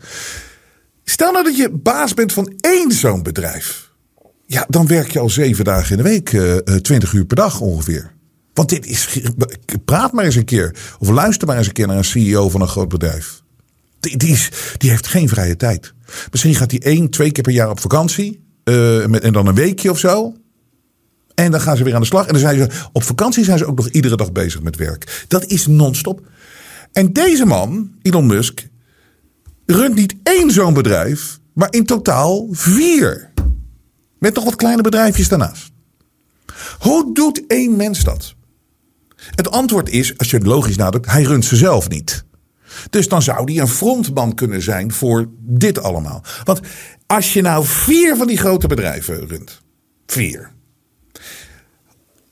Stel 1.05 1.33
nou 1.33 1.44
dat 1.44 1.57
je 1.57 1.70
baas 1.70 2.14
bent 2.14 2.33
van 2.33 2.53
één 2.61 2.92
zo'n 2.92 3.22
bedrijf. 3.22 3.90
Ja, 4.46 4.66
dan 4.68 4.87
werk 4.87 5.11
je 5.11 5.18
al 5.18 5.31
zeven 5.31 5.64
dagen 5.64 5.90
in 5.90 5.96
de 5.96 6.09
week, 6.09 6.33
uh, 6.33 6.57
20 6.57 7.12
uur 7.12 7.25
per 7.25 7.37
dag 7.37 7.61
ongeveer. 7.61 8.12
Want 8.55 8.68
dit 8.68 8.87
is. 8.87 9.20
Praat 9.85 10.12
maar 10.12 10.25
eens 10.25 10.35
een 10.35 10.44
keer. 10.44 10.75
Of 10.98 11.09
luister 11.09 11.46
maar 11.46 11.57
eens 11.57 11.66
een 11.66 11.72
keer 11.72 11.87
naar 11.87 11.96
een 11.96 12.05
CEO 12.05 12.48
van 12.48 12.61
een 12.61 12.68
groot 12.68 12.88
bedrijf. 12.88 13.42
Die, 14.01 14.16
die, 14.16 14.90
heeft 14.90 15.07
geen 15.07 15.29
vrije 15.29 15.57
tijd. 15.57 15.94
Misschien 16.31 16.55
gaat 16.55 16.70
hij 16.70 16.81
één, 16.81 17.11
twee 17.11 17.33
keer 17.33 17.42
per 17.42 17.53
jaar 17.53 17.70
op 17.70 17.81
vakantie. 17.81 18.40
Met, 19.07 19.22
en 19.22 19.33
dan 19.33 19.46
een 19.46 19.55
weekje 19.55 19.90
of 19.90 19.98
zo. 19.98 20.35
En 21.34 21.50
dan 21.50 21.60
gaan 21.60 21.76
ze 21.76 21.84
weer 21.84 21.94
aan 21.94 22.00
de 22.00 22.06
slag. 22.06 22.26
En 22.26 22.32
dan 22.32 22.40
zijn 22.40 22.56
ze 22.56 22.88
op 22.92 23.02
vakantie 23.02 23.44
zijn 23.44 23.58
ze 23.58 23.66
ook 23.66 23.76
nog 23.76 23.88
iedere 23.88 24.16
dag 24.16 24.32
bezig 24.32 24.62
met 24.62 24.76
werk. 24.76 25.24
Dat 25.28 25.44
is 25.44 25.66
non-stop. 25.66 26.20
En 26.92 27.12
deze 27.12 27.44
man, 27.44 27.92
Elon 28.02 28.26
Musk, 28.26 28.68
runt 29.66 29.94
niet 29.94 30.14
één 30.22 30.50
zo'n 30.50 30.74
bedrijf, 30.74 31.38
maar 31.52 31.72
in 31.72 31.86
totaal 31.86 32.46
vier. 32.50 33.30
Met 34.18 34.34
nog 34.34 34.44
wat 34.44 34.56
kleine 34.56 34.82
bedrijfjes 34.82 35.28
daarnaast. 35.28 35.70
Hoe 36.78 37.14
doet 37.14 37.46
één 37.46 37.76
mens 37.76 38.04
dat? 38.04 38.34
Het 39.16 39.50
antwoord 39.50 39.88
is, 39.88 40.18
als 40.18 40.30
je 40.30 40.36
het 40.36 40.46
logisch 40.46 40.76
nadenkt, 40.76 41.10
hij 41.10 41.22
runt 41.22 41.44
ze 41.44 41.56
zelf 41.56 41.88
niet. 41.88 42.24
Dus 42.90 43.08
dan 43.08 43.22
zou 43.22 43.52
hij 43.52 43.60
een 43.60 43.68
frontman 43.68 44.34
kunnen 44.34 44.62
zijn 44.62 44.92
voor 44.92 45.28
dit 45.38 45.82
allemaal. 45.82 46.24
Want 46.44 46.60
als 47.06 47.32
je 47.32 47.42
nou 47.42 47.64
vier 47.66 48.16
van 48.16 48.26
die 48.26 48.38
grote 48.38 48.66
bedrijven 48.66 49.26
runt. 49.28 49.62
Vier. 50.06 50.50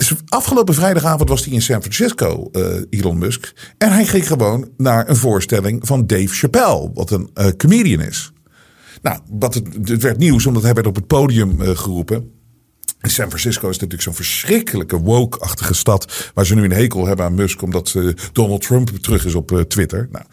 Dus 0.01 0.15
afgelopen 0.29 0.75
vrijdagavond 0.75 1.29
was 1.29 1.45
hij 1.45 1.55
in 1.55 1.63
San 1.63 1.81
Francisco, 1.81 2.49
uh, 2.53 2.67
Elon 2.91 3.19
Musk. 3.19 3.73
En 3.79 3.93
hij 3.93 4.07
ging 4.07 4.27
gewoon 4.27 4.69
naar 4.77 5.09
een 5.09 5.17
voorstelling 5.17 5.87
van 5.87 6.07
Dave 6.07 6.29
Chappelle, 6.29 6.91
wat 6.95 7.11
een 7.11 7.31
uh, 7.35 7.47
comedian 7.49 8.01
is. 8.01 8.33
Nou, 9.03 9.19
wat 9.31 9.55
het, 9.55 9.67
het, 9.85 10.03
werd 10.03 10.19
nieuws 10.19 10.47
omdat 10.47 10.63
hij 10.63 10.73
werd 10.73 10.87
op 10.87 10.95
het 10.95 11.07
podium 11.07 11.61
uh, 11.61 11.69
geroepen. 11.69 12.40
San 13.09 13.27
Francisco 13.27 13.69
is 13.69 13.75
natuurlijk 13.75 14.03
zo'n 14.03 14.15
verschrikkelijke 14.15 15.01
woke-achtige 15.01 15.75
stad. 15.75 16.31
Waar 16.35 16.47
ze 16.47 16.55
nu 16.55 16.65
een 16.65 16.73
hekel 16.73 17.07
hebben 17.07 17.25
aan 17.25 17.35
Musk. 17.35 17.63
Omdat 17.63 17.93
uh, 17.97 18.15
Donald 18.33 18.63
Trump 18.63 18.89
terug 18.89 19.25
is 19.25 19.35
op 19.35 19.53
uh, 19.53 19.61
Twitter. 19.61 20.09
Nou, 20.13 20.25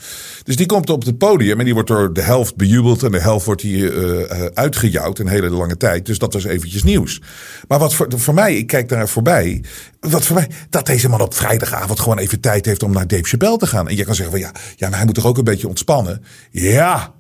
dus 0.44 0.56
die 0.56 0.66
komt 0.66 0.90
op 0.90 1.06
het 1.06 1.18
podium. 1.18 1.60
En 1.60 1.66
die 1.66 1.74
wordt 1.74 1.90
door 1.90 2.14
de 2.14 2.22
helft 2.22 2.56
bejubeld. 2.56 3.04
En 3.04 3.12
de 3.12 3.20
helft 3.20 3.46
wordt 3.46 3.62
hier 3.62 3.94
uh, 3.94 4.46
uitgejouwd. 4.54 5.20
Een 5.20 5.28
hele 5.28 5.50
lange 5.50 5.78
tijd. 5.78 6.06
Dus 6.06 6.18
dat 6.18 6.34
was 6.34 6.44
eventjes 6.44 6.84
nieuws. 6.84 7.22
Maar 7.68 7.80
wat 7.80 7.96
voor, 7.96 8.08
voor 8.16 8.34
mij, 8.34 8.56
ik 8.56 8.68
kijk 8.68 8.90
daar 8.90 9.10
voorbij. 9.10 9.64
Wat 10.00 10.26
voor 10.26 10.36
mij, 10.36 10.50
dat 10.70 10.86
deze 10.86 11.10
man 11.10 11.22
op 11.22 11.34
vrijdagavond 11.34 12.00
gewoon 12.00 12.18
even 12.18 12.40
tijd 12.40 12.66
heeft 12.66 12.84
om 12.84 12.92
naar 12.92 13.08
Dave 13.08 13.24
Chappelle 13.24 13.58
te 13.58 13.68
gaan. 13.68 13.88
En 13.88 13.96
je 13.96 14.06
kan 14.06 14.16
zeggen 14.16 14.40
van 14.40 14.44
ja, 14.46 14.52
ja 14.76 14.88
maar 14.88 14.98
hij 14.98 15.06
moet 15.06 15.16
toch 15.16 15.26
ook 15.26 15.38
een 15.38 15.44
beetje 15.44 15.68
ontspannen. 15.68 16.24
Ja. 16.52 17.14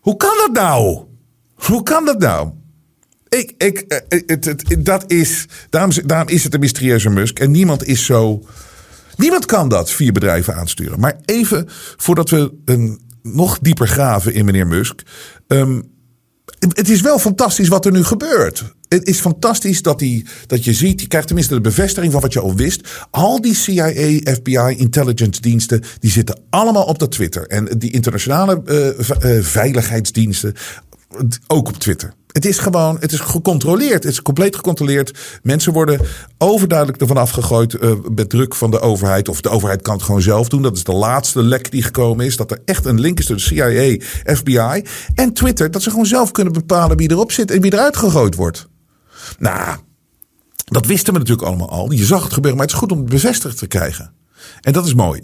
Hoe 0.00 0.16
kan 0.16 0.34
dat 0.36 0.52
nou? 0.52 1.04
Hoe 1.54 1.82
kan 1.82 2.04
dat 2.04 2.18
nou? 2.18 2.50
Ik, 3.34 3.54
ik, 3.58 4.02
het, 4.08 4.44
het, 4.44 4.76
dat 4.78 5.04
is, 5.06 5.46
daarom, 5.70 5.90
daarom 6.04 6.28
is 6.28 6.44
het 6.44 6.54
een 6.54 6.60
mysterieuze 6.60 7.10
Musk. 7.10 7.38
En 7.38 7.50
niemand 7.50 7.86
is 7.86 8.04
zo. 8.04 8.44
Niemand 9.16 9.46
kan 9.46 9.68
dat 9.68 9.90
vier 9.90 10.12
bedrijven 10.12 10.54
aansturen. 10.54 11.00
Maar 11.00 11.16
even 11.24 11.68
voordat 11.96 12.30
we 12.30 12.52
een, 12.64 13.00
nog 13.22 13.58
dieper 13.58 13.88
graven 13.88 14.34
in 14.34 14.44
meneer 14.44 14.66
Musk. 14.66 15.02
Um, 15.46 15.92
het 16.58 16.88
is 16.88 17.00
wel 17.00 17.18
fantastisch 17.18 17.68
wat 17.68 17.86
er 17.86 17.92
nu 17.92 18.04
gebeurt. 18.04 18.64
Het 18.88 19.06
is 19.06 19.20
fantastisch 19.20 19.82
dat, 19.82 19.98
die, 19.98 20.26
dat 20.46 20.64
je 20.64 20.72
ziet, 20.72 21.00
je 21.00 21.06
krijgt 21.06 21.26
tenminste 21.26 21.54
de 21.54 21.60
bevestiging 21.60 22.12
van 22.12 22.20
wat 22.20 22.32
je 22.32 22.40
al 22.40 22.54
wist. 22.54 22.88
Al 23.10 23.40
die 23.40 23.54
CIA, 23.54 24.32
FBI, 24.34 24.74
intelligence 24.76 25.40
diensten, 25.40 25.82
die 25.98 26.10
zitten 26.10 26.40
allemaal 26.50 26.84
op 26.84 26.98
dat 26.98 27.12
Twitter. 27.12 27.46
En 27.46 27.78
die 27.78 27.92
internationale 27.92 28.62
uh, 28.66 29.42
veiligheidsdiensten, 29.42 30.54
ook 31.46 31.68
op 31.68 31.76
Twitter. 31.76 32.14
Het 32.34 32.44
is 32.44 32.58
gewoon, 32.58 32.96
het 33.00 33.12
is 33.12 33.20
gecontroleerd. 33.20 34.02
Het 34.02 34.12
is 34.12 34.22
compleet 34.22 34.56
gecontroleerd. 34.56 35.38
Mensen 35.42 35.72
worden 35.72 36.00
overduidelijk 36.38 37.00
ervan 37.00 37.16
afgegooid 37.16 37.74
uh, 37.74 37.92
met 38.14 38.30
druk 38.30 38.54
van 38.54 38.70
de 38.70 38.80
overheid. 38.80 39.28
Of 39.28 39.40
de 39.40 39.48
overheid 39.48 39.82
kan 39.82 39.94
het 39.94 40.02
gewoon 40.02 40.22
zelf 40.22 40.48
doen. 40.48 40.62
Dat 40.62 40.76
is 40.76 40.84
de 40.84 40.92
laatste 40.92 41.42
lek 41.42 41.70
die 41.70 41.82
gekomen 41.82 42.26
is. 42.26 42.36
Dat 42.36 42.50
er 42.50 42.58
echt 42.64 42.84
een 42.84 43.00
link 43.00 43.18
is 43.18 43.26
tussen 43.26 43.56
CIA, 43.56 43.96
FBI 44.34 44.84
en 45.14 45.32
Twitter. 45.32 45.70
Dat 45.70 45.82
ze 45.82 45.90
gewoon 45.90 46.06
zelf 46.06 46.30
kunnen 46.30 46.52
bepalen 46.52 46.96
wie 46.96 47.10
erop 47.10 47.32
zit 47.32 47.50
en 47.50 47.60
wie 47.60 47.72
eruit 47.72 47.96
gegooid 47.96 48.34
wordt. 48.34 48.68
Nou, 49.38 49.78
dat 50.64 50.86
wisten 50.86 51.12
we 51.12 51.18
natuurlijk 51.18 51.48
allemaal 51.48 51.70
al. 51.70 51.92
Je 51.92 52.04
zag 52.04 52.22
het 52.22 52.32
gebeuren, 52.32 52.58
maar 52.58 52.66
het 52.66 52.74
is 52.74 52.80
goed 52.80 52.92
om 52.92 52.98
het 52.98 53.08
bevestigd 53.08 53.58
te 53.58 53.66
krijgen. 53.66 54.12
En 54.60 54.72
dat 54.72 54.86
is 54.86 54.94
mooi. 54.94 55.20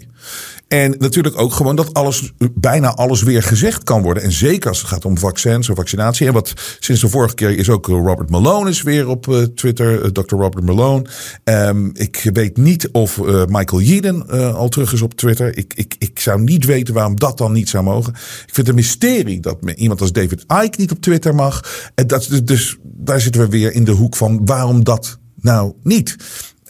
En 0.67 0.95
natuurlijk 0.97 1.39
ook 1.39 1.53
gewoon 1.53 1.75
dat 1.75 1.93
alles, 1.93 2.31
bijna 2.53 2.93
alles 2.93 3.23
weer 3.23 3.43
gezegd 3.43 3.83
kan 3.83 4.01
worden. 4.01 4.23
En 4.23 4.31
zeker 4.31 4.69
als 4.69 4.79
het 4.79 4.87
gaat 4.87 5.05
om 5.05 5.17
vaccins 5.17 5.69
of 5.69 5.75
vaccinatie. 5.75 6.27
En 6.27 6.33
wat 6.33 6.53
sinds 6.79 7.01
de 7.01 7.07
vorige 7.07 7.35
keer 7.35 7.57
is 7.57 7.69
ook 7.69 7.87
Robert 7.87 8.29
Malone 8.29 8.69
is 8.69 8.81
weer 8.81 9.07
op 9.07 9.27
uh, 9.27 9.43
Twitter. 9.43 10.03
Uh, 10.03 10.09
Dr. 10.09 10.35
Robert 10.35 10.65
Malone. 10.65 11.05
Um, 11.43 11.91
ik 11.93 12.29
weet 12.33 12.57
niet 12.57 12.89
of 12.91 13.21
Michael 13.47 13.81
Yeadon 13.81 14.29
al 14.53 14.69
terug 14.69 14.93
is 14.93 15.01
op 15.01 15.13
Twitter. 15.13 15.57
Ik, 15.57 15.73
ik, 15.75 15.95
ik 15.97 16.19
zou 16.19 16.41
niet 16.41 16.65
weten 16.65 16.93
waarom 16.93 17.15
dat 17.15 17.37
dan 17.37 17.51
niet 17.51 17.69
zou 17.69 17.83
mogen. 17.83 18.13
Ik 18.13 18.53
vind 18.53 18.57
het 18.57 18.67
een 18.67 18.75
mysterie 18.75 19.39
dat 19.39 19.57
iemand 19.75 20.01
als 20.01 20.11
David 20.11 20.45
Icke 20.63 20.79
niet 20.79 20.91
op 20.91 21.01
Twitter 21.01 21.35
mag. 21.35 21.89
En 21.95 22.07
dat, 22.07 22.41
dus 22.43 22.77
daar 22.83 23.21
zitten 23.21 23.41
we 23.41 23.47
weer 23.47 23.73
in 23.73 23.83
de 23.83 23.91
hoek 23.91 24.15
van 24.15 24.45
waarom 24.45 24.83
dat 24.83 25.19
nou 25.35 25.73
niet. 25.83 26.15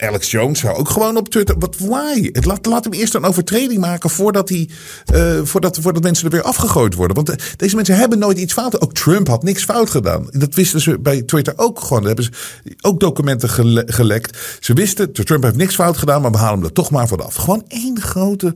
Alex 0.02 0.32
Jones 0.32 0.60
zou 0.60 0.76
ook 0.76 0.90
gewoon 0.90 1.18
op 1.18 1.30
Twitter. 1.30 1.56
Wat 1.60 1.78
why? 1.78 2.30
Het 2.32 2.46
laat, 2.46 2.66
laat 2.66 2.84
hem 2.84 2.94
eerst 2.94 3.14
een 3.14 3.24
overtreding 3.24 3.80
maken 3.80 4.10
voordat, 4.10 4.50
hij, 4.50 4.70
uh, 5.14 5.40
voordat, 5.44 5.78
voordat 5.82 6.04
mensen 6.04 6.26
er 6.26 6.32
weer 6.32 6.42
afgegooid 6.42 6.94
worden. 6.94 7.16
Want 7.16 7.30
uh, 7.30 7.36
deze 7.56 7.76
mensen 7.76 7.96
hebben 7.96 8.20
nooit 8.20 8.38
iets 8.38 8.54
fout. 8.54 8.82
Ook 8.82 8.94
Trump 8.94 9.28
had 9.28 9.44
niks 9.44 9.64
fout 9.64 9.90
gedaan. 9.90 10.28
Dat 10.30 10.56
wisten 10.56 10.82
ze 10.82 11.00
bij 11.00 11.22
Twitter 11.22 11.54
ook 11.56 11.80
gewoon. 11.80 12.04
Daar 12.04 12.16
hebben 12.16 12.26
ze 12.26 12.76
ook 12.82 13.00
documenten 13.00 13.50
gele 13.50 13.84
gelekt. 13.86 14.58
Ze 14.60 14.74
wisten, 14.74 15.12
Trump 15.14 15.44
heeft 15.44 15.56
niks 15.56 15.76
fout 15.76 15.98
gedaan, 15.98 16.22
maar 16.22 16.32
we 16.32 16.38
halen 16.38 16.56
hem 16.56 16.64
er 16.64 16.74
toch 16.74 16.92
maar 16.92 17.08
vanaf. 17.08 17.36
Gewoon 17.36 17.64
één 17.68 18.02
grote 18.02 18.54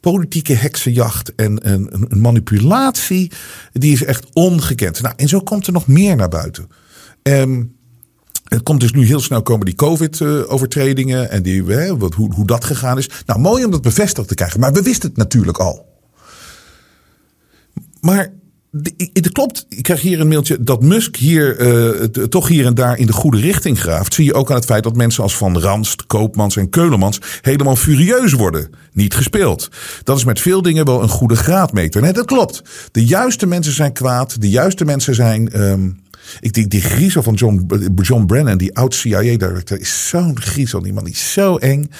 politieke 0.00 0.54
heksenjacht 0.54 1.34
en 1.34 1.72
een, 1.72 2.06
een 2.08 2.20
manipulatie. 2.20 3.30
Die 3.72 3.92
is 3.92 4.04
echt 4.04 4.26
ongekend. 4.32 5.02
Nou, 5.02 5.14
en 5.16 5.28
zo 5.28 5.40
komt 5.40 5.66
er 5.66 5.72
nog 5.72 5.86
meer 5.86 6.16
naar 6.16 6.28
buiten. 6.28 6.68
Um, 7.22 7.80
het 8.52 8.62
komt 8.62 8.80
dus 8.80 8.92
nu 8.92 9.06
heel 9.06 9.20
snel 9.20 9.42
komen 9.42 9.66
die 9.66 9.74
COVID-overtredingen 9.74 11.30
en 11.30 11.42
die, 11.42 11.64
hè, 11.64 11.96
wat, 11.96 12.14
hoe, 12.14 12.34
hoe 12.34 12.46
dat 12.46 12.64
gegaan 12.64 12.98
is. 12.98 13.10
Nou, 13.26 13.40
mooi 13.40 13.64
om 13.64 13.70
dat 13.70 13.82
bevestigd 13.82 14.28
te 14.28 14.34
krijgen. 14.34 14.60
Maar 14.60 14.72
we 14.72 14.82
wisten 14.82 15.08
het 15.08 15.18
natuurlijk 15.18 15.58
al. 15.58 15.90
Maar 18.00 18.32
het 19.12 19.32
klopt, 19.32 19.66
ik 19.68 19.82
krijg 19.82 20.00
hier 20.00 20.20
een 20.20 20.28
mailtje 20.28 20.62
dat 20.62 20.82
Musk 20.82 21.16
hier 21.16 21.60
uh, 21.60 22.04
toch 22.04 22.48
hier 22.48 22.66
en 22.66 22.74
daar 22.74 22.98
in 22.98 23.06
de 23.06 23.12
goede 23.12 23.40
richting 23.40 23.80
graaft. 23.80 24.14
Zie 24.14 24.24
je 24.24 24.34
ook 24.34 24.50
aan 24.50 24.56
het 24.56 24.64
feit 24.64 24.82
dat 24.82 24.96
mensen 24.96 25.22
als 25.22 25.36
Van 25.36 25.58
Ranst, 25.58 26.06
Koopmans 26.06 26.56
en 26.56 26.68
Keulemans 26.68 27.20
helemaal 27.40 27.76
furieus 27.76 28.32
worden. 28.32 28.70
Niet 28.92 29.14
gespeeld. 29.14 29.68
Dat 30.04 30.16
is 30.16 30.24
met 30.24 30.40
veel 30.40 30.62
dingen 30.62 30.84
wel 30.84 31.02
een 31.02 31.08
goede 31.08 31.36
graadmeter. 31.36 32.02
Nee, 32.02 32.12
dat 32.12 32.26
klopt. 32.26 32.62
De 32.92 33.04
juiste 33.04 33.46
mensen 33.46 33.72
zijn 33.72 33.92
kwaad. 33.92 34.40
De 34.40 34.50
juiste 34.50 34.84
mensen 34.84 35.14
zijn 35.14 35.60
um, 35.60 36.01
ik 36.40 36.52
denk 36.52 36.70
die 36.70 36.80
griezel 36.80 37.22
van 37.22 37.34
John, 37.34 37.66
John 38.02 38.26
Brennan, 38.26 38.58
die 38.58 38.76
oud-CIA-director, 38.76 39.80
is 39.80 40.08
zo'n 40.08 40.40
griezel. 40.40 40.82
Die 40.82 40.92
man 40.92 41.04
die 41.04 41.12
is 41.12 41.32
zo 41.32 41.56
eng. 41.56 41.90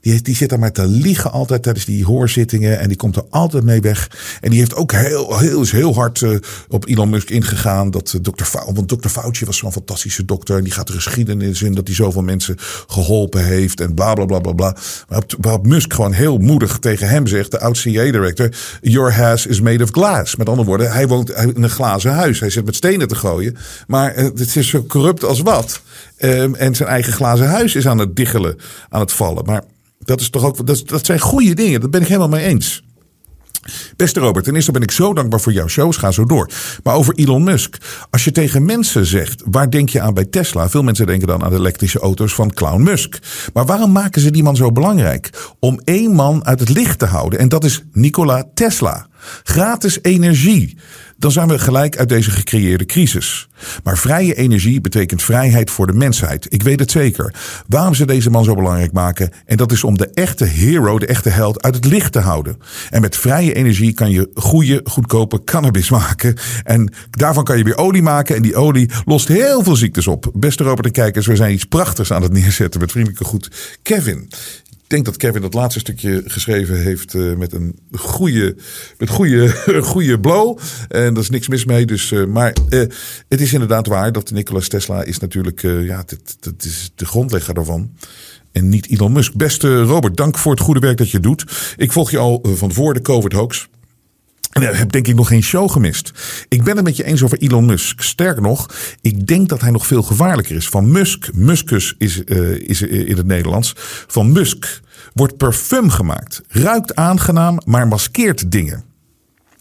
Die, 0.00 0.22
die 0.22 0.36
zit 0.36 0.48
daar 0.48 0.58
maar 0.58 0.72
te 0.72 0.86
liegen 0.86 1.32
altijd 1.32 1.62
tijdens 1.62 1.84
die 1.84 2.04
hoorzittingen. 2.04 2.78
En 2.78 2.88
die 2.88 2.96
komt 2.96 3.16
er 3.16 3.24
altijd 3.30 3.64
mee 3.64 3.80
weg. 3.80 4.10
En 4.40 4.50
die 4.50 4.58
heeft 4.58 4.74
ook 4.74 4.92
heel, 4.92 5.38
heel, 5.38 5.64
heel 5.66 5.94
hard 5.94 6.20
uh, 6.20 6.38
op 6.68 6.88
Elon 6.88 7.10
Musk 7.10 7.30
ingegaan. 7.30 7.90
Dat 7.90 8.12
uh, 8.16 8.20
Dr. 8.20 8.72
Want 8.72 8.88
Dr. 8.88 9.08
Fauci 9.08 9.44
was 9.44 9.56
zo'n 9.56 9.72
fantastische 9.72 10.24
dokter. 10.24 10.56
En 10.56 10.64
die 10.64 10.72
gaat 10.72 10.86
de 10.86 10.92
geschiedenis 10.92 11.62
in 11.62 11.74
dat 11.74 11.86
hij 11.86 11.96
zoveel 11.96 12.22
mensen 12.22 12.56
geholpen 12.86 13.44
heeft. 13.44 13.80
En 13.80 13.94
bla 13.94 14.14
bla 14.14 14.24
bla 14.24 14.38
bla 14.38 14.52
bla. 14.52 14.76
Waarop 15.40 15.66
Musk 15.66 15.92
gewoon 15.92 16.12
heel 16.12 16.38
moedig 16.38 16.78
tegen 16.78 17.08
hem 17.08 17.26
zegt, 17.26 17.50
de 17.50 17.60
oud 17.60 17.76
CIA-director. 17.76 18.48
Your 18.80 19.12
house 19.12 19.48
is 19.48 19.60
made 19.60 19.82
of 19.82 19.90
glass. 19.90 20.36
Met 20.36 20.48
andere 20.48 20.68
woorden, 20.68 20.92
hij 20.92 21.08
woont 21.08 21.30
in 21.30 21.62
een 21.62 21.70
glazen 21.70 22.12
huis. 22.12 22.40
Hij 22.40 22.50
zit 22.50 22.64
met 22.64 22.74
stenen 22.74 23.08
te 23.08 23.14
gooien. 23.14 23.56
Maar 23.86 24.16
uh, 24.16 24.24
het 24.24 24.56
is 24.56 24.68
zo 24.68 24.82
corrupt 24.82 25.24
als 25.24 25.40
wat. 25.40 25.80
Um, 26.18 26.54
en 26.54 26.74
zijn 26.74 26.88
eigen 26.88 27.12
glazen 27.12 27.48
huis 27.48 27.74
is 27.74 27.86
aan 27.86 27.98
het 27.98 28.16
diggelen, 28.16 28.56
aan 28.88 29.00
het 29.00 29.12
vallen. 29.12 29.44
Maar 29.44 29.62
dat, 29.98 30.20
is 30.20 30.30
toch 30.30 30.44
ook, 30.44 30.66
dat, 30.66 30.82
dat 30.88 31.06
zijn 31.06 31.20
goede 31.20 31.54
dingen. 31.54 31.80
Dat 31.80 31.90
ben 31.90 32.00
ik 32.00 32.06
helemaal 32.06 32.28
mee 32.28 32.44
eens. 32.44 32.82
Beste 33.96 34.20
Robert, 34.20 34.44
ten 34.44 34.54
eerste 34.54 34.72
ben 34.72 34.82
ik 34.82 34.90
zo 34.90 35.14
dankbaar 35.14 35.40
voor 35.40 35.52
jouw 35.52 35.68
shows. 35.68 35.96
Ga 35.96 36.10
zo 36.10 36.24
door. 36.24 36.50
Maar 36.82 36.94
over 36.94 37.14
Elon 37.14 37.44
Musk. 37.44 37.76
Als 38.10 38.24
je 38.24 38.30
tegen 38.30 38.64
mensen 38.64 39.06
zegt, 39.06 39.42
waar 39.50 39.70
denk 39.70 39.88
je 39.88 40.00
aan 40.00 40.14
bij 40.14 40.24
Tesla? 40.24 40.68
Veel 40.68 40.82
mensen 40.82 41.06
denken 41.06 41.28
dan 41.28 41.44
aan 41.44 41.50
de 41.50 41.56
elektrische 41.56 41.98
auto's 41.98 42.34
van 42.34 42.52
Clown 42.52 42.82
Musk. 42.82 43.18
Maar 43.52 43.66
waarom 43.66 43.92
maken 43.92 44.20
ze 44.20 44.30
die 44.30 44.42
man 44.42 44.56
zo 44.56 44.72
belangrijk? 44.72 45.54
Om 45.58 45.80
één 45.84 46.14
man 46.14 46.44
uit 46.44 46.60
het 46.60 46.68
licht 46.68 46.98
te 46.98 47.06
houden. 47.06 47.38
En 47.38 47.48
dat 47.48 47.64
is 47.64 47.82
Nikola 47.92 48.44
Tesla. 48.54 49.06
Gratis 49.42 49.98
energie 50.02 50.78
dan 51.22 51.32
zijn 51.32 51.48
we 51.48 51.58
gelijk 51.58 51.96
uit 51.96 52.08
deze 52.08 52.30
gecreëerde 52.30 52.86
crisis. 52.86 53.48
Maar 53.84 53.98
vrije 53.98 54.34
energie 54.34 54.80
betekent 54.80 55.22
vrijheid 55.22 55.70
voor 55.70 55.86
de 55.86 55.92
mensheid. 55.92 56.46
Ik 56.48 56.62
weet 56.62 56.80
het 56.80 56.90
zeker. 56.90 57.34
Waarom 57.66 57.94
ze 57.94 58.06
deze 58.06 58.30
man 58.30 58.44
zo 58.44 58.54
belangrijk 58.54 58.92
maken? 58.92 59.30
En 59.46 59.56
dat 59.56 59.72
is 59.72 59.84
om 59.84 59.98
de 59.98 60.10
echte 60.14 60.44
hero, 60.44 60.98
de 60.98 61.06
echte 61.06 61.28
held, 61.28 61.62
uit 61.62 61.74
het 61.74 61.84
licht 61.84 62.12
te 62.12 62.18
houden. 62.18 62.58
En 62.90 63.00
met 63.00 63.16
vrije 63.16 63.54
energie 63.54 63.92
kan 63.92 64.10
je 64.10 64.30
goede, 64.34 64.80
goedkope 64.84 65.44
cannabis 65.44 65.90
maken. 65.90 66.36
En 66.64 66.92
daarvan 67.10 67.44
kan 67.44 67.58
je 67.58 67.64
weer 67.64 67.78
olie 67.78 68.02
maken. 68.02 68.36
En 68.36 68.42
die 68.42 68.56
olie 68.56 68.90
lost 69.04 69.28
heel 69.28 69.62
veel 69.62 69.76
ziektes 69.76 70.06
op. 70.06 70.30
Beste 70.34 70.64
Robert 70.64 70.86
en 70.86 70.92
kijkers, 70.92 71.26
we 71.26 71.36
zijn 71.36 71.52
iets 71.52 71.64
prachtigs 71.64 72.12
aan 72.12 72.22
het 72.22 72.32
neerzetten 72.32 72.80
met 72.80 72.90
vriendelijke 72.90 73.24
goed 73.24 73.50
Kevin. 73.82 74.28
Denk 74.92 75.04
dat 75.04 75.16
Kevin 75.16 75.42
dat 75.42 75.54
laatste 75.54 75.80
stukje 75.80 76.22
geschreven 76.26 76.82
heeft 76.82 77.14
uh, 77.14 77.36
met 77.36 77.52
een 77.52 77.78
goede, 77.92 78.56
met 78.98 79.08
goede, 79.08 79.48
goede 79.92 80.20
blow. 80.20 80.58
En 80.88 81.14
daar 81.14 81.22
is 81.22 81.30
niks 81.30 81.48
mis 81.48 81.64
mee. 81.64 81.86
Dus, 81.86 82.10
uh, 82.10 82.26
maar 82.26 82.56
uh, 82.68 82.80
het 83.28 83.40
is 83.40 83.52
inderdaad 83.52 83.86
waar 83.86 84.12
dat 84.12 84.30
Nikola 84.30 84.60
Tesla 84.60 85.02
is 85.02 85.18
natuurlijk, 85.18 85.60
ja, 85.62 86.04
dat 86.40 86.64
is 86.64 86.92
de 86.94 87.06
grondlegger 87.06 87.54
daarvan. 87.54 87.90
En 88.52 88.68
niet 88.68 88.88
Elon 88.88 89.12
Musk. 89.12 89.34
Beste 89.34 89.82
Robert, 89.82 90.16
dank 90.16 90.38
voor 90.38 90.52
het 90.52 90.60
goede 90.60 90.80
werk 90.80 90.96
dat 90.96 91.10
je 91.10 91.20
doet. 91.20 91.74
Ik 91.76 91.92
volg 91.92 92.10
je 92.10 92.18
al 92.18 92.44
van 92.54 92.72
voor 92.72 92.94
de 92.94 93.00
COVID-hoax. 93.00 93.68
En 94.52 94.62
ik 94.62 94.74
heb 94.74 94.92
denk 94.92 95.08
ik 95.08 95.14
nog 95.14 95.28
geen 95.28 95.42
show 95.42 95.70
gemist. 95.70 96.12
Ik 96.48 96.62
ben 96.62 96.76
het 96.76 96.84
met 96.84 96.96
je 96.96 97.04
eens 97.04 97.22
over 97.22 97.38
Elon 97.38 97.64
Musk. 97.64 98.00
Sterker 98.00 98.42
nog, 98.42 98.74
ik 99.00 99.26
denk 99.26 99.48
dat 99.48 99.60
hij 99.60 99.70
nog 99.70 99.86
veel 99.86 100.02
gevaarlijker 100.02 100.56
is. 100.56 100.68
Van 100.68 100.90
Musk, 100.90 101.28
Muskus 101.34 101.94
is, 101.98 102.22
uh, 102.26 102.68
is 102.68 102.82
in 102.82 103.16
het 103.16 103.26
Nederlands. 103.26 103.72
Van 104.06 104.32
Musk 104.32 104.80
wordt 105.12 105.36
parfum 105.36 105.90
gemaakt. 105.90 106.42
Ruikt 106.48 106.94
aangenaam, 106.94 107.58
maar 107.64 107.88
maskeert 107.88 108.50
dingen. 108.50 108.91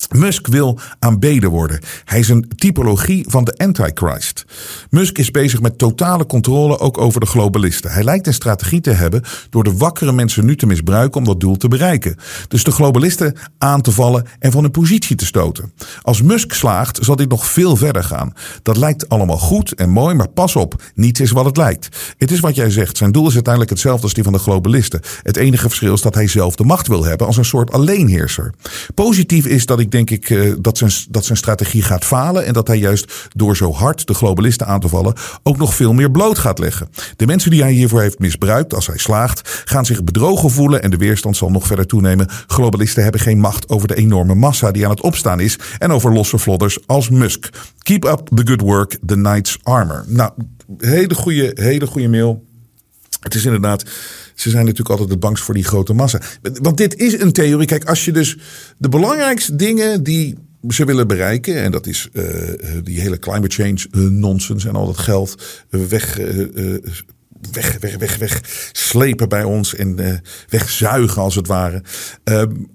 Musk 0.10 0.48
wil 0.48 0.80
aanbeden 1.00 1.50
worden. 1.50 1.80
Hij 2.06 2.20
is 2.20 2.30
een 2.30 2.52
typologie 2.56 3.26
van 3.28 3.44
de 3.44 3.58
Antichrist. 3.58 4.46
Musk 4.90 5.18
is 5.18 5.32
bezig 5.32 5.62
met 5.62 5.78
totale 5.78 6.26
controle 6.26 6.80
ook 6.80 6.98
over 6.98 7.20
de 7.20 7.26
globalisten. 7.26 7.92
Hij 7.92 8.04
lijkt 8.04 8.28
een 8.28 8.34
strategie 8.34 8.82
te 8.82 8.92
hebben 8.92 9.24
door 9.50 9.64
de 9.64 9.78
wakkere 9.78 10.12
mensen 10.12 10.46
nu 10.46 10.56
te 10.56 10.66
misbruiken 10.66 11.20
om 11.20 11.26
dat 11.26 11.40
doel 11.40 11.58
te 11.58 11.68
bereiken. 11.68 12.16
Dus 12.48 12.64
de 12.64 12.72
globalisten 12.72 13.36
aan 13.58 13.82
te 13.82 13.92
vallen 13.92 14.26
en 14.40 14.52
van 14.52 14.62
hun 14.62 14.72
positie 14.72 15.16
te 15.16 15.26
stoten. 15.26 15.74
Als 16.02 16.22
Musk 16.22 16.54
slaagt, 16.54 17.00
zal 17.02 17.16
dit 17.16 17.30
nog 17.30 17.46
veel 17.46 17.76
verder 17.76 18.04
gaan. 18.04 18.34
Dat 18.64 18.78
lijkt 18.78 19.10
allemaal 19.10 19.38
goed 19.38 19.74
en 19.74 19.90
mooi, 19.90 20.16
maar 20.16 20.30
pas 20.30 20.56
op, 20.56 20.84
niets 20.96 21.20
is 21.20 21.32
wat 21.32 21.46
het 21.46 21.58
lijkt. 21.58 22.16
Het 22.18 22.32
is 22.32 22.40
wat 22.40 22.56
jij 22.56 22.70
zegt. 22.70 22.98
Zijn 22.98 23.12
doel 23.12 23.28
is 23.28 23.34
uiteindelijk 23.34 23.74
hetzelfde 23.74 24.04
als 24.04 24.14
die 24.14 24.24
van 24.24 24.34
de 24.34 24.40
globalisten. 24.40 25.02
Het 25.24 25.38
enige 25.38 25.68
verschil 25.68 25.94
is 25.94 26.02
dat 26.02 26.16
hij 26.16 26.28
zelf 26.28 26.56
de 26.56 26.64
macht 26.64 26.88
wil 26.88 27.06
hebben 27.06 27.28
als 27.28 27.38
een 27.38 27.46
soort 27.46 27.72
alleenheerser. 27.72 28.54
Positief 28.94 29.46
is 29.46 29.66
dat 29.66 29.80
ik 29.80 29.91
denk 29.92 30.10
ik 30.10 30.30
uh, 30.30 30.56
dat, 30.60 30.78
zijn, 30.78 30.92
dat 31.10 31.26
zijn 31.26 31.38
strategie 31.38 31.82
gaat 31.82 32.06
falen. 32.06 32.46
En 32.46 32.54
dat 32.54 32.68
hij 32.68 32.78
juist 32.78 33.30
door 33.36 33.58
zo 33.58 33.74
hard 33.74 34.08
de 34.08 34.14
globalisten 34.14 34.68
aan 34.68 34.80
te 34.80 34.88
vallen 34.88 35.14
ook 35.44 35.58
nog 35.58 35.76
veel 35.76 35.94
meer 35.94 36.12
bloot 36.12 36.38
gaat 36.38 36.60
leggen. 36.60 36.90
De 37.16 37.26
mensen 37.26 37.52
die 37.52 37.62
hij 37.62 37.72
hiervoor 37.72 38.02
heeft 38.02 38.20
misbruikt, 38.20 38.74
als 38.74 38.88
hij 38.88 38.98
slaagt, 38.98 39.64
gaan 39.66 39.86
zich 39.86 40.04
bedrogen 40.04 40.50
voelen 40.50 40.82
en 40.82 40.90
de 40.90 40.98
weerstand 40.98 41.38
zal 41.38 41.50
nog 41.50 41.68
verder 41.68 41.86
toenemen. 41.86 42.28
Globalisten 42.48 43.04
hebben 43.04 43.22
geen 43.22 43.40
macht 43.40 43.70
over 43.70 43.88
de 43.88 43.96
enorme 43.96 44.36
massa 44.36 44.72
die 44.72 44.84
aan 44.84 44.92
het 44.92 45.02
opstaan 45.02 45.40
is 45.40 45.60
en 45.78 45.92
over 45.92 46.14
losse 46.14 46.38
vlodders 46.38 46.88
als 46.88 47.10
Musk. 47.10 47.50
Keep 47.78 48.06
up 48.06 48.30
the 48.36 48.48
good 48.48 48.62
work, 48.62 48.98
the 49.06 49.14
Knight's 49.14 49.58
Armor. 49.64 50.04
Nou, 50.08 50.32
hele 50.78 51.16
goede, 51.16 51.52
hele 51.54 51.88
goede 51.88 52.08
mail. 52.08 52.50
Het 53.20 53.36
is 53.36 53.46
inderdaad, 53.46 53.84
ze 54.42 54.50
zijn 54.50 54.64
natuurlijk 54.66 54.90
altijd 54.90 55.10
het 55.10 55.20
bangst 55.20 55.44
voor 55.44 55.54
die 55.54 55.64
grote 55.64 55.94
massa. 55.94 56.22
Want 56.42 56.78
dit 56.78 56.96
is 56.96 57.20
een 57.20 57.32
theorie. 57.32 57.68
Kijk, 57.68 57.84
als 57.84 58.06
je 58.06 58.12
dus 58.12 58.38
de 58.78 58.90
belangrijkste 58.90 59.56
dingen 59.56 60.04
die 60.04 60.38
ze 60.68 60.86
willen 60.86 61.08
bereiken, 61.08 61.64
en 61.64 61.72
dat 61.72 61.88
is 61.88 62.10
uh, 62.14 62.24
die 62.84 63.02
hele 63.02 63.20
climate 63.20 63.56
change 63.56 63.88
uh, 63.92 64.10
nonsens 64.10 64.66
en 64.66 64.76
al 64.76 64.86
dat 64.86 64.98
geld 64.98 65.66
weg, 65.70 66.16
weg, 67.52 67.78
weg, 67.80 67.98
weg, 67.98 68.18
weg 68.18 68.42
slepen 68.72 69.30
bij 69.30 69.44
ons 69.44 69.76
en 69.76 70.22
wegzuigen 70.50 71.22
als 71.22 71.36
het 71.36 71.48
ware. 71.48 71.84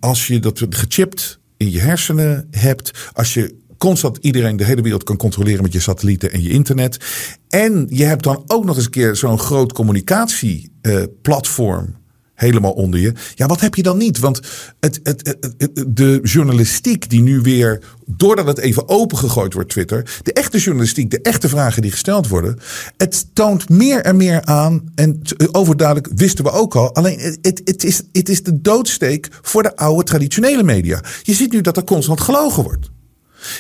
als 0.00 0.26
je 0.26 0.38
dat 0.38 0.62
gechipt 0.70 1.38
in 1.56 1.70
je 1.70 1.80
hersenen 1.80 2.48
hebt, 2.50 3.10
als 3.12 3.34
je 3.34 3.54
constant 3.78 4.18
iedereen 4.20 4.56
de 4.56 4.64
hele 4.64 4.82
wereld 4.82 5.04
kan 5.04 5.16
controleren 5.16 5.62
met 5.62 5.72
je 5.72 5.80
satellieten 5.80 6.32
en 6.32 6.42
je 6.42 6.50
internet. 6.50 7.04
En 7.48 7.86
je 7.90 8.04
hebt 8.04 8.22
dan 8.22 8.42
ook 8.46 8.64
nog 8.64 8.76
eens 8.76 8.84
een 8.84 8.90
keer 8.90 9.16
zo'n 9.16 9.38
groot 9.38 9.72
communicatieplatform. 9.72 11.84
Uh, 11.84 11.90
helemaal 12.36 12.72
onder 12.72 13.00
je. 13.00 13.12
Ja, 13.34 13.46
wat 13.46 13.60
heb 13.60 13.74
je 13.74 13.82
dan 13.82 13.98
niet? 13.98 14.18
Want 14.18 14.40
het, 14.80 15.00
het, 15.02 15.36
het, 15.58 15.84
de 15.88 16.20
journalistiek 16.22 17.10
die 17.10 17.22
nu 17.22 17.40
weer, 17.40 17.82
doordat 18.06 18.46
het 18.46 18.58
even 18.58 18.88
opengegooid 18.88 19.52
wordt, 19.52 19.68
Twitter, 19.68 20.20
de 20.22 20.32
echte 20.32 20.58
journalistiek, 20.58 21.10
de 21.10 21.20
echte 21.20 21.48
vragen 21.48 21.82
die 21.82 21.90
gesteld 21.90 22.28
worden, 22.28 22.58
het 22.96 23.26
toont 23.32 23.68
meer 23.68 24.00
en 24.00 24.16
meer 24.16 24.44
aan. 24.44 24.92
En 24.94 25.20
overduidelijk 25.52 26.08
wisten 26.14 26.44
we 26.44 26.50
ook 26.50 26.74
al. 26.74 26.94
Alleen 26.94 27.18
het, 27.20 27.60
het, 27.64 27.84
is, 27.84 28.02
het 28.12 28.28
is 28.28 28.42
de 28.42 28.60
doodsteek 28.60 29.28
voor 29.42 29.62
de 29.62 29.76
oude 29.76 30.04
traditionele 30.04 30.62
media. 30.62 31.00
Je 31.22 31.34
ziet 31.34 31.52
nu 31.52 31.60
dat 31.60 31.76
er 31.76 31.84
constant 31.84 32.20
gelogen 32.20 32.62
wordt. 32.62 32.90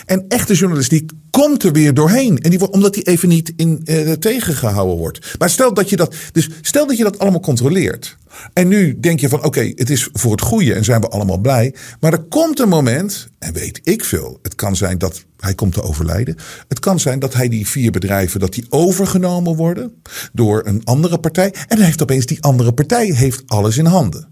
En 0.06 0.24
echte 0.28 0.54
journalistiek 0.54 1.10
komt 1.30 1.62
er 1.62 1.72
weer 1.72 1.94
doorheen. 1.94 2.38
En 2.38 2.50
die 2.50 2.58
wordt, 2.58 2.74
omdat 2.74 2.94
die 2.94 3.02
even 3.02 3.28
niet 3.28 3.52
in, 3.56 3.80
uh, 3.84 4.12
tegengehouden 4.12 4.96
wordt. 4.96 5.36
Maar 5.38 5.50
stel 5.50 5.74
dat 5.74 5.90
je 5.90 5.96
dat. 5.96 6.14
Dus 6.32 6.48
stel 6.60 6.86
dat 6.86 6.96
je 6.96 7.02
dat 7.02 7.18
allemaal 7.18 7.40
controleert. 7.40 8.16
En 8.52 8.68
nu 8.68 9.00
denk 9.00 9.20
je 9.20 9.28
van 9.28 9.44
oké, 9.44 9.72
het 9.74 9.90
is 9.90 10.08
voor 10.12 10.30
het 10.30 10.40
goede 10.40 10.74
en 10.74 10.84
zijn 10.84 11.00
we 11.00 11.08
allemaal 11.08 11.38
blij. 11.38 11.74
Maar 12.00 12.12
er 12.12 12.22
komt 12.22 12.60
een 12.60 12.68
moment, 12.68 13.28
en 13.38 13.52
weet 13.52 13.80
ik 13.82 14.04
veel. 14.04 14.38
Het 14.42 14.54
kan 14.54 14.76
zijn 14.76 14.98
dat 14.98 15.24
hij 15.36 15.54
komt 15.54 15.72
te 15.72 15.82
overlijden. 15.82 16.36
Het 16.68 16.78
kan 16.78 17.00
zijn 17.00 17.18
dat 17.18 17.34
hij 17.34 17.48
die 17.48 17.66
vier 17.66 17.90
bedrijven 17.90 18.40
dat 18.40 18.54
die 18.54 18.66
overgenomen 18.68 19.56
worden 19.56 20.02
door 20.32 20.62
een 20.64 20.84
andere 20.84 21.18
partij. 21.18 21.54
En 21.68 21.76
dan 21.76 21.84
heeft 21.84 22.02
opeens 22.02 22.26
die 22.26 22.42
andere 22.42 22.72
partij 22.72 23.06
heeft 23.06 23.42
alles 23.46 23.76
in 23.76 23.86
handen. 23.86 24.28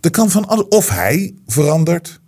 Er 0.00 0.10
kan 0.10 0.30
van 0.30 0.48
alles. 0.48 0.68
Of 0.68 0.88
hij 0.88 1.34
verandert. 1.46 2.20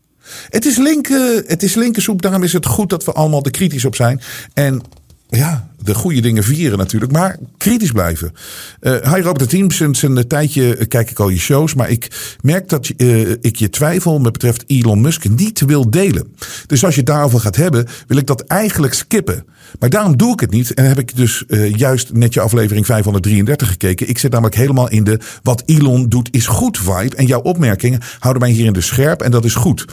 Het 0.49 0.65
is, 0.65 0.77
linker, 0.77 1.43
het 1.47 1.63
is 1.63 1.75
linkersoep, 1.75 2.23
daarom 2.23 2.43
is 2.43 2.53
het 2.53 2.67
goed 2.67 2.91
dat 2.91 3.05
we 3.05 3.13
allemaal 3.13 3.45
er 3.45 3.51
kritisch 3.51 3.85
op 3.85 3.95
zijn. 3.95 4.21
En 4.53 4.83
ja, 5.29 5.69
de 5.83 5.95
goede 5.95 6.21
dingen 6.21 6.45
vieren 6.45 6.79
natuurlijk, 6.79 7.13
maar 7.13 7.37
kritisch 7.59 7.91
blijven. 7.91 8.33
Uh, 8.81 9.15
hi 9.15 9.21
Robert 9.21 9.39
de 9.39 9.47
Team, 9.47 9.71
sinds 9.71 10.03
een 10.03 10.27
tijdje 10.27 10.87
kijk 10.87 11.11
ik 11.11 11.19
al 11.19 11.29
je 11.29 11.39
shows, 11.39 11.75
maar 11.75 11.91
ik 11.91 12.37
merk 12.41 12.69
dat 12.69 12.91
uh, 12.97 13.31
ik 13.41 13.57
je 13.57 13.71
twijfel 13.71 14.19
met 14.19 14.33
betreft 14.33 14.65
Elon 14.67 15.01
Musk 15.01 15.29
niet 15.29 15.61
wil 15.61 15.91
delen. 15.91 16.35
Dus 16.67 16.85
als 16.85 16.95
je 16.95 17.03
daarover 17.03 17.41
gaat 17.41 17.57
hebben, 17.57 17.87
wil 18.07 18.17
ik 18.17 18.27
dat 18.27 18.41
eigenlijk 18.41 18.95
skippen. 18.95 19.45
Maar 19.79 19.91
daarom 19.91 20.17
doe 20.17 20.33
ik 20.33 20.41
het 20.41 20.51
niet 20.51 20.75
en 20.75 20.85
heb 20.85 20.99
ik 20.99 21.17
dus 21.17 21.45
uh, 21.49 21.75
juist 21.75 22.13
net 22.13 22.35
je 22.35 22.41
aflevering 22.41 22.87
533 22.87 23.69
gekeken. 23.69 24.09
Ik 24.09 24.19
zit 24.19 24.31
namelijk 24.31 24.57
helemaal 24.57 24.91
in 24.91 25.05
de 25.05 25.19
wat 25.43 25.63
Elon 25.67 26.09
doet 26.09 26.29
is 26.31 26.47
goed 26.47 26.79
vibe 26.79 27.17
en 27.17 27.27
jouw 27.27 27.41
opmerkingen 27.41 28.01
houden 28.19 28.43
mij 28.43 28.53
hier 28.53 28.67
in 28.67 28.73
de 28.73 28.81
scherp 28.81 29.23
en 29.23 29.31
dat 29.31 29.45
is 29.45 29.55
goed. 29.55 29.85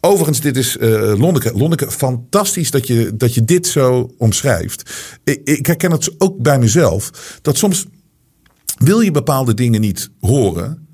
Overigens, 0.00 0.40
dit 0.40 0.56
is 0.56 0.76
uh. 0.76 1.14
Lonneke, 1.54 1.90
fantastisch 1.90 2.70
dat 2.70 2.86
je, 2.86 3.16
dat 3.16 3.34
je 3.34 3.44
dit 3.44 3.66
zo 3.66 4.14
omschrijft. 4.18 4.90
Ik, 5.24 5.40
ik 5.44 5.66
herken 5.66 5.90
het 5.90 6.14
ook 6.18 6.38
bij 6.38 6.58
mezelf. 6.58 7.10
Dat 7.42 7.56
soms 7.56 7.86
wil 8.78 9.00
je 9.00 9.10
bepaalde 9.10 9.54
dingen 9.54 9.80
niet 9.80 10.10
horen. 10.20 10.88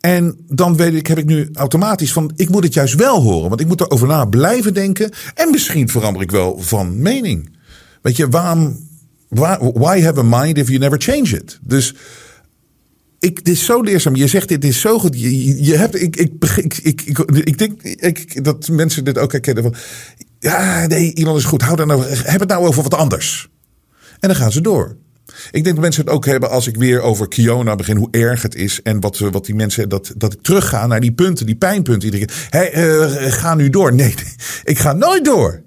En 0.00 0.38
dan 0.46 0.76
weet 0.76 0.94
ik, 0.94 1.06
heb 1.06 1.18
ik 1.18 1.24
nu 1.24 1.48
automatisch 1.52 2.12
van, 2.12 2.32
ik 2.36 2.48
moet 2.48 2.64
het 2.64 2.74
juist 2.74 2.94
wel 2.94 3.22
horen. 3.22 3.48
Want 3.48 3.60
ik 3.60 3.66
moet 3.66 3.80
erover 3.80 4.08
na 4.08 4.24
blijven 4.24 4.74
denken. 4.74 5.10
En 5.34 5.50
misschien 5.50 5.88
verander 5.88 6.22
ik 6.22 6.30
wel 6.30 6.58
van 6.58 7.02
mening. 7.02 7.55
Weet 8.06 8.16
je, 8.16 8.28
waarom, 8.28 8.88
why 9.28 10.00
have 10.00 10.18
a 10.18 10.22
mind 10.22 10.58
if 10.58 10.68
you 10.68 10.78
never 10.78 11.00
change 11.00 11.36
it? 11.36 11.58
Dus 11.62 11.94
ik, 13.18 13.44
dit 13.44 13.54
is 13.54 13.64
zo 13.64 13.80
leerzaam. 13.80 14.16
Je 14.16 14.26
zegt 14.26 14.48
dit 14.48 14.64
is 14.64 14.80
zo 14.80 14.98
goed. 14.98 15.20
Je, 15.20 15.76
hebt, 15.76 16.02
ik, 16.02 16.16
ik, 16.16 16.32
ik, 16.56 16.78
ik, 16.82 17.02
ik, 17.02 17.18
ik 17.30 17.58
denk 17.58 17.82
ik, 17.82 18.44
dat 18.44 18.68
mensen 18.68 19.04
dit 19.04 19.18
ook 19.18 19.32
herkennen. 19.32 19.62
Van, 19.62 19.74
ja, 20.38 20.86
nee, 20.86 21.14
iemand 21.14 21.38
is 21.38 21.44
goed. 21.44 21.62
Hou 21.62 21.76
dan 21.76 21.86
nou, 21.86 22.04
heb 22.06 22.40
het 22.40 22.48
nou 22.48 22.66
over 22.66 22.82
wat 22.82 22.94
anders. 22.94 23.48
En 24.20 24.28
dan 24.28 24.36
gaan 24.36 24.52
ze 24.52 24.60
door. 24.60 24.96
Ik 25.50 25.64
denk 25.64 25.74
dat 25.74 25.84
mensen 25.84 26.04
het 26.04 26.12
ook 26.12 26.26
hebben 26.26 26.50
als 26.50 26.66
ik 26.66 26.76
weer 26.76 27.00
over 27.00 27.28
Kiona 27.28 27.74
begin, 27.74 27.96
hoe 27.96 28.08
erg 28.10 28.42
het 28.42 28.54
is. 28.54 28.82
En 28.82 29.00
wat, 29.00 29.18
wat 29.18 29.46
die 29.46 29.54
mensen, 29.54 29.88
dat, 29.88 30.12
dat 30.16 30.32
ik 30.32 30.42
terugga 30.42 30.86
naar 30.86 31.00
die 31.00 31.12
punten, 31.12 31.46
die 31.46 31.56
pijnpunten. 31.56 32.28
Hey, 32.48 32.86
uh, 32.86 33.32
ga 33.32 33.54
nu 33.54 33.70
door. 33.70 33.94
Nee, 33.94 34.14
ik 34.64 34.78
ga 34.78 34.92
nooit 34.92 35.24
door. 35.24 35.64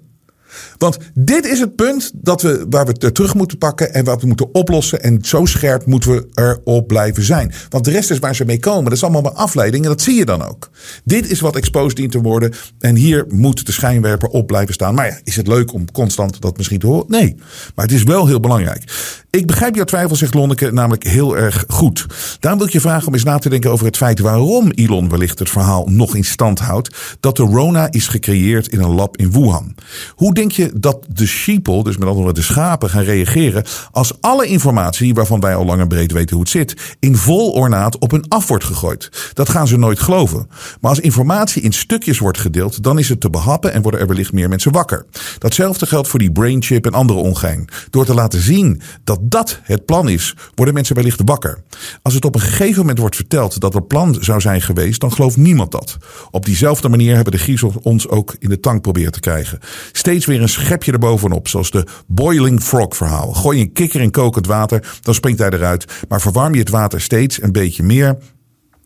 Want 0.78 0.98
dit 1.14 1.46
is 1.46 1.60
het 1.60 1.76
punt 1.76 2.10
dat 2.14 2.42
we, 2.42 2.66
waar 2.70 2.86
we 2.86 2.94
het 2.98 3.14
terug 3.14 3.34
moeten 3.34 3.58
pakken 3.58 3.94
en 3.94 4.04
wat 4.04 4.20
we 4.20 4.26
moeten 4.26 4.54
oplossen. 4.54 5.02
En 5.02 5.18
zo 5.22 5.44
scherp 5.44 5.86
moeten 5.86 6.10
we 6.10 6.28
erop 6.34 6.86
blijven 6.86 7.22
zijn. 7.22 7.52
Want 7.68 7.84
de 7.84 7.90
rest 7.90 8.10
is 8.10 8.18
waar 8.18 8.34
ze 8.34 8.44
mee 8.44 8.58
komen. 8.58 8.84
Dat 8.84 8.92
is 8.92 9.02
allemaal 9.02 9.22
maar 9.22 9.32
afleiding 9.32 9.82
en 9.84 9.90
dat 9.90 10.02
zie 10.02 10.14
je 10.14 10.24
dan 10.24 10.42
ook. 10.42 10.70
Dit 11.04 11.30
is 11.30 11.40
wat 11.40 11.56
exposed 11.56 11.96
dient 11.96 12.12
te 12.12 12.20
worden. 12.20 12.52
En 12.78 12.96
hier 12.96 13.24
moet 13.28 13.66
de 13.66 13.72
schijnwerper 13.72 14.28
op 14.28 14.46
blijven 14.46 14.74
staan. 14.74 14.94
Maar 14.94 15.06
ja, 15.06 15.18
is 15.24 15.36
het 15.36 15.46
leuk 15.46 15.72
om 15.72 15.92
constant 15.92 16.40
dat 16.40 16.56
misschien 16.56 16.78
te 16.78 16.86
horen? 16.86 17.04
Nee. 17.08 17.36
Maar 17.74 17.84
het 17.84 17.94
is 17.94 18.02
wel 18.02 18.26
heel 18.26 18.40
belangrijk. 18.40 18.84
Ik 19.30 19.46
begrijp 19.46 19.74
jouw 19.74 19.84
twijfel, 19.84 20.16
zegt 20.16 20.34
Lonneke, 20.34 20.72
namelijk 20.72 21.04
heel 21.04 21.36
erg 21.36 21.64
goed. 21.68 22.06
Daarom 22.40 22.58
wil 22.58 22.68
ik 22.68 22.74
je 22.74 22.80
vragen 22.80 23.06
om 23.06 23.14
eens 23.14 23.24
na 23.24 23.38
te 23.38 23.48
denken 23.48 23.70
over 23.70 23.86
het 23.86 23.96
feit 23.96 24.18
waarom 24.18 24.70
Elon 24.70 25.08
wellicht 25.08 25.38
het 25.38 25.50
verhaal 25.50 25.86
nog 25.86 26.14
in 26.14 26.24
stand 26.24 26.58
houdt 26.58 27.16
dat 27.20 27.36
de 27.36 27.42
Rona 27.42 27.92
is 27.92 28.08
gecreëerd 28.08 28.68
in 28.68 28.80
een 28.80 28.94
lab 28.94 29.16
in 29.16 29.30
Wuhan. 29.30 29.74
Hoe 30.14 30.34
denk 30.40 30.52
je 30.52 30.70
dat 30.74 31.06
de 31.08 31.26
sheeple, 31.26 31.84
dus 31.84 31.96
met 31.96 32.08
andere 32.08 32.24
woorden 32.24 32.34
de 32.34 32.52
schapen, 32.52 32.90
gaan 32.90 33.02
reageren 33.02 33.64
als 33.90 34.12
alle 34.20 34.46
informatie, 34.46 35.14
waarvan 35.14 35.40
wij 35.40 35.54
al 35.54 35.64
lang 35.64 35.80
en 35.80 35.88
breed 35.88 36.12
weten 36.12 36.36
hoe 36.36 36.44
het 36.44 36.52
zit, 36.52 36.96
in 37.00 37.16
vol 37.16 37.52
ornaat 37.52 37.98
op 37.98 38.10
hun 38.10 38.28
af 38.28 38.48
wordt 38.48 38.64
gegooid? 38.64 39.32
Dat 39.32 39.48
gaan 39.48 39.66
ze 39.66 39.76
nooit 39.76 40.00
geloven. 40.00 40.48
Maar 40.80 40.90
als 40.90 41.00
informatie 41.00 41.62
in 41.62 41.72
stukjes 41.72 42.18
wordt 42.18 42.38
gedeeld, 42.38 42.82
dan 42.82 42.98
is 42.98 43.08
het 43.08 43.20
te 43.20 43.30
behappen 43.30 43.72
en 43.72 43.82
worden 43.82 44.00
er 44.00 44.06
wellicht 44.06 44.32
meer 44.32 44.48
mensen 44.48 44.72
wakker. 44.72 45.06
Datzelfde 45.38 45.86
geldt 45.86 46.08
voor 46.08 46.18
die 46.18 46.32
brainchip 46.32 46.86
en 46.86 46.92
andere 46.92 47.18
ongein. 47.18 47.68
Door 47.90 48.04
te 48.04 48.14
laten 48.14 48.40
zien 48.40 48.80
dat 49.04 49.18
dat 49.22 49.60
het 49.62 49.84
plan 49.84 50.08
is, 50.08 50.34
worden 50.54 50.74
mensen 50.74 50.94
wellicht 50.94 51.20
wakker. 51.24 51.62
Als 52.02 52.14
het 52.14 52.24
op 52.24 52.34
een 52.34 52.40
gegeven 52.40 52.80
moment 52.80 52.98
wordt 52.98 53.16
verteld 53.16 53.60
dat 53.60 53.74
er 53.74 53.82
plan 53.82 54.16
zou 54.20 54.40
zijn 54.40 54.62
geweest, 54.62 55.00
dan 55.00 55.12
gelooft 55.12 55.36
niemand 55.36 55.72
dat. 55.72 55.96
Op 56.30 56.44
diezelfde 56.44 56.88
manier 56.88 57.14
hebben 57.14 57.32
de 57.32 57.38
griezels 57.38 57.74
ons 57.82 58.08
ook 58.08 58.34
in 58.38 58.48
de 58.48 58.60
tank 58.60 58.82
proberen 58.82 59.12
te 59.12 59.20
krijgen. 59.20 59.58
Steeds 59.92 60.26
weer 60.30 60.42
een 60.42 60.48
schepje 60.48 60.92
erbovenop, 60.92 61.48
zoals 61.48 61.70
de 61.70 61.86
boiling 62.06 62.62
frog 62.62 62.96
verhaal. 62.96 63.32
Gooi 63.32 63.60
een 63.60 63.72
kikker 63.72 64.00
in 64.00 64.10
kokend 64.10 64.46
water, 64.46 64.98
dan 65.00 65.14
springt 65.14 65.38
hij 65.38 65.50
eruit. 65.50 65.84
Maar 66.08 66.20
verwarm 66.20 66.52
je 66.52 66.60
het 66.60 66.70
water 66.70 67.00
steeds 67.00 67.42
een 67.42 67.52
beetje 67.52 67.82
meer, 67.82 68.18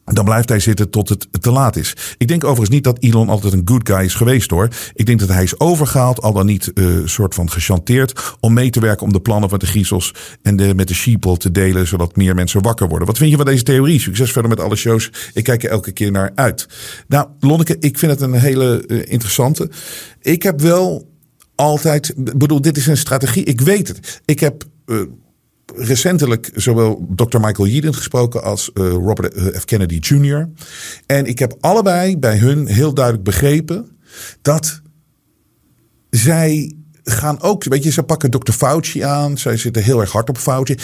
dan 0.04 0.24
blijft 0.24 0.48
hij 0.48 0.60
zitten 0.60 0.90
tot 0.90 1.08
het 1.08 1.28
te 1.40 1.50
laat 1.50 1.76
is. 1.76 1.96
Ik 2.18 2.28
denk 2.28 2.44
overigens 2.44 2.74
niet 2.74 2.84
dat 2.84 2.98
Elon 2.98 3.28
altijd 3.28 3.52
een 3.52 3.62
good 3.64 3.88
guy 3.88 4.04
is 4.04 4.14
geweest 4.14 4.50
hoor. 4.50 4.68
Ik 4.94 5.06
denk 5.06 5.18
dat 5.20 5.28
hij 5.28 5.42
is 5.42 5.60
overgehaald, 5.60 6.22
al 6.22 6.32
dan 6.32 6.46
niet 6.46 6.70
uh, 6.74 6.96
soort 7.04 7.34
van 7.34 7.50
gechanteerd. 7.50 8.36
om 8.40 8.52
mee 8.52 8.70
te 8.70 8.80
werken 8.80 9.06
om 9.06 9.12
de 9.12 9.20
plannen 9.20 9.48
van 9.48 9.58
de 9.58 9.66
griezels 9.66 10.14
en 10.42 10.56
de, 10.56 10.74
met 10.74 10.88
de 10.88 10.94
sheeple 10.94 11.36
te 11.36 11.50
delen. 11.50 11.86
zodat 11.86 12.16
meer 12.16 12.34
mensen 12.34 12.62
wakker 12.62 12.88
worden. 12.88 13.06
Wat 13.06 13.18
vind 13.18 13.30
je 13.30 13.36
van 13.36 13.46
deze 13.46 13.62
theorie? 13.62 14.00
Succes 14.00 14.32
verder 14.32 14.50
met 14.50 14.60
alle 14.60 14.76
shows. 14.76 15.10
Ik 15.34 15.44
kijk 15.44 15.64
er 15.64 15.70
elke 15.70 15.92
keer 15.92 16.10
naar 16.10 16.32
uit. 16.34 16.68
Nou, 17.08 17.28
Lonneke, 17.40 17.76
ik 17.80 17.98
vind 17.98 18.12
het 18.12 18.20
een 18.20 18.32
hele 18.32 18.84
uh, 18.86 19.02
interessante. 19.06 19.70
Ik 20.20 20.42
heb 20.42 20.60
wel 20.60 21.12
altijd. 21.54 22.12
bedoel, 22.16 22.60
dit 22.60 22.76
is 22.76 22.86
een 22.86 22.96
strategie. 22.96 23.44
Ik 23.44 23.60
weet 23.60 23.88
het. 23.88 24.20
Ik 24.24 24.40
heb. 24.40 24.64
Uh, 24.86 25.00
recentelijk 25.76 26.50
zowel 26.54 27.08
Dr. 27.16 27.38
Michael 27.40 27.68
Yeadon 27.68 27.94
gesproken 27.94 28.42
als 28.42 28.70
uh, 28.74 28.90
Robert 28.90 29.58
F. 29.58 29.64
Kennedy 29.64 29.98
Jr. 30.00 30.48
En 31.06 31.26
ik 31.26 31.38
heb 31.38 31.56
allebei 31.60 32.18
bij 32.18 32.38
hun 32.38 32.66
heel 32.66 32.94
duidelijk 32.94 33.24
begrepen 33.24 33.88
dat 34.42 34.80
zij 36.10 36.74
gaan 37.04 37.40
ook, 37.40 37.64
weet 37.64 37.84
je, 37.84 37.90
ze 37.90 38.02
pakken 38.02 38.30
Dr. 38.30 38.52
Fauci 38.52 39.00
aan. 39.00 39.38
Zij 39.38 39.56
zitten 39.56 39.82
heel 39.82 40.00
erg 40.00 40.12
hard 40.12 40.28
op 40.28 40.38
Fauci. 40.38 40.76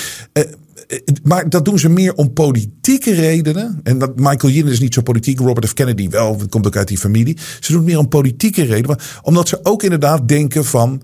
Maar 1.22 1.48
dat 1.48 1.64
doen 1.64 1.78
ze 1.78 1.88
meer 1.88 2.14
om 2.14 2.32
politieke 2.32 3.14
redenen. 3.14 3.80
En 3.82 3.98
dat 3.98 4.16
Michael 4.16 4.52
Yeadon 4.52 4.72
is 4.72 4.80
niet 4.80 4.94
zo 4.94 5.02
politiek. 5.02 5.38
Robert 5.38 5.68
F. 5.68 5.74
Kennedy 5.74 6.08
wel, 6.08 6.40
komt 6.48 6.66
ook 6.66 6.76
uit 6.76 6.88
die 6.88 6.98
familie. 6.98 7.38
Ze 7.60 7.72
doen 7.72 7.80
het 7.80 7.90
meer 7.90 7.98
om 7.98 8.08
politieke 8.08 8.62
redenen. 8.62 8.98
Omdat 9.22 9.48
ze 9.48 9.60
ook 9.62 9.82
inderdaad 9.82 10.28
denken 10.28 10.64
van 10.64 11.02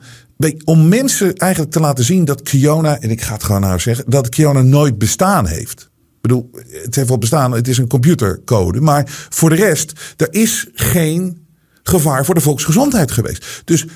om 0.65 0.89
mensen 0.89 1.35
eigenlijk 1.35 1.73
te 1.73 1.81
laten 1.81 2.05
zien 2.05 2.25
dat 2.25 2.43
Kiona, 2.43 3.01
en 3.01 3.11
ik 3.11 3.23
ga 3.23 3.33
het 3.33 3.45
gewoon 3.45 3.61
nou 3.61 3.81
zeggen, 3.81 4.05
dat 4.09 4.29
Kiona 4.29 4.63
nooit 4.63 4.99
bestaan 4.99 5.47
heeft. 5.47 5.91
Ik 6.15 6.23
bedoel, 6.23 6.51
het 6.83 6.95
heeft 6.95 7.09
wel 7.09 7.19
bestaan, 7.19 7.53
het 7.53 7.69
is 7.69 7.79
een 7.79 7.89
computercode. 7.89 8.81
Maar 8.81 9.27
voor 9.29 9.51
de 9.51 9.57
rest, 9.57 9.93
er 10.17 10.33
is 10.33 10.67
geen 10.73 11.47
gevaar 11.83 12.25
voor 12.25 12.35
de 12.35 12.41
volksgezondheid 12.41 13.11
geweest. 13.11 13.63
Dus 13.65 13.87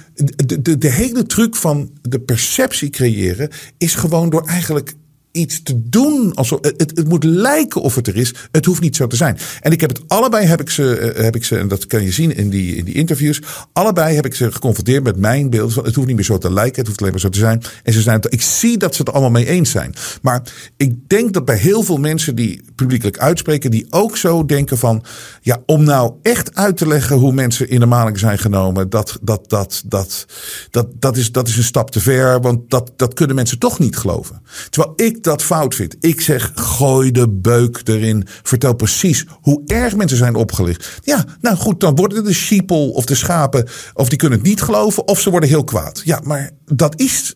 de, 0.60 0.78
de 0.78 0.90
hele 0.90 1.26
truc 1.26 1.56
van 1.56 1.90
de 2.02 2.20
perceptie 2.20 2.90
creëren 2.90 3.50
is 3.78 3.94
gewoon 3.94 4.30
door 4.30 4.46
eigenlijk 4.46 4.94
iets 5.32 5.62
te 5.62 5.88
doen. 5.88 6.34
Alsof, 6.34 6.58
het, 6.60 6.92
het 6.94 7.08
moet 7.08 7.24
lijken 7.24 7.80
of 7.80 7.94
het 7.94 8.06
er 8.06 8.16
is. 8.16 8.34
Het 8.50 8.64
hoeft 8.64 8.80
niet 8.80 8.96
zo 8.96 9.06
te 9.06 9.16
zijn. 9.16 9.38
En 9.60 9.72
ik 9.72 9.80
heb 9.80 9.90
het 9.90 10.02
allebei, 10.08 10.46
heb 10.46 10.60
ik 10.60 10.70
ze, 10.70 10.96
eh, 10.96 11.24
heb 11.24 11.36
ik 11.36 11.44
ze 11.44 11.58
en 11.58 11.68
dat 11.68 11.86
kan 11.86 12.02
je 12.02 12.12
zien 12.12 12.36
in 12.36 12.50
die, 12.50 12.76
in 12.76 12.84
die 12.84 12.94
interviews. 12.94 13.40
Allebei 13.72 14.14
heb 14.14 14.26
ik 14.26 14.34
ze 14.34 14.52
geconfronteerd 14.52 15.02
met 15.02 15.16
mijn 15.16 15.50
beeld. 15.50 15.74
Het 15.74 15.94
hoeft 15.94 16.06
niet 16.06 16.16
meer 16.16 16.24
zo 16.24 16.38
te 16.38 16.52
lijken, 16.52 16.78
het 16.78 16.86
hoeft 16.86 17.00
alleen 17.00 17.12
maar 17.12 17.20
zo 17.20 17.28
te 17.28 17.38
zijn. 17.38 17.62
En 17.82 17.92
ze 17.92 18.00
zijn, 18.00 18.20
ik 18.28 18.42
zie 18.42 18.78
dat 18.78 18.94
ze 18.94 19.02
het 19.02 19.12
allemaal 19.12 19.30
mee 19.30 19.46
eens 19.46 19.70
zijn. 19.70 19.94
Maar 20.22 20.42
ik 20.76 21.08
denk 21.08 21.32
dat 21.32 21.44
bij 21.44 21.56
heel 21.56 21.82
veel 21.82 21.96
mensen 21.96 22.34
die 22.34 22.62
publiekelijk 22.74 23.18
uitspreken, 23.18 23.70
die 23.70 23.86
ook 23.90 24.16
zo 24.16 24.46
denken 24.46 24.78
van, 24.78 25.04
ja, 25.40 25.62
om 25.66 25.84
nou 25.84 26.12
echt 26.22 26.54
uit 26.54 26.76
te 26.76 26.86
leggen 26.86 27.16
hoe 27.16 27.32
mensen 27.32 27.68
in 27.68 27.80
de 27.80 27.86
maling 27.86 28.18
zijn 28.18 28.38
genomen, 28.38 28.90
dat, 28.90 29.18
dat, 29.22 29.44
dat, 29.48 29.82
dat, 29.86 30.26
dat, 30.70 30.86
dat, 30.98 31.16
is, 31.16 31.32
dat 31.32 31.48
is 31.48 31.56
een 31.56 31.62
stap 31.62 31.90
te 31.90 32.00
ver. 32.00 32.40
Want 32.40 32.70
dat, 32.70 32.92
dat 32.96 33.14
kunnen 33.14 33.36
mensen 33.36 33.58
toch 33.58 33.78
niet 33.78 33.96
geloven. 33.96 34.42
Terwijl 34.70 34.92
ik 34.96 35.19
dat 35.24 35.42
fout 35.42 35.74
vind. 35.74 35.96
Ik 36.00 36.20
zeg, 36.20 36.52
gooi 36.54 37.10
de 37.10 37.28
beuk 37.28 37.80
erin. 37.84 38.26
Vertel 38.42 38.74
precies 38.74 39.26
hoe 39.30 39.62
erg 39.66 39.96
mensen 39.96 40.16
zijn 40.16 40.34
opgelicht. 40.34 41.00
Ja, 41.02 41.24
nou 41.40 41.56
goed, 41.56 41.80
dan 41.80 41.94
worden 41.94 42.24
de 42.24 42.34
sheeple 42.34 42.92
of 42.92 43.04
de 43.04 43.14
schapen... 43.14 43.68
of 43.94 44.08
die 44.08 44.18
kunnen 44.18 44.38
het 44.38 44.46
niet 44.46 44.62
geloven 44.62 45.08
of 45.08 45.20
ze 45.20 45.30
worden 45.30 45.48
heel 45.48 45.64
kwaad. 45.64 46.02
Ja, 46.04 46.20
maar 46.24 46.50
dat 46.64 47.00
is... 47.00 47.34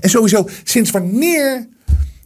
En 0.00 0.10
sowieso, 0.10 0.48
sinds 0.64 0.90
wanneer 0.90 1.68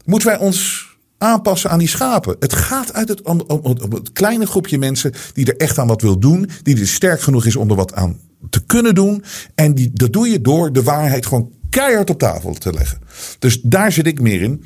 moeten 0.04 0.28
wij 0.28 0.38
ons 0.38 0.86
aanpassen 1.18 1.70
aan 1.70 1.78
die 1.78 1.88
schapen. 1.88 2.36
Het 2.38 2.52
gaat 2.52 2.92
uit 2.92 3.08
het, 3.08 3.22
om, 3.22 3.42
het 3.90 4.12
kleine 4.12 4.46
groepje 4.46 4.78
mensen 4.78 5.12
die 5.32 5.46
er 5.46 5.56
echt 5.56 5.78
aan 5.78 5.86
wat 5.86 6.02
wil 6.02 6.18
doen. 6.18 6.50
Die 6.62 6.80
er 6.80 6.88
sterk 6.88 7.20
genoeg 7.20 7.46
is 7.46 7.56
om 7.56 7.70
er 7.70 7.76
wat 7.76 7.94
aan 7.94 8.18
te 8.50 8.64
kunnen 8.64 8.94
doen. 8.94 9.24
En 9.54 9.74
die, 9.74 9.90
dat 9.92 10.12
doe 10.12 10.28
je 10.28 10.40
door 10.40 10.72
de 10.72 10.82
waarheid 10.82 11.26
gewoon 11.26 11.52
keihard 11.70 12.10
op 12.10 12.18
tafel 12.18 12.54
te 12.54 12.72
leggen. 12.72 12.98
Dus 13.38 13.60
daar 13.62 13.92
zit 13.92 14.06
ik 14.06 14.20
meer 14.20 14.42
in. 14.42 14.64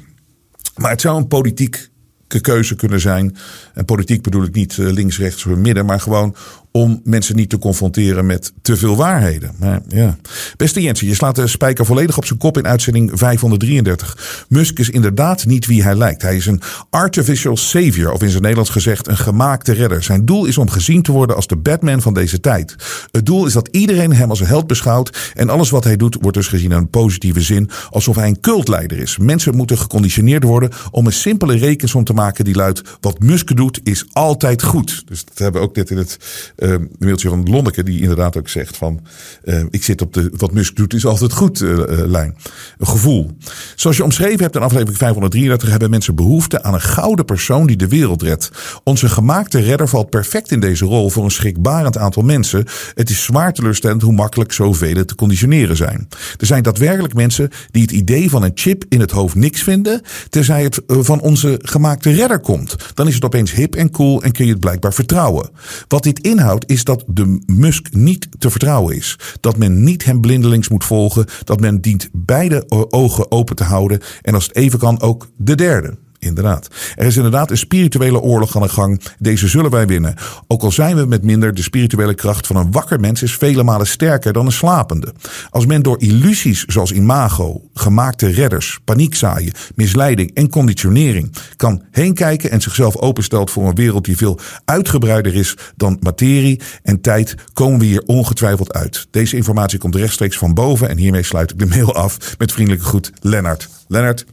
Maar 0.78 0.90
het 0.90 1.00
zou 1.00 1.16
een 1.16 1.28
politieke 1.28 2.40
keuze 2.40 2.74
kunnen 2.74 3.00
zijn. 3.00 3.36
En 3.74 3.84
politiek 3.84 4.22
bedoel 4.22 4.44
ik 4.44 4.54
niet 4.54 4.78
eh, 4.78 4.90
links, 4.90 5.18
rechts 5.18 5.46
of 5.46 5.56
midden, 5.56 5.86
maar 5.86 6.00
gewoon 6.00 6.34
om 6.72 7.00
mensen 7.04 7.36
niet 7.36 7.50
te 7.50 7.58
confronteren 7.58 8.26
met 8.26 8.52
te 8.62 8.76
veel 8.76 8.96
waarheden. 8.96 9.52
Maar 9.58 9.80
ja. 9.88 10.16
Beste 10.56 10.80
Jensen, 10.80 11.06
je 11.06 11.14
slaat 11.14 11.34
de 11.34 11.46
spijker 11.46 11.86
volledig 11.86 12.16
op 12.16 12.24
zijn 12.24 12.38
kop 12.38 12.56
in 12.58 12.66
uitzending 12.66 13.10
533. 13.14 14.46
Musk 14.48 14.78
is 14.78 14.90
inderdaad 14.90 15.46
niet 15.46 15.66
wie 15.66 15.82
hij 15.82 15.94
lijkt. 15.94 16.22
Hij 16.22 16.36
is 16.36 16.46
een 16.46 16.60
artificial 16.90 17.56
savior, 17.56 18.12
of 18.12 18.22
in 18.22 18.28
zijn 18.28 18.42
Nederlands 18.42 18.70
gezegd 18.70 19.08
een 19.08 19.16
gemaakte 19.16 19.72
redder. 19.72 20.02
Zijn 20.02 20.24
doel 20.24 20.44
is 20.44 20.58
om 20.58 20.70
gezien 20.70 21.02
te 21.02 21.12
worden 21.12 21.36
als 21.36 21.46
de 21.46 21.56
Batman 21.56 22.02
van 22.02 22.14
deze 22.14 22.40
tijd. 22.40 22.76
Het 23.10 23.26
doel 23.26 23.46
is 23.46 23.52
dat 23.52 23.68
iedereen 23.70 24.12
hem 24.12 24.30
als 24.30 24.40
een 24.40 24.46
held 24.46 24.66
beschouwt 24.66 25.32
en 25.34 25.48
alles 25.48 25.70
wat 25.70 25.84
hij 25.84 25.96
doet 25.96 26.16
wordt 26.20 26.36
dus 26.36 26.46
gezien 26.46 26.70
in 26.70 26.76
een 26.76 26.90
positieve 26.90 27.40
zin, 27.40 27.70
alsof 27.90 28.16
hij 28.16 28.28
een 28.28 28.40
cultleider 28.40 28.98
is. 28.98 29.18
Mensen 29.18 29.56
moeten 29.56 29.78
geconditioneerd 29.78 30.42
worden 30.42 30.70
om 30.90 31.06
een 31.06 31.12
simpele 31.12 31.56
rekensom 31.56 32.04
te 32.04 32.12
maken 32.12 32.44
die 32.44 32.54
luidt: 32.54 32.82
wat 33.00 33.18
Musk 33.18 33.56
doet 33.56 33.80
is 33.82 34.04
altijd 34.12 34.62
goed. 34.62 35.02
Dus 35.06 35.24
dat 35.24 35.38
hebben 35.38 35.60
we 35.60 35.66
ook 35.66 35.76
net 35.76 35.90
in 35.90 35.96
het 35.96 36.18
uh, 36.58 36.74
mailtje 36.98 37.28
van 37.28 37.48
Lonneke, 37.50 37.82
die 37.82 38.00
inderdaad 38.00 38.36
ook 38.36 38.48
zegt 38.48 38.76
van 38.76 39.00
uh, 39.44 39.62
ik 39.70 39.84
zit 39.84 40.02
op 40.02 40.12
de 40.12 40.30
wat 40.36 40.52
Musk 40.52 40.76
doet 40.76 40.94
is 40.94 41.06
altijd 41.06 41.32
goed 41.32 41.60
uh, 41.60 41.82
lijn. 41.86 42.36
Een 42.78 42.86
gevoel. 42.86 43.30
Zoals 43.76 43.96
je 43.96 44.04
omschreven 44.04 44.40
hebt 44.40 44.54
in 44.54 44.62
aflevering 44.62 44.96
533 44.96 45.70
hebben 45.70 45.90
mensen 45.90 46.14
behoefte 46.14 46.62
aan 46.62 46.74
een 46.74 46.80
gouden 46.80 47.24
persoon 47.24 47.66
die 47.66 47.76
de 47.76 47.88
wereld 47.88 48.22
redt. 48.22 48.50
Onze 48.84 49.08
gemaakte 49.08 49.60
redder 49.60 49.88
valt 49.88 50.10
perfect 50.10 50.50
in 50.50 50.60
deze 50.60 50.84
rol 50.84 51.10
voor 51.10 51.24
een 51.24 51.30
schrikbarend 51.30 51.96
aantal 51.96 52.22
mensen. 52.22 52.64
Het 52.94 53.10
is 53.10 53.22
zwaar 53.22 53.52
teleurstellend 53.52 54.02
hoe 54.02 54.12
makkelijk 54.12 54.52
zoveel 54.52 55.04
te 55.04 55.14
conditioneren 55.14 55.76
zijn. 55.76 56.08
Er 56.36 56.46
zijn 56.46 56.62
daadwerkelijk 56.62 57.14
mensen 57.14 57.50
die 57.70 57.82
het 57.82 57.90
idee 57.90 58.30
van 58.30 58.42
een 58.42 58.52
chip 58.54 58.84
in 58.88 59.00
het 59.00 59.10
hoofd 59.10 59.34
niks 59.34 59.62
vinden, 59.62 60.02
terzij 60.28 60.62
het 60.62 60.80
van 60.86 61.20
onze 61.20 61.60
gemaakte 61.62 62.10
redder 62.10 62.40
komt. 62.40 62.76
Dan 62.94 63.08
is 63.08 63.14
het 63.14 63.24
opeens 63.24 63.52
hip 63.52 63.74
en 63.74 63.90
cool 63.90 64.22
en 64.22 64.32
kun 64.32 64.44
je 64.44 64.50
het 64.50 64.60
blijkbaar 64.60 64.94
vertrouwen. 64.94 65.50
Wat 65.88 66.02
dit 66.02 66.20
inhoudt 66.20 66.47
is 66.56 66.84
dat 66.84 67.04
de 67.06 67.42
Musk 67.46 67.94
niet 67.94 68.28
te 68.38 68.50
vertrouwen 68.50 68.96
is. 68.96 69.18
Dat 69.40 69.56
men 69.56 69.84
niet 69.84 70.04
hem 70.04 70.20
blindelings 70.20 70.68
moet 70.68 70.84
volgen. 70.84 71.26
Dat 71.44 71.60
men 71.60 71.80
dient 71.80 72.08
beide 72.12 72.64
ogen 72.90 73.30
open 73.30 73.56
te 73.56 73.64
houden. 73.64 74.00
En 74.22 74.34
als 74.34 74.46
het 74.46 74.56
even 74.56 74.78
kan 74.78 75.00
ook 75.00 75.28
de 75.36 75.54
derde. 75.54 75.98
Inderdaad. 76.18 76.68
Er 76.96 77.06
is 77.06 77.16
inderdaad 77.16 77.50
een 77.50 77.58
spirituele 77.58 78.20
oorlog 78.20 78.56
aan 78.56 78.62
de 78.62 78.68
gang. 78.68 79.00
Deze 79.18 79.48
zullen 79.48 79.70
wij 79.70 79.86
winnen. 79.86 80.14
Ook 80.46 80.62
al 80.62 80.72
zijn 80.72 80.96
we 80.96 81.06
met 81.06 81.22
minder, 81.22 81.54
de 81.54 81.62
spirituele 81.62 82.14
kracht 82.14 82.46
van 82.46 82.56
een 82.56 82.72
wakker 82.72 83.00
mens 83.00 83.22
is 83.22 83.34
vele 83.34 83.62
malen 83.62 83.86
sterker 83.86 84.32
dan 84.32 84.46
een 84.46 84.52
slapende. 84.52 85.12
Als 85.50 85.66
men 85.66 85.82
door 85.82 86.00
illusies 86.00 86.64
zoals 86.64 86.92
imago, 86.92 87.62
gemaakte 87.74 88.26
redders, 88.26 88.78
paniek 88.84 89.14
zaaien, 89.14 89.52
misleiding 89.74 90.34
en 90.34 90.48
conditionering 90.48 91.32
kan 91.56 91.82
heenkijken 91.90 92.50
en 92.50 92.60
zichzelf 92.60 92.96
openstelt 92.96 93.50
voor 93.50 93.68
een 93.68 93.74
wereld 93.74 94.04
die 94.04 94.16
veel 94.16 94.38
uitgebreider 94.64 95.34
is 95.34 95.56
dan 95.76 95.98
materie 96.00 96.60
en 96.82 97.00
tijd, 97.00 97.34
komen 97.52 97.78
we 97.78 97.84
hier 97.84 98.02
ongetwijfeld 98.06 98.72
uit. 98.72 99.06
Deze 99.10 99.36
informatie 99.36 99.78
komt 99.78 99.94
rechtstreeks 99.94 100.38
van 100.38 100.54
boven 100.54 100.88
en 100.88 100.96
hiermee 100.96 101.22
sluit 101.22 101.50
ik 101.50 101.58
de 101.58 101.66
mail 101.66 101.94
af 101.94 102.38
met 102.38 102.52
vriendelijke 102.52 102.86
groet 102.86 103.10
Lennart. 103.20 103.68
Lennart, 103.88 104.24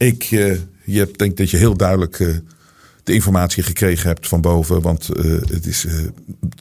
ik 0.00 0.30
uh, 0.30 0.58
je 0.84 1.10
denk 1.16 1.36
dat 1.36 1.50
je 1.50 1.56
heel 1.56 1.76
duidelijk 1.76 2.18
uh, 2.18 2.36
de 3.04 3.12
informatie 3.12 3.62
gekregen 3.62 4.08
hebt 4.08 4.28
van 4.28 4.40
boven. 4.40 4.82
Want 4.82 5.08
uh, 5.16 5.40
het 5.40 5.66
is. 5.66 5.86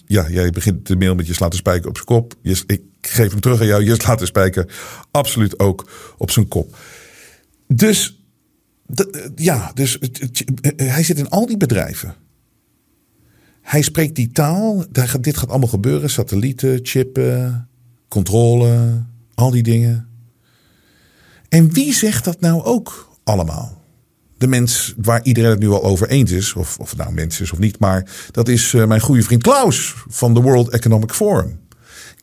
ja, 0.05 0.29
jij 0.29 0.49
begint 0.49 0.87
de 0.87 0.95
mail 0.95 1.15
met 1.15 1.27
je 1.27 1.33
slaat 1.33 1.51
de 1.51 1.57
spijker 1.57 1.89
op 1.89 1.95
zijn 1.95 2.07
kop. 2.07 2.35
Je, 2.41 2.63
ik 2.65 2.81
geef 3.01 3.31
hem 3.31 3.39
terug 3.39 3.59
aan 3.59 3.67
jou. 3.67 3.83
Je 3.83 3.95
slaat 4.01 4.19
de 4.19 4.25
spijker 4.25 4.73
absoluut 5.11 5.59
ook 5.59 5.89
op 6.17 6.31
zijn 6.31 6.47
kop. 6.47 6.77
Dus. 7.67 8.17
Ja, 9.35 9.71
dus 9.73 9.97
hij 10.75 11.03
zit 11.03 11.17
in 11.17 11.29
al 11.29 11.45
die 11.45 11.57
bedrijven. 11.57 12.15
Hij 13.61 13.81
spreekt 13.81 14.15
die 14.15 14.31
taal. 14.31 14.85
Dit 15.21 15.37
gaat 15.37 15.49
allemaal 15.49 15.67
gebeuren. 15.67 16.09
Satellieten, 16.09 16.79
chippen. 16.83 17.67
controle, 18.07 19.03
al 19.35 19.51
die 19.51 19.63
dingen. 19.63 20.07
En 21.49 21.73
wie 21.73 21.93
zegt 21.93 22.25
dat 22.25 22.39
nou 22.39 22.63
ook 22.63 23.08
allemaal? 23.29 23.81
De 24.37 24.47
mens 24.47 24.93
waar 24.97 25.23
iedereen 25.23 25.49
het 25.49 25.59
nu 25.59 25.69
al 25.69 25.83
over 25.83 26.09
eens 26.09 26.31
is, 26.31 26.53
of, 26.53 26.77
of 26.79 26.95
nou 26.95 27.13
mens 27.13 27.41
is 27.41 27.51
of 27.51 27.59
niet, 27.59 27.79
maar 27.79 28.11
dat 28.31 28.47
is 28.47 28.73
uh, 28.73 28.85
mijn 28.85 29.01
goede 29.01 29.23
vriend 29.23 29.43
Klaus 29.43 29.95
van 30.07 30.33
de 30.33 30.41
World 30.41 30.69
Economic 30.69 31.13
Forum. 31.13 31.59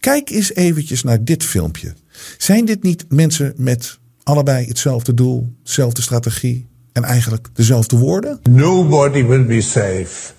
Kijk 0.00 0.30
eens 0.30 0.54
eventjes 0.54 1.02
naar 1.02 1.24
dit 1.24 1.44
filmpje. 1.44 1.94
Zijn 2.38 2.64
dit 2.64 2.82
niet 2.82 3.04
mensen 3.08 3.54
met 3.56 3.98
allebei 4.22 4.66
hetzelfde 4.66 5.14
doel, 5.14 5.52
dezelfde 5.62 6.02
strategie 6.02 6.66
en 6.92 7.04
eigenlijk 7.04 7.48
dezelfde 7.52 7.96
woorden? 7.96 8.40
Nobody 8.50 9.24
will 9.24 9.44
be 9.44 9.60
safe 9.60 10.34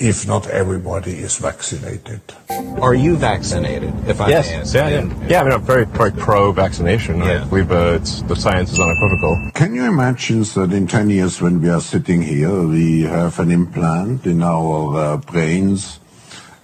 if 0.00 0.26
not 0.26 0.46
everybody 0.48 1.12
is 1.18 1.38
vaccinated. 1.38 2.20
Are 2.80 2.94
you 2.94 3.16
vaccinated? 3.16 3.92
If 4.06 4.20
I 4.20 4.28
yes. 4.28 4.48
may 4.48 4.56
ask? 4.56 4.74
Yeah, 4.74 4.88
yeah, 4.88 5.28
yeah. 5.28 5.40
I 5.40 5.44
mean, 5.44 5.52
I'm 5.52 5.62
very, 5.62 5.84
very 5.86 6.12
pro-vaccination. 6.12 7.18
Yeah. 7.18 7.42
I 7.42 7.48
believe 7.48 7.72
uh, 7.72 7.98
it's, 8.00 8.22
the 8.22 8.36
science 8.36 8.72
is 8.72 8.80
unequivocal. 8.80 9.50
Can 9.54 9.74
you 9.74 9.84
imagine 9.84 10.42
that 10.42 10.72
in 10.72 10.86
10 10.86 11.10
years 11.10 11.40
when 11.40 11.60
we 11.60 11.68
are 11.68 11.80
sitting 11.80 12.22
here, 12.22 12.62
we 12.66 13.02
have 13.02 13.38
an 13.40 13.50
implant 13.50 14.26
in 14.26 14.42
our 14.42 14.96
uh, 14.96 15.16
brains 15.16 15.98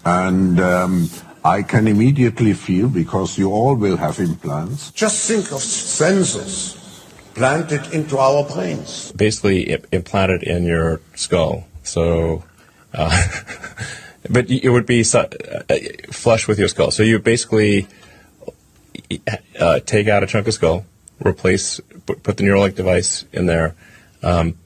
and 0.04 0.60
um, 0.60 1.08
I 1.44 1.62
can 1.62 1.88
immediately 1.88 2.52
feel, 2.52 2.88
because 2.88 3.38
you 3.38 3.50
all 3.50 3.74
will 3.74 3.96
have 3.96 4.18
implants, 4.18 4.90
just 4.92 5.28
think 5.28 5.46
of 5.46 5.58
sensors 5.58 6.80
planted 7.34 7.92
into 7.92 8.18
our 8.18 8.44
brains. 8.44 9.12
Basically, 9.12 9.76
implanted 9.92 10.42
in 10.42 10.64
your 10.64 11.00
skull. 11.14 11.66
So, 11.82 12.44
uh, 12.94 13.22
but 14.30 14.50
it 14.50 14.70
would 14.70 14.86
be 14.86 15.02
su- 15.02 15.18
uh, 15.18 15.74
flush 16.10 16.48
with 16.48 16.58
your 16.58 16.68
skull. 16.68 16.90
So 16.90 17.02
you 17.02 17.18
basically 17.18 17.86
uh, 19.60 19.80
take 19.80 20.08
out 20.08 20.22
a 20.22 20.26
chunk 20.26 20.46
of 20.46 20.54
skull, 20.54 20.86
replace, 21.24 21.80
put, 22.06 22.22
put 22.22 22.36
the 22.36 22.44
Neuralink 22.44 22.74
device 22.74 23.24
in 23.32 23.46
there. 23.46 23.74
Um, 24.22 24.58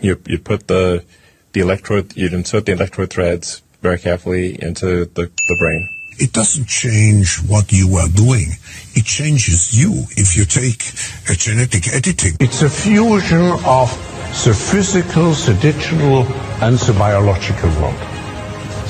you 0.00 0.20
you 0.26 0.38
put 0.38 0.66
the 0.66 1.04
the 1.52 1.60
electrode, 1.60 2.16
you'd 2.16 2.32
insert 2.32 2.66
the 2.66 2.72
electrode 2.72 3.10
threads 3.10 3.62
very 3.80 3.98
carefully 3.98 4.60
into 4.60 5.06
the, 5.06 5.30
the 5.48 5.56
brain. 5.58 5.88
It 6.20 6.32
doesn't 6.32 6.66
change 6.66 7.36
what 7.46 7.72
you 7.72 7.96
are 7.96 8.08
doing. 8.08 8.48
It 8.94 9.04
changes 9.04 9.78
you 9.78 10.04
if 10.16 10.36
you 10.36 10.44
take 10.44 10.82
a 11.30 11.34
genetic 11.34 11.88
editing. 11.94 12.36
It's 12.40 12.62
a 12.62 12.68
fusion 12.68 13.52
of 13.64 13.88
the 14.44 14.52
physical, 14.52 15.30
the 15.32 15.56
digital, 15.60 16.24
and 16.60 16.78
the 16.78 16.92
biological 16.92 17.70
world. 17.80 17.98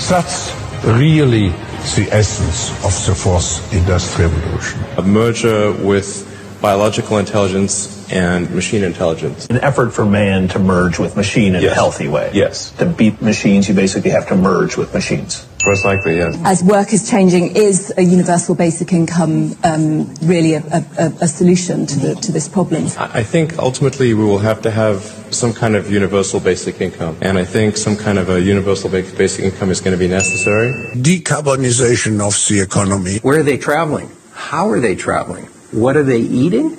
That's 0.09 0.53
really 0.85 1.49
the 1.97 2.09
essence 2.11 2.70
of 2.85 2.95
the 3.07 3.14
fourth 3.14 3.72
industrial 3.74 4.31
revolution. 4.31 4.81
A 4.97 5.03
merger 5.03 5.72
with 5.72 6.28
biological 6.61 7.19
intelligence 7.19 8.11
and 8.13 8.51
machine 8.55 8.83
intelligence. 8.85 9.47
an 9.51 9.59
effort 9.59 9.91
for 9.93 10.05
man 10.05 10.49
to 10.49 10.59
merge 10.59 10.99
with 10.99 11.17
machine 11.17 11.55
in 11.55 11.63
Yes. 11.63 11.73
a 11.73 11.75
healthy 11.75 12.09
way. 12.09 12.31
Yes. 12.33 12.71
To 12.79 12.87
beat 12.87 13.21
machines, 13.23 13.69
you 13.69 13.75
basically 13.75 14.11
have 14.11 14.27
to 14.29 14.37
merge 14.37 14.77
with 14.77 14.93
machines. 14.95 15.45
Most 15.67 15.85
likely, 15.85 16.17
yes. 16.17 16.37
as 16.45 16.63
work 16.65 16.93
is 16.93 17.11
changing, 17.11 17.57
is 17.57 17.93
a 17.99 18.03
universal 18.03 18.55
basic 18.55 18.93
income 18.93 19.55
um, 19.65 20.09
really 20.23 20.55
a, 20.55 20.63
a, 20.99 21.13
a 21.21 21.29
solution 21.29 21.85
to, 21.87 21.99
the, 21.99 22.15
to 22.15 22.33
this 22.33 22.49
problem? 22.49 22.87
I 22.97 23.19
I 23.21 23.23
think 23.23 23.59
ultimately 23.59 24.15
we 24.15 24.25
will 24.25 24.39
have 24.39 24.63
to 24.63 24.71
have 24.71 25.03
some 25.31 25.53
kind 25.53 25.77
of 25.77 25.91
universal 25.91 26.41
basic 26.41 26.81
income. 26.81 27.17
And 27.21 27.37
I 27.37 27.45
think 27.45 27.77
some 27.77 27.97
kind 27.97 28.19
of 28.19 28.31
a 28.31 28.41
universal 28.41 28.89
basic 28.89 29.45
income 29.45 29.71
is 29.71 29.81
going 29.83 29.93
to 29.93 29.99
be 29.99 30.09
necessary. 30.09 30.73
Decarbonization 30.97 32.21
of 32.21 32.35
the 32.49 32.61
economy. 32.61 33.19
Where 33.19 33.41
are 33.41 33.43
they 33.43 33.59
traveling? 33.59 34.09
How 34.33 34.71
are 34.71 34.81
they 34.81 34.95
traveling? 34.97 35.49
What 35.73 35.97
are 35.97 36.05
they 36.05 36.21
eating? 36.21 36.71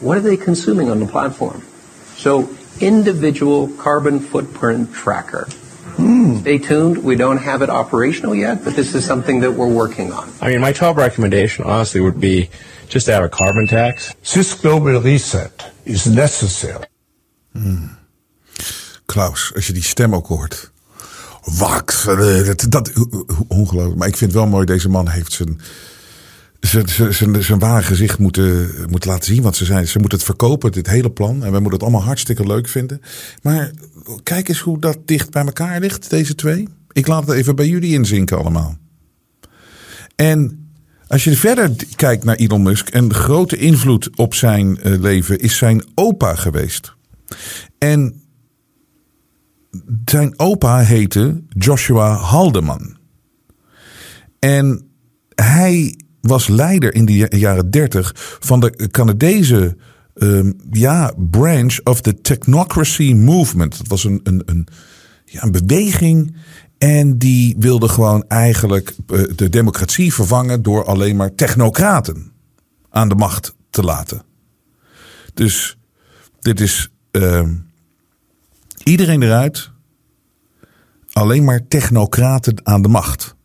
What 0.00 0.16
are 0.18 0.20
they 0.22 0.36
consuming 0.36 0.90
on 0.90 0.98
the 1.00 1.06
platform? 1.06 1.62
So, 2.16 2.48
individual 2.80 3.68
carbon 3.78 4.20
footprint 4.20 4.92
tracker. 4.92 5.46
Stay 6.40 6.58
tuned. 6.58 7.02
We 7.02 7.16
don't 7.16 7.38
have 7.38 7.62
it 7.62 7.70
operational 7.70 8.34
yet, 8.34 8.62
but 8.64 8.74
this 8.74 8.94
is 8.94 9.04
something 9.06 9.40
that 9.40 9.52
we're 9.52 9.72
working 9.72 10.12
on. 10.12 10.28
I 10.42 10.48
mean, 10.50 10.60
my 10.60 10.72
top 10.72 10.96
recommendation, 10.96 11.64
honestly, 11.64 12.00
would 12.00 12.20
be 12.20 12.50
just 12.88 13.06
to 13.06 13.12
have 13.12 13.24
a 13.24 13.28
carbon 13.30 13.66
tax. 13.66 14.14
This 14.34 14.52
global 14.54 15.00
reset 15.00 15.50
is 15.84 16.04
necessary. 16.06 16.84
Klaus, 19.06 19.52
als 19.54 19.66
je 19.66 19.72
die 19.72 19.82
stem 19.82 20.14
ook 20.14 20.26
hoort. 20.26 20.70
Wat? 21.58 22.04
eh, 22.08 22.46
Dat, 22.46 22.66
dat, 22.68 22.90
ongelooflijk. 23.48 23.96
Maar 23.98 24.08
ik 24.08 24.16
vind 24.16 24.32
wel 24.32 24.46
mooi, 24.46 24.66
deze 24.66 24.88
man 24.88 25.08
heeft 25.08 25.32
zijn, 25.32 25.60
zijn, 26.60 27.14
zijn, 27.14 27.42
zijn 27.42 27.58
ware 27.58 27.82
gezicht 27.82 28.18
moeten, 28.18 28.70
moeten 28.90 29.10
laten 29.10 29.34
zien. 29.34 29.42
Want 29.42 29.56
ze, 29.56 29.64
zijn, 29.64 29.88
ze 29.88 29.98
moeten 29.98 30.18
het 30.18 30.26
verkopen, 30.26 30.72
dit 30.72 30.86
hele 30.86 31.10
plan. 31.10 31.34
En 31.34 31.40
wij 31.40 31.50
moeten 31.50 31.72
het 31.72 31.82
allemaal 31.82 32.02
hartstikke 32.02 32.46
leuk 32.46 32.68
vinden. 32.68 33.00
Maar 33.42 33.70
kijk 34.22 34.48
eens 34.48 34.60
hoe 34.60 34.80
dat 34.80 34.98
dicht 35.04 35.30
bij 35.30 35.44
elkaar 35.44 35.80
ligt, 35.80 36.10
deze 36.10 36.34
twee. 36.34 36.68
Ik 36.92 37.06
laat 37.06 37.26
het 37.26 37.36
even 37.36 37.56
bij 37.56 37.68
jullie 37.68 37.92
inzinken 37.92 38.38
allemaal. 38.38 38.76
En 40.16 40.70
als 41.06 41.24
je 41.24 41.36
verder 41.36 41.70
kijkt 41.96 42.24
naar 42.24 42.36
Elon 42.36 42.62
Musk, 42.62 42.94
een 42.94 43.14
grote 43.14 43.56
invloed 43.56 44.16
op 44.16 44.34
zijn 44.34 44.80
eh, 44.80 45.00
leven 45.00 45.38
is 45.38 45.56
zijn 45.56 45.84
opa 45.94 46.34
geweest. 46.34 46.94
En 47.78 48.22
zijn 50.04 50.38
opa 50.38 50.78
heette 50.78 51.42
Joshua 51.48 52.14
Haldeman. 52.14 52.96
En 54.38 54.90
hij 55.34 55.98
was 56.26 56.48
leider 56.48 56.94
in 56.94 57.04
de 57.04 57.16
ja- 57.16 57.26
jaren 57.36 57.70
30 57.70 58.12
van 58.40 58.60
de 58.60 58.88
Canadese 58.90 59.76
ehm, 60.14 60.52
ja, 60.70 61.12
branch 61.30 61.80
of 61.84 62.00
the 62.00 62.20
Technocracy 62.20 63.12
Movement. 63.12 63.78
Dat 63.78 63.86
was 63.86 64.04
een, 64.04 64.20
een, 64.22 64.42
een, 64.46 64.66
ja, 65.24 65.42
een 65.42 65.52
beweging. 65.52 66.36
En 66.78 67.18
die 67.18 67.56
wilde 67.58 67.88
gewoon 67.88 68.24
eigenlijk 68.28 68.94
eh, 69.06 69.22
de 69.36 69.48
democratie 69.48 70.14
vervangen 70.14 70.62
door 70.62 70.84
alleen 70.84 71.16
maar 71.16 71.34
technocraten 71.34 72.32
aan 72.90 73.08
de 73.08 73.14
macht 73.14 73.54
te 73.70 73.82
laten. 73.82 74.22
Dus 75.34 75.78
dit 76.40 76.60
is 76.60 76.90
ehm, 77.10 77.54
iedereen 78.82 79.22
eruit, 79.22 79.70
alleen 81.12 81.44
maar 81.44 81.68
technocraten 81.68 82.66
aan 82.66 82.82
de 82.82 82.88
macht. 82.88 83.35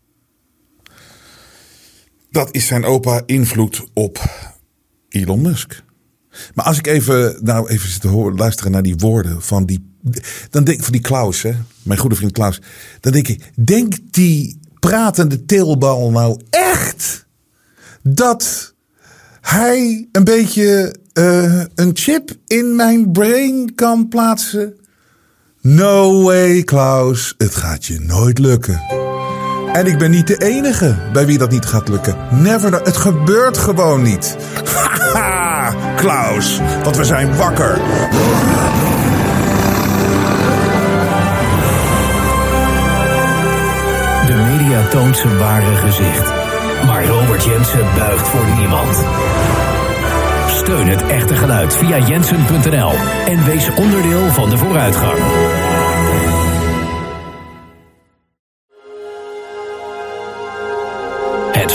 Dat 2.32 2.50
is 2.52 2.66
zijn 2.66 2.86
opa 2.86 3.22
invloed 3.26 3.84
op 3.94 4.20
Elon 5.10 5.42
Musk. 5.42 5.84
Maar 6.54 6.66
als 6.66 6.78
ik 6.78 6.88
even, 6.88 7.38
nou 7.42 7.70
even 7.70 7.90
zit 7.90 8.02
te 8.02 8.08
horen, 8.08 8.38
luisteren 8.38 8.72
naar 8.72 8.84
die 8.84 8.96
woorden 8.96 9.42
van 9.42 9.66
die, 9.66 9.94
dan 10.50 10.64
denk 10.64 10.84
van 10.84 10.92
die 10.92 11.02
Klaus, 11.02 11.42
hè, 11.42 11.54
mijn 11.84 12.00
goede 12.00 12.16
vriend 12.16 12.32
Klaus, 12.32 12.62
dan 13.00 13.12
denk 13.12 13.28
ik, 13.28 13.52
denkt 13.56 14.00
die 14.12 14.60
pratende 14.80 15.46
teelbal 15.46 16.12
nou 16.12 16.42
echt 16.50 17.26
dat 18.04 18.74
hij 19.42 20.08
een 20.12 20.24
beetje 20.24 20.96
eh, 21.14 21.64
een 21.76 21.92
chip 21.94 22.32
in 22.48 22.76
mijn 22.76 23.12
brain 23.12 23.76
kan 23.76 24.08
plaatsen? 24.08 24.76
No 25.62 26.24
way, 26.24 26.64
Klaus. 26.64 27.34
Het 27.38 27.56
gaat 27.56 27.86
je 27.86 28.00
nooit 28.00 28.40
lukken. 28.40 28.82
En 29.74 29.88
ik 29.88 29.98
ben 29.98 30.12
niet 30.12 30.28
de 30.28 30.38
enige 30.38 30.96
bij 31.14 31.26
wie 31.26 31.38
dat 31.38 31.50
niet 31.50 31.66
gaat 31.66 31.88
lukken. 31.88 32.16
Never. 32.30 32.74
Het 32.74 32.98
gebeurt 32.98 33.58
gewoon 33.58 34.02
niet. 34.02 34.38
Haha, 35.14 35.74
Klaus, 35.96 36.60
want 36.84 36.98
we 36.98 37.06
zijn 37.06 37.36
wakker. 37.36 37.76
De 44.26 44.34
media 44.34 44.88
toont 44.88 45.18
zijn 45.18 45.38
ware 45.38 45.76
gezicht. 45.76 46.32
Maar 46.86 47.06
Robert 47.06 47.44
Jensen 47.44 47.86
buigt 47.98 48.28
voor 48.28 48.46
niemand. 48.60 48.98
Steun 50.48 50.88
het 50.88 51.08
echte 51.08 51.36
geluid 51.36 51.76
via 51.76 51.98
jensen.nl 51.98 52.94
en 53.26 53.46
wees 53.46 53.70
onderdeel 53.76 54.28
van 54.30 54.50
de 54.50 54.58
vooruitgang. 54.58 55.20